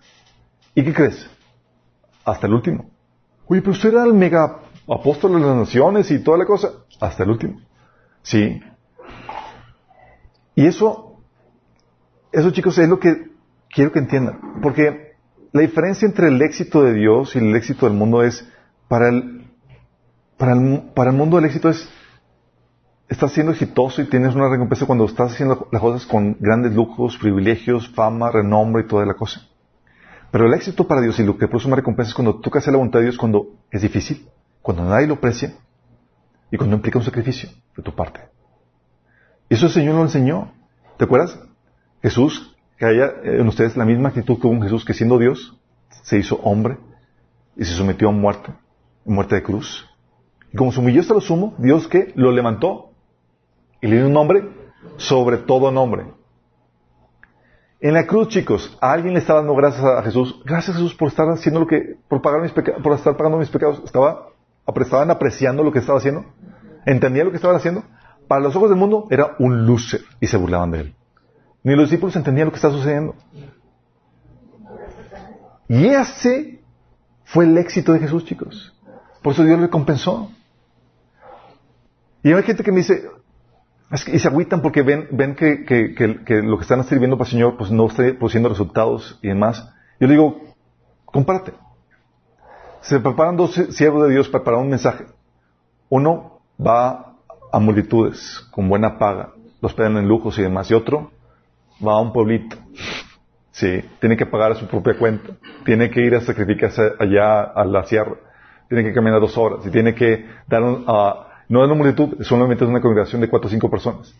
[0.74, 1.30] ¿Y qué crees?
[2.24, 2.90] Hasta el último.
[3.46, 6.70] Oye, pero usted era el mega apóstol de las naciones y toda la cosa.
[7.00, 7.60] Hasta el último.
[8.22, 8.60] Sí.
[10.54, 11.16] Y eso,
[12.32, 13.30] eso chicos, es lo que
[13.70, 14.60] quiero que entiendan.
[14.62, 15.14] Porque
[15.52, 18.48] la diferencia entre el éxito de Dios y el éxito del mundo es,
[18.88, 19.46] para el,
[20.36, 21.88] para el, para el mundo el éxito es
[23.08, 27.16] estás siendo exitoso y tienes una recompensa cuando estás haciendo las cosas con grandes lujos,
[27.18, 29.42] privilegios, fama, renombre y toda la cosa.
[30.30, 32.72] Pero el éxito para Dios y lo que produce una recompensa es cuando toca hacer
[32.72, 34.28] la voluntad de Dios cuando es difícil,
[34.64, 35.52] cuando nadie lo aprecia
[36.50, 38.20] y cuando implica un sacrificio de tu parte.
[39.50, 40.54] Eso el Señor lo enseñó.
[40.96, 41.38] ¿Te acuerdas?
[42.00, 45.54] Jesús, que haya en ustedes la misma actitud que un Jesús que siendo Dios
[46.04, 46.78] se hizo hombre
[47.56, 48.54] y se sometió a muerte,
[49.04, 49.86] muerte de cruz.
[50.50, 52.92] Y como se humilló hasta lo sumo, Dios que lo levantó
[53.82, 54.48] y le dio un nombre
[54.96, 56.06] sobre todo nombre.
[57.80, 60.40] En la cruz, chicos, a alguien le estaba dando gracias a Jesús.
[60.46, 63.36] Gracias a Jesús por estar haciendo lo que, por pagar mis pecados, por estar pagando
[63.36, 63.82] mis pecados.
[63.84, 64.30] Estaba,
[64.84, 66.24] estaban apreciando lo que estaba haciendo.
[66.86, 67.84] Entendía lo que estaban haciendo.
[68.28, 70.94] Para los ojos del mundo era un loser y se burlaban de él.
[71.62, 73.14] Ni los discípulos entendían lo que estaba sucediendo.
[75.68, 76.62] Y ese
[77.24, 78.74] fue el éxito de Jesús, chicos.
[79.22, 80.30] Por eso Dios le compensó.
[82.22, 83.08] Y hay gente que me dice,
[84.12, 87.32] y se agüitan porque ven, ven que, que, que, lo que están sirviendo para el
[87.32, 89.70] Señor pues no está produciendo resultados y demás.
[90.00, 90.40] Yo le digo,
[91.04, 91.52] compárate.
[92.84, 95.06] Se preparan dos siervos de Dios para un mensaje.
[95.88, 97.14] Uno va
[97.50, 99.32] a multitudes con buena paga,
[99.62, 100.70] los pedan en lujos y demás.
[100.70, 101.10] Y otro
[101.86, 102.56] va a un pueblito.
[103.52, 105.34] Sí, tiene que pagar a su propia cuenta.
[105.64, 108.16] Tiene que ir a sacrificarse allá a la sierra.
[108.68, 109.64] Tiene que caminar dos horas.
[109.64, 113.48] Y tiene que dar un, no es una multitud, solamente es una congregación de cuatro
[113.48, 114.14] o cinco personas.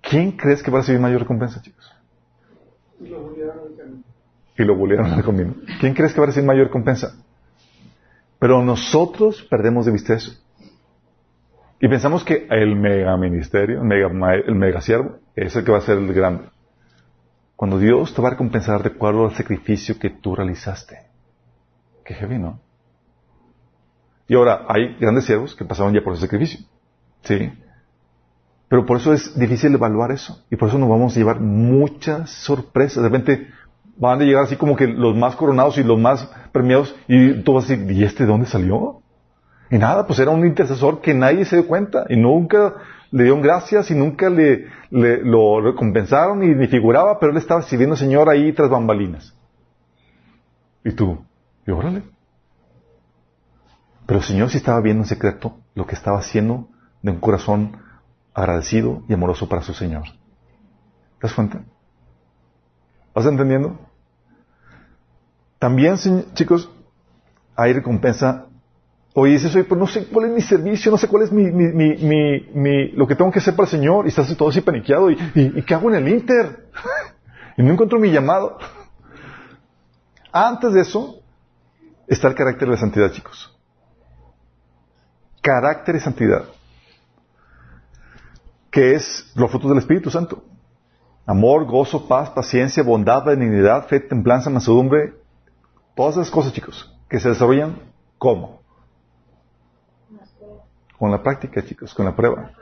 [0.00, 1.92] ¿Quién crees que va a recibir mayor recompensa, chicos?
[4.58, 5.54] Y lo bullearon al camino.
[5.80, 7.14] ¿Quién crees que va a recibir mayor recompensa?
[8.40, 10.32] Pero nosotros perdemos de vista eso.
[11.80, 15.78] Y pensamos que el mega ministerio, el mega, el mega siervo, es el que va
[15.78, 16.48] a ser el grande.
[17.54, 20.98] Cuando Dios te va a recompensar de acuerdo al sacrificio que tú realizaste.
[22.04, 22.60] Qué heavy, ¿no?
[24.26, 26.66] Y ahora, hay grandes siervos que pasaron ya por ese sacrificio.
[27.22, 27.52] ¿Sí?
[28.68, 30.44] Pero por eso es difícil evaluar eso.
[30.50, 33.02] Y por eso nos vamos a llevar muchas sorpresas.
[33.02, 33.48] De repente
[33.98, 36.94] van a llegar así como que los más coronados y los más premiados.
[37.06, 39.02] Y tú vas a decir, ¿y este de dónde salió?
[39.70, 42.06] Y nada, pues era un intercesor que nadie se dio cuenta.
[42.08, 42.74] Y nunca
[43.10, 47.94] le dieron gracias y nunca le, lo recompensaron ni, ni figuraba, pero él estaba sirviendo
[47.94, 49.34] al Señor ahí tras bambalinas.
[50.84, 51.18] Y tú,
[51.66, 52.02] y órale.
[54.06, 56.68] Pero el Señor sí estaba viendo en secreto lo que estaba haciendo
[57.02, 57.76] de un corazón
[58.32, 60.04] agradecido y amoroso para su Señor.
[60.04, 61.62] ¿Te das cuenta?
[63.14, 63.87] ¿Vas entendiendo?
[65.58, 65.96] También,
[66.34, 66.70] chicos,
[67.56, 68.46] hay recompensa.
[69.14, 71.50] Oye, dices, oye, pues no sé cuál es mi servicio, no sé cuál es mi,
[71.50, 74.60] mi, mi, mi, lo que tengo que hacer para el Señor, y estás todo así
[74.60, 76.68] paniqueado, y, y, ¿qué hago en el Inter?
[77.56, 78.58] y no encuentro mi llamado.
[80.32, 81.20] Antes de eso
[82.06, 83.58] está el carácter de la santidad, chicos.
[85.40, 86.44] Carácter y santidad.
[88.70, 90.44] Que es los frutos del Espíritu Santo.
[91.26, 95.14] Amor, gozo, paz, paciencia, bondad, benignidad, fe, templanza, mansedumbre.
[95.98, 97.76] Todas esas cosas, chicos, que se desarrollan
[98.18, 98.62] ¿cómo?
[100.96, 102.52] Con la práctica, chicos, con la prueba.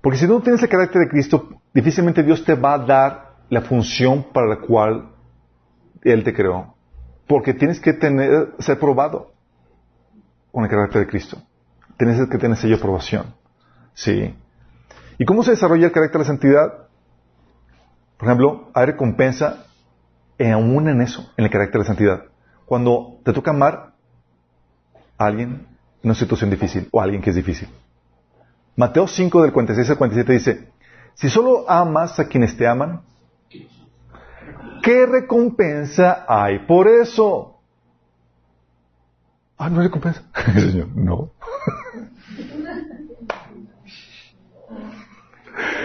[0.00, 3.62] Porque si no tienes el carácter de Cristo, difícilmente Dios te va a dar la
[3.62, 5.10] función para la cual
[6.02, 6.72] Él te creó.
[7.26, 9.32] Porque tienes que tener, ser probado
[10.52, 11.38] con el carácter de Cristo.
[11.98, 13.34] Tienes que tener sello de aprobación.
[13.94, 14.36] Sí.
[15.18, 16.88] ¿Y cómo se desarrolla el carácter de la santidad?
[18.18, 19.66] Por ejemplo, hay recompensa
[20.38, 22.24] aún en eso, en el carácter de santidad.
[22.66, 23.92] Cuando te toca amar
[25.18, 25.66] a alguien
[26.02, 27.68] en una situación difícil o a alguien que es difícil.
[28.76, 30.68] Mateo 5 del 46 al 47 dice,
[31.14, 33.02] si solo amas a quienes te aman,
[34.82, 37.60] ¿qué recompensa hay por eso?
[39.58, 40.22] Ah, no hay recompensa.
[40.54, 41.30] Señor, no.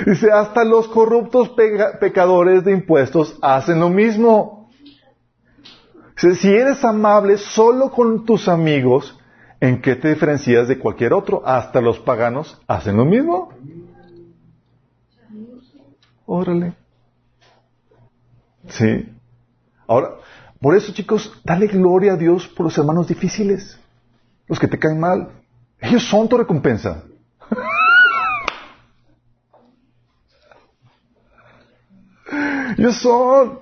[0.06, 1.52] Dice, hasta los corruptos
[2.00, 4.70] pecadores de impuestos hacen lo mismo.
[6.16, 9.18] Si eres amable solo con tus amigos,
[9.60, 11.44] ¿en qué te diferencias de cualquier otro?
[11.46, 13.50] Hasta los paganos hacen lo mismo.
[16.26, 16.74] Órale.
[18.70, 19.10] Sí.
[19.88, 20.16] Ahora,
[20.60, 23.80] por eso chicos, dale gloria a Dios por los hermanos difíciles,
[24.48, 25.30] los que te caen mal.
[25.80, 27.04] Ellos son tu recompensa.
[32.78, 33.60] Ellos son.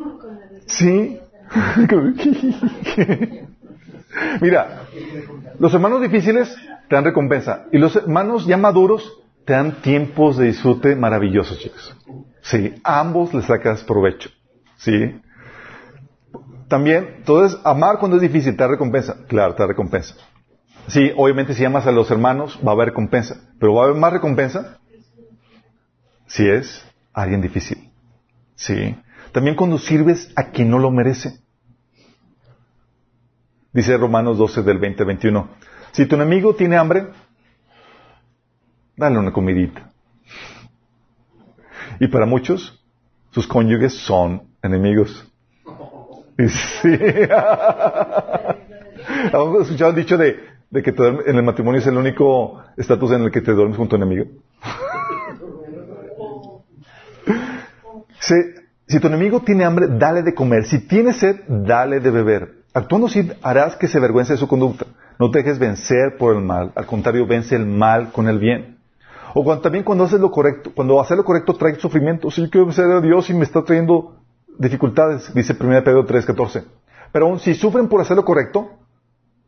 [0.67, 1.19] Sí.
[4.41, 4.83] Mira,
[5.59, 6.55] los hermanos difíciles
[6.87, 11.95] te dan recompensa y los hermanos ya maduros te dan tiempos de disfrute maravillosos, chicos.
[12.41, 14.29] Sí, ambos le sacas provecho.
[14.77, 15.19] Sí.
[16.67, 19.17] También, entonces, amar cuando es difícil te da recompensa.
[19.27, 20.15] Claro, te da recompensa.
[20.87, 23.97] Sí, obviamente si amas a los hermanos va a haber recompensa, pero va a haber
[23.97, 24.77] más recompensa
[26.27, 27.84] si es alguien difícil.
[28.55, 28.95] Sí.
[29.31, 31.39] También cuando sirves a quien no lo merece.
[33.73, 35.49] Dice Romanos 12 del 20 al 21.
[35.91, 37.07] Si tu enemigo tiene hambre,
[38.95, 39.91] dale una comidita.
[41.99, 42.81] Y para muchos,
[43.31, 45.29] sus cónyuges son enemigos.
[46.37, 46.89] sí.
[49.33, 50.93] Hemos escuchado el dicho de, de que
[51.25, 54.25] en el matrimonio es el único estatus en el que te duermes con tu enemigo.
[58.87, 60.65] Si tu enemigo tiene hambre, dale de comer.
[60.65, 62.63] Si tiene sed, dale de beber.
[62.73, 64.85] Actuando así harás que se avergüence de su conducta.
[65.17, 66.73] No te dejes vencer por el mal.
[66.75, 68.77] Al contrario, vence el mal con el bien.
[69.33, 72.31] O también cuando haces lo correcto, cuando hacer lo correcto trae sufrimiento.
[72.31, 74.15] Si yo quiero vencer a Dios y me está trayendo
[74.57, 76.63] dificultades, dice 1 Pedro 3:14.
[77.11, 78.71] Pero aún si sufren por hacer lo correcto,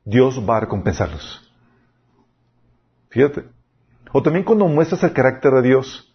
[0.04, 1.52] Dios va a recompensarlos.
[3.10, 3.44] Fíjate.
[4.12, 6.14] O también cuando muestras el carácter de Dios.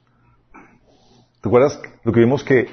[1.42, 2.68] ¿Te acuerdas lo que vimos que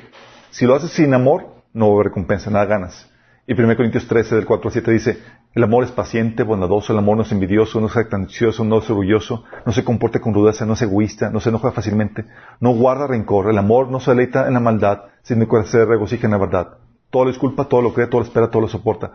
[0.52, 3.10] si lo haces sin amor, no recompensa, nada ganas?
[3.48, 5.24] Y 1 Corintios 13, del 4 al 7 dice,
[5.56, 8.88] el amor es paciente, bondadoso, el amor no es envidioso, no es jactancioso, no es
[8.88, 12.26] orgulloso, no se comporta con rudeza, no es egoísta, no se enoja fácilmente,
[12.60, 16.28] no guarda rencor, el amor no se aleita en la maldad, sino que se regocija
[16.28, 16.78] en la verdad.
[17.10, 19.14] Todo lo disculpa, todo lo cree, todo lo espera, todo lo soporta.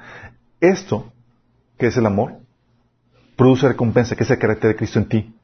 [0.58, 1.12] Esto,
[1.78, 2.38] que es el amor,
[3.36, 5.36] produce recompensa, que es el carácter de Cristo en ti.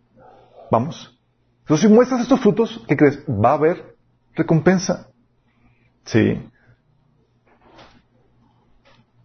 [0.69, 1.17] ¿Vamos?
[1.61, 3.23] Entonces, si muestras estos frutos, ¿qué crees?
[3.29, 3.90] Va a haber
[4.35, 5.09] recompensa.
[6.05, 6.41] Sí.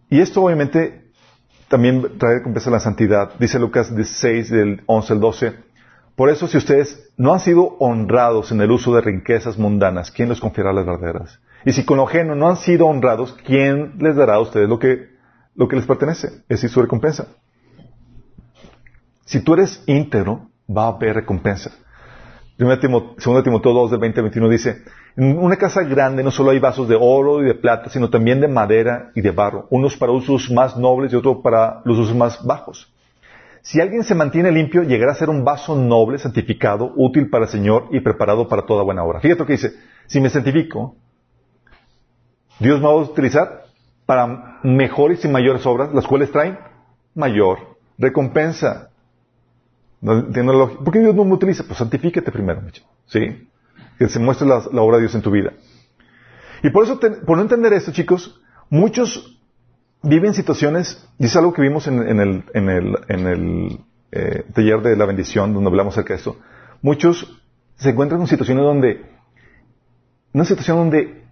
[0.08, 1.10] Y esto obviamente
[1.68, 3.32] también trae recompensa a la santidad.
[3.38, 5.54] Dice Lucas 16, del 11 al 12.
[6.14, 10.30] Por eso, si ustedes no han sido honrados en el uso de riquezas mundanas, ¿quién
[10.30, 11.40] les confiará las verdaderas?
[11.64, 14.78] Y si con lo ajeno no han sido honrados, ¿quién les dará a ustedes lo
[14.78, 15.10] que,
[15.54, 16.28] lo que les pertenece?
[16.28, 17.26] Es decir, su recompensa.
[19.26, 21.72] Si tú eres íntegro, va a haber recompensa.
[22.58, 24.82] 2 Timoteo 2, del 20 al 21 dice,
[25.16, 28.40] en una casa grande no solo hay vasos de oro y de plata, sino también
[28.40, 32.16] de madera y de barro, unos para usos más nobles y otros para los usos
[32.16, 32.90] más bajos.
[33.60, 37.50] Si alguien se mantiene limpio, llegará a ser un vaso noble, santificado, útil para el
[37.50, 39.20] Señor y preparado para toda buena obra.
[39.20, 39.72] Fíjate lo que dice,
[40.06, 40.94] si me santifico,
[42.60, 43.64] Dios me va a utilizar
[44.06, 46.58] para mejores y mayores obras, las cuales traen
[47.14, 48.90] mayor recompensa.
[50.00, 50.24] ¿No
[50.84, 51.64] ¿Por qué Dios no me utiliza?
[51.64, 52.62] Pues santifíquete primero,
[53.06, 53.48] ¿sí?
[53.98, 55.52] que se muestre la, obra de Dios en tu vida.
[56.62, 59.38] Y por eso, por no entender esto, chicos, muchos
[60.02, 63.80] viven situaciones, y es algo que vimos en el
[64.12, 66.36] eh, taller de la bendición, donde hablamos acerca de esto,
[66.80, 67.40] muchos
[67.76, 69.04] se encuentran en situaciones donde,
[70.32, 71.24] una situación donde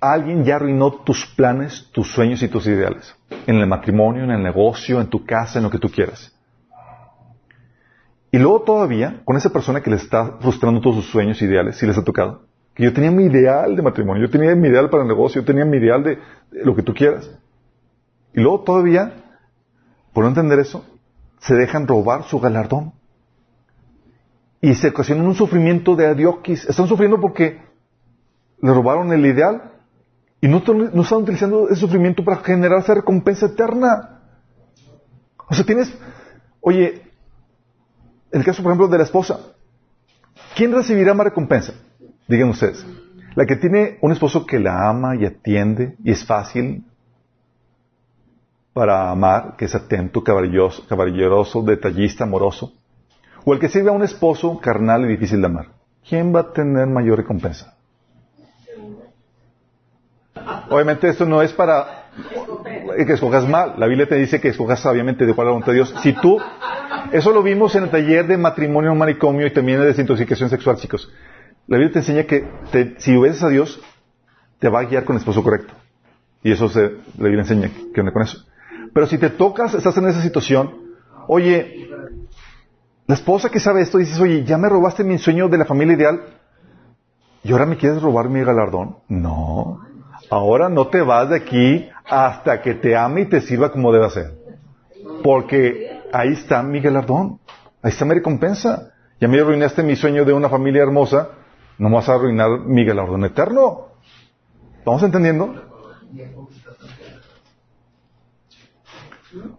[0.00, 3.14] alguien ya arruinó tus planes, tus sueños y tus ideales.
[3.46, 6.34] En el matrimonio, en el negocio, en tu casa, en lo que tú quieras.
[8.34, 11.86] Y luego todavía, con esa persona que le está frustrando todos sus sueños ideales, si
[11.86, 15.02] les ha tocado, que yo tenía mi ideal de matrimonio, yo tenía mi ideal para
[15.02, 16.18] el negocio, yo tenía mi ideal de,
[16.50, 17.30] lo que tú quieras.
[18.32, 19.12] Y luego todavía,
[20.14, 20.82] por no entender eso,
[21.40, 22.94] se dejan robar su galardón.
[24.62, 26.64] Y se ocasionan un sufrimiento de adioquis.
[26.64, 27.60] Están sufriendo porque
[28.62, 29.72] le robaron el ideal
[30.40, 34.22] y no, no están utilizando ese sufrimiento para generar esa recompensa eterna.
[35.50, 35.94] O sea, tienes,
[36.62, 37.01] oye,
[38.32, 39.40] el caso, por ejemplo, de la esposa.
[40.56, 41.74] ¿Quién recibirá más recompensa?
[42.26, 42.84] Digan ustedes.
[43.34, 46.84] La que tiene un esposo que la ama y atiende y es fácil
[48.72, 52.72] para amar, que es atento, caballeroso, caballeroso, detallista, amoroso.
[53.44, 55.66] O el que sirve a un esposo carnal y difícil de amar.
[56.08, 57.74] ¿Quién va a tener mayor recompensa?
[60.70, 62.02] Obviamente esto no es para
[63.06, 63.74] que escojas mal.
[63.76, 65.94] La Biblia te dice que escojas sabiamente de cuál Dios.
[66.02, 66.38] Si tú,
[67.12, 71.10] eso lo vimos en el taller de matrimonio, manicomio y también de desintoxicación sexual, chicos.
[71.66, 72.44] La Biblia te enseña que
[72.98, 73.80] si obedeces a Dios,
[74.58, 75.74] te va a guiar con el esposo correcto.
[76.42, 78.44] Y eso se, la Biblia enseña que onda con eso.
[78.92, 80.72] Pero si te tocas, estás en esa situación,
[81.28, 81.88] oye,
[83.06, 85.94] la esposa que sabe esto dices, oye, ya me robaste mi sueño de la familia
[85.94, 86.20] ideal,
[87.42, 88.96] ¿y ahora me quieres robar mi galardón?
[89.08, 89.80] No.
[90.30, 94.08] Ahora no te vas de aquí hasta que te ame y te sirva como debe
[94.10, 94.32] ser.
[95.22, 97.40] Porque ahí está mi galardón.
[97.82, 98.92] Ahí está mi recompensa.
[99.20, 101.30] Ya me arruinaste mi sueño de una familia hermosa
[101.78, 103.88] no vas a arruinar mi galardón eterno.
[104.84, 105.52] ¿Vamos entendiendo?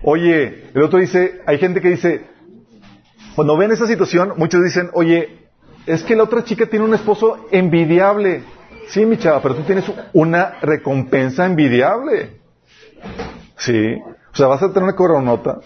[0.03, 2.25] Oye, el otro dice, hay gente que dice,
[3.35, 5.49] cuando ven esa situación, muchos dicen, oye,
[5.85, 8.43] es que la otra chica tiene un esposo envidiable.
[8.87, 12.39] Sí, mi chava, pero tú tienes una recompensa envidiable.
[13.57, 13.95] Sí.
[14.31, 15.59] O sea, vas a tener una coronota.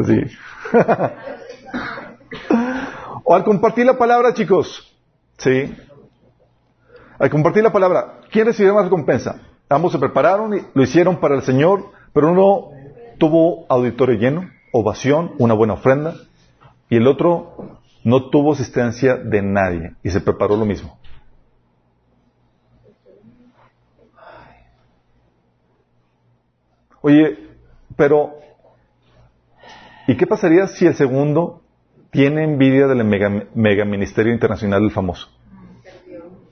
[0.00, 0.20] Así.
[3.24, 4.94] O al compartir la palabra, chicos.
[5.38, 5.74] ¿Sí?
[7.18, 9.40] Al compartir la palabra, ¿quién recibió más recompensa?
[9.68, 12.70] Ambos se prepararon y lo hicieron para el Señor, pero uno
[13.18, 16.14] tuvo auditorio lleno, ovación, una buena ofrenda,
[16.88, 20.98] y el otro no tuvo asistencia de nadie y se preparó lo mismo.
[27.00, 27.38] Oye,
[27.96, 28.41] pero
[30.12, 31.62] ¿y qué pasaría si el segundo
[32.12, 35.28] tiene envidia del mega, ministerio internacional del famoso.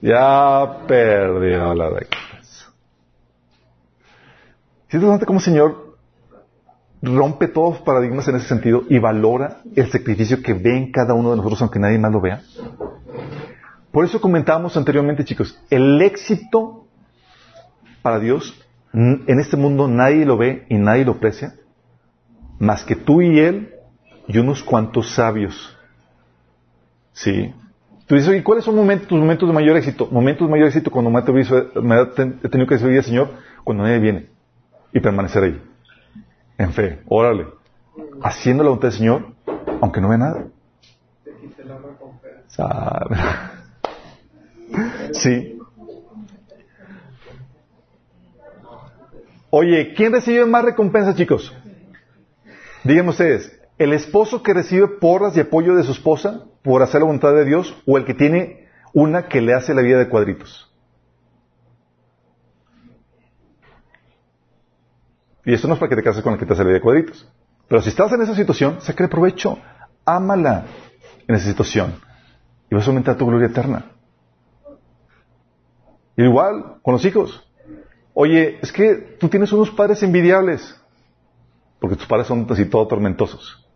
[0.01, 2.73] Ya perdió la recompensa.
[4.89, 5.99] Es interesante cómo el Señor
[7.03, 11.13] rompe todos los paradigmas en ese sentido y valora el sacrificio que ve en cada
[11.13, 12.41] uno de nosotros, aunque nadie más lo vea.
[13.93, 16.87] Por eso comentábamos anteriormente, chicos, el éxito
[18.01, 18.59] para Dios
[18.95, 21.55] en este mundo nadie lo ve y nadie lo aprecia,
[22.61, 23.75] más que tú y Él
[24.29, 25.77] y unos cuantos sabios.
[27.13, 27.53] ¿Sí?
[28.07, 30.07] Tú dices, ¿y cuáles son momentos, tus momentos de mayor éxito?
[30.11, 33.31] Momentos de mayor éxito cuando me, he tenido que al Señor,
[33.65, 34.27] cuando nadie viene.
[34.93, 35.63] Y permanecer ahí.
[36.59, 37.01] En fe.
[37.07, 37.47] Órale.
[38.23, 39.27] Haciendo la voluntad del Señor,
[39.81, 40.45] aunque no ve nada.
[45.13, 45.59] Sí.
[49.51, 51.53] Oye, ¿quién recibe más recompensa, chicos?
[52.85, 57.07] Díganme ustedes, ¿El esposo que recibe porras y apoyo de su esposa por hacer la
[57.07, 60.71] voluntad de Dios o el que tiene una que le hace la vida de cuadritos?
[65.47, 66.75] Y esto no es para que te cases con el que te hace la vida
[66.75, 67.27] de cuadritos.
[67.69, 69.59] Pero si estás en esa situación, saca provecho.
[70.05, 70.67] Ámala
[71.27, 71.95] en esa situación.
[72.71, 73.93] Y vas a aumentar tu gloria eterna.
[76.17, 77.51] igual con los hijos.
[78.13, 80.79] Oye, es que tú tienes unos padres envidiables.
[81.81, 83.67] Porque tus padres son así todo tormentosos.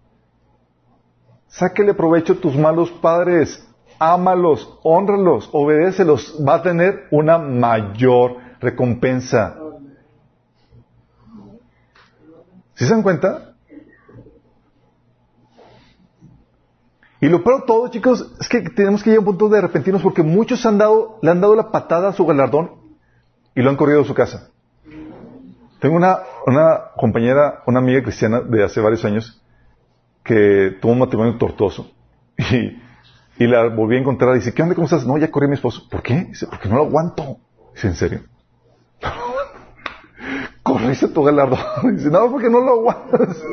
[1.49, 3.67] Sáquele provecho a tus malos padres,
[3.99, 9.57] ámalos, honralos, obedécelos, va a tener una mayor recompensa.
[12.75, 13.55] ¿Sí se dan cuenta?
[17.21, 19.59] Y lo peor de todo, chicos, es que tenemos que llegar a un punto de
[19.59, 22.73] arrepentirnos porque muchos le han dado la patada a su galardón
[23.55, 24.51] y lo han corrido de su casa.
[25.85, 29.39] Tengo una, una compañera, una amiga cristiana de hace varios años,
[30.23, 31.91] que tuvo un matrimonio tortuoso
[32.39, 32.81] y,
[33.45, 34.75] y la volví a encontrar y dice, ¿qué onda?
[34.75, 35.07] ¿Cómo estás?
[35.07, 35.87] No, ya corrí a mi esposo.
[35.91, 36.25] ¿Por qué?
[36.25, 37.37] Dice, porque no lo aguanto.
[37.75, 38.21] Dice, ¿en serio?
[40.63, 41.61] Corriste tu galardón.
[41.99, 43.45] Dice, no, porque no lo aguantas.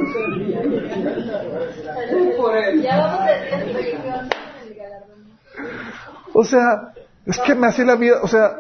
[6.34, 6.94] o sea,
[7.26, 8.56] Es que me hace la vida, o sea,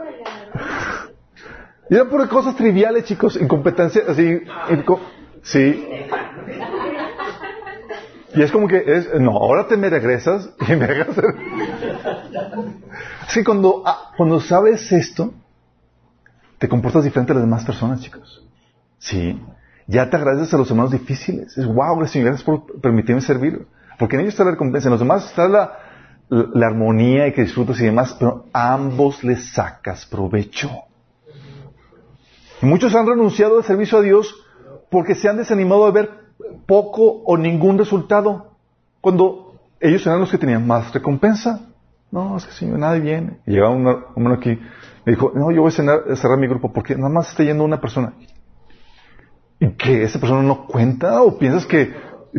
[1.91, 4.39] y eran por cosas triviales, chicos, incompetencia, así,
[5.41, 5.85] sí.
[8.33, 11.17] Y es como que, es, no, ahora te me regresas y me dejas.
[13.27, 15.33] Así cuando, ah, cuando sabes esto,
[16.59, 18.41] te comportas diferente a las demás personas, chicos.
[18.97, 19.37] Sí.
[19.85, 21.57] Ya te agradeces a los hermanos difíciles.
[21.57, 23.67] Es wow, gracias, gracias por permitirme servir.
[23.99, 25.73] Porque en ellos está la recompensa, en los demás está la,
[26.29, 30.85] la, armonía y que disfrutas y demás, pero a ambos les sacas provecho.
[32.61, 34.35] Y muchos han renunciado al servicio a Dios
[34.89, 36.09] porque se han desanimado de ver
[36.67, 38.57] poco o ningún resultado.
[38.99, 41.67] Cuando ellos eran los que tenían más recompensa.
[42.11, 43.39] No, es que si nadie viene.
[43.47, 44.59] Y llegaba un hombre aquí,
[45.05, 47.79] me dijo, no, yo voy a cerrar mi grupo porque nada más está yendo una
[47.79, 48.13] persona.
[49.59, 51.21] ¿Y que esa persona no cuenta?
[51.23, 51.93] ¿O piensas que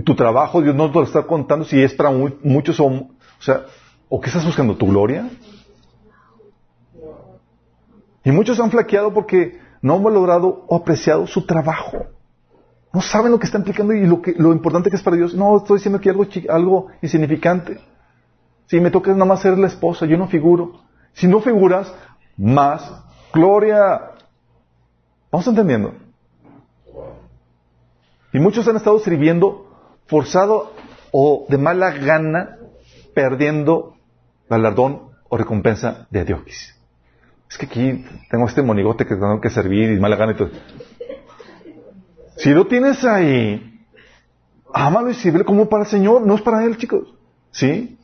[0.05, 3.62] tu trabajo Dios no te lo está contando si es para muchos o, o sea,
[4.09, 4.77] ¿o qué estás buscando?
[4.77, 5.31] ¿Tu gloria?
[8.24, 12.07] Y muchos han flaqueado porque no han valorado o apreciado su trabajo.
[12.93, 15.35] No saben lo que está implicando y lo, que, lo importante que es para Dios.
[15.35, 17.81] No, estoy diciendo que algo, algo insignificante.
[18.67, 20.81] Si me toca nada más ser la esposa, yo no figuro.
[21.15, 21.93] Si no figuras,
[22.37, 22.91] más
[23.33, 24.13] gloria.
[25.31, 25.95] ¿Vamos entendiendo?
[28.33, 29.67] Y muchos han estado sirviendo
[30.07, 30.73] forzado
[31.11, 32.59] o de mala gana,
[33.15, 33.97] perdiendo
[34.49, 36.82] galardón o recompensa de Dios.
[37.53, 40.51] Es que aquí tengo este monigote que tengo que servir y mala gana y todo.
[42.39, 43.79] Si lo tienes ahí,
[44.73, 47.15] ámalo y sirve como para el Señor, no es para Él, chicos.
[47.51, 47.99] ¿Sí?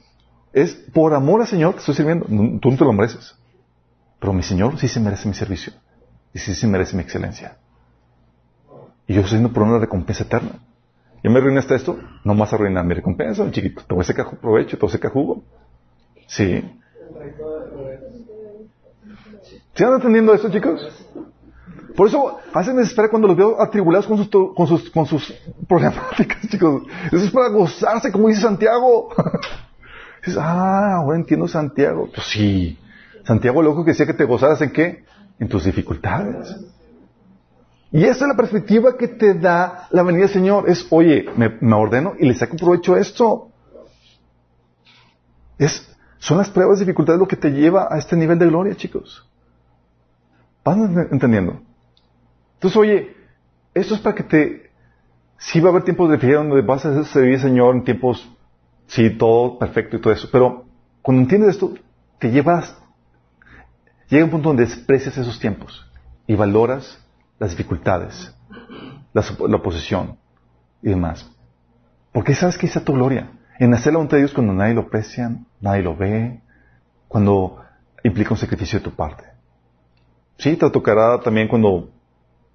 [0.52, 2.26] Es por amor al Señor que estoy sirviendo.
[2.26, 3.36] Tú no te lo mereces.
[4.20, 5.72] Pero mi Señor sí se merece mi servicio.
[6.34, 7.56] Y sí se merece mi excelencia.
[9.06, 10.60] Y yo estoy haciendo por una recompensa eterna.
[11.24, 11.98] ¿Ya me arruinaste esto?
[12.22, 13.82] No más arruinar mi recompensa, chiquito.
[13.88, 15.42] Te voy a sacar provecho, te voy a sacar jugo.
[16.26, 16.62] Sí.
[19.74, 20.88] ¿Sí están entendiendo esto, chicos?
[21.96, 25.34] Por eso hacen desesperar cuando los veo atribulados con sus, con sus, con sus
[25.68, 26.82] problemáticas, chicos.
[27.06, 29.08] Eso es para gozarse, como dice Santiago.
[30.24, 32.08] Dices, ah, ahora entiendo Santiago.
[32.14, 32.78] Pues sí.
[33.24, 35.04] Santiago loco que decía que te gozaras en qué?
[35.38, 36.56] En tus dificultades.
[37.90, 40.68] Y esa es la perspectiva que te da la venida del Señor.
[40.68, 43.50] Es, oye, me, ordeno y le saco provecho a esto.
[45.58, 45.88] Es,
[46.18, 49.27] son las pruebas y dificultades lo que te lleva a este nivel de gloria, chicos.
[50.68, 51.62] ¿Van entendiendo?
[52.54, 53.16] Entonces, oye,
[53.72, 54.70] esto es para que te...
[55.38, 58.28] Sí va a haber tiempos de fiel donde vas a servir Señor en tiempos,
[58.86, 60.66] sí, todo perfecto y todo eso, pero
[61.00, 61.72] cuando entiendes esto,
[62.18, 62.76] te llevas...
[64.10, 65.90] Llega un punto donde desprecias esos tiempos
[66.26, 67.02] y valoras
[67.38, 68.34] las dificultades,
[69.14, 69.22] la,
[69.56, 70.18] oposición
[70.82, 71.30] y demás.
[72.12, 73.30] Porque sabes que está tu gloria.
[73.58, 76.40] En hacer la voluntad de Dios cuando nadie lo aprecia, nadie lo ve,
[77.06, 77.62] cuando
[78.02, 79.27] implica un sacrificio de tu parte.
[80.38, 81.90] Sí, te tocará también cuando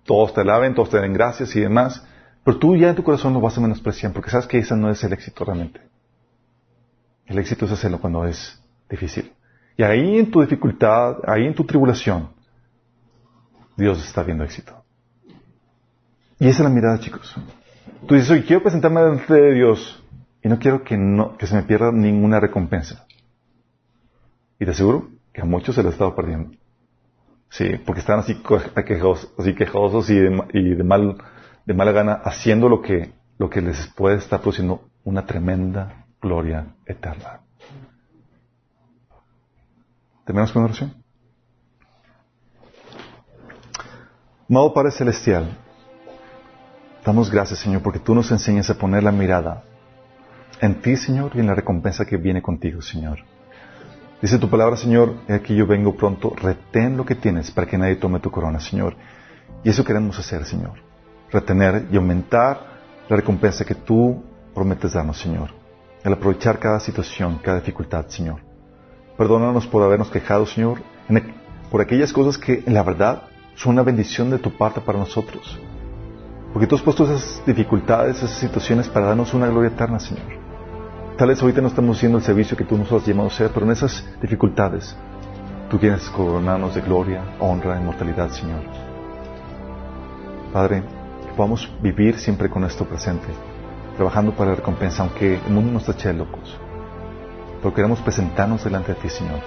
[0.05, 2.05] todos te alaben, todos te den gracias y demás,
[2.43, 4.89] pero tú ya en tu corazón lo vas a menospreciar porque sabes que ese no
[4.89, 5.81] es el éxito realmente.
[7.25, 9.33] El éxito es hacerlo cuando es difícil.
[9.77, 12.29] Y ahí en tu dificultad, ahí en tu tribulación,
[13.75, 14.83] Dios está viendo éxito.
[16.39, 17.35] Y esa es la mirada, chicos.
[18.07, 20.03] Tú dices, oye, quiero presentarme delante de Dios
[20.41, 23.05] y no quiero que, no, se me pierda ninguna recompensa.
[24.59, 26.51] Y te aseguro que a muchos se lo ha estado perdiendo.
[27.53, 28.41] Sí, porque están así
[28.83, 31.17] quejosos, así quejosos y, de, mal,
[31.67, 36.73] de mala gana haciendo lo que, lo que les puede estar produciendo una tremenda gloria
[36.87, 37.41] eterna.
[40.25, 40.95] ¿Terminamos con oración?
[44.49, 45.55] Amado Padre Celestial,
[47.05, 49.63] damos gracias, Señor, porque tú nos enseñas a poner la mirada
[50.59, 53.19] en ti, Señor, y en la recompensa que viene contigo, Señor.
[54.23, 57.97] Dice tu palabra, Señor, aquí yo vengo pronto, retén lo que tienes para que nadie
[57.97, 58.95] tome tu corona, Señor.
[59.65, 60.79] Y eso queremos hacer, Señor.
[61.29, 62.57] Retener y aumentar
[63.09, 64.23] la recompensa que tú
[64.55, 65.49] prometes darnos, Señor.
[66.05, 68.39] El aprovechar cada situación, cada dificultad, Señor.
[69.17, 70.81] Perdónanos por habernos quejado, Señor,
[71.69, 73.23] por aquellas cosas que en la verdad
[73.55, 75.59] son una bendición de tu parte para nosotros.
[76.53, 80.42] Porque tú has puesto esas dificultades, esas situaciones para darnos una gloria eterna, Señor.
[81.17, 83.51] Tal vez ahorita no estamos haciendo el servicio que tú nos has llamado a ser,
[83.53, 84.97] pero en esas dificultades
[85.69, 88.61] tú quieres coronarnos de gloria, honra, inmortalidad, Señor.
[90.51, 90.83] Padre,
[91.27, 93.27] que podamos vivir siempre con esto presente,
[93.95, 96.57] trabajando para la recompensa, aunque el mundo nos de locos.
[97.61, 99.39] Pero queremos presentarnos delante de ti, Señor.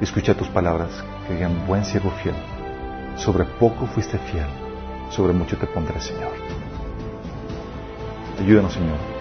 [0.00, 2.34] Y escucha tus palabras que digan, buen siervo fiel,
[3.16, 4.46] sobre poco fuiste fiel,
[5.10, 6.32] sobre mucho te pondré, Señor.
[8.40, 9.15] Ayúdanos, Señor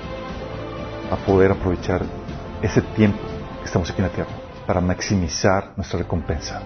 [1.11, 2.02] a poder aprovechar
[2.61, 3.19] ese tiempo
[3.60, 4.32] que estamos aquí en la tierra
[4.65, 6.61] para maximizar nuestra recompensa.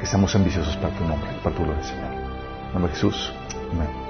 [0.00, 2.12] Que seamos ambiciosos para tu nombre, para tu gloria, Señor.
[2.12, 3.32] En nombre de Jesús.
[3.72, 4.05] Amén.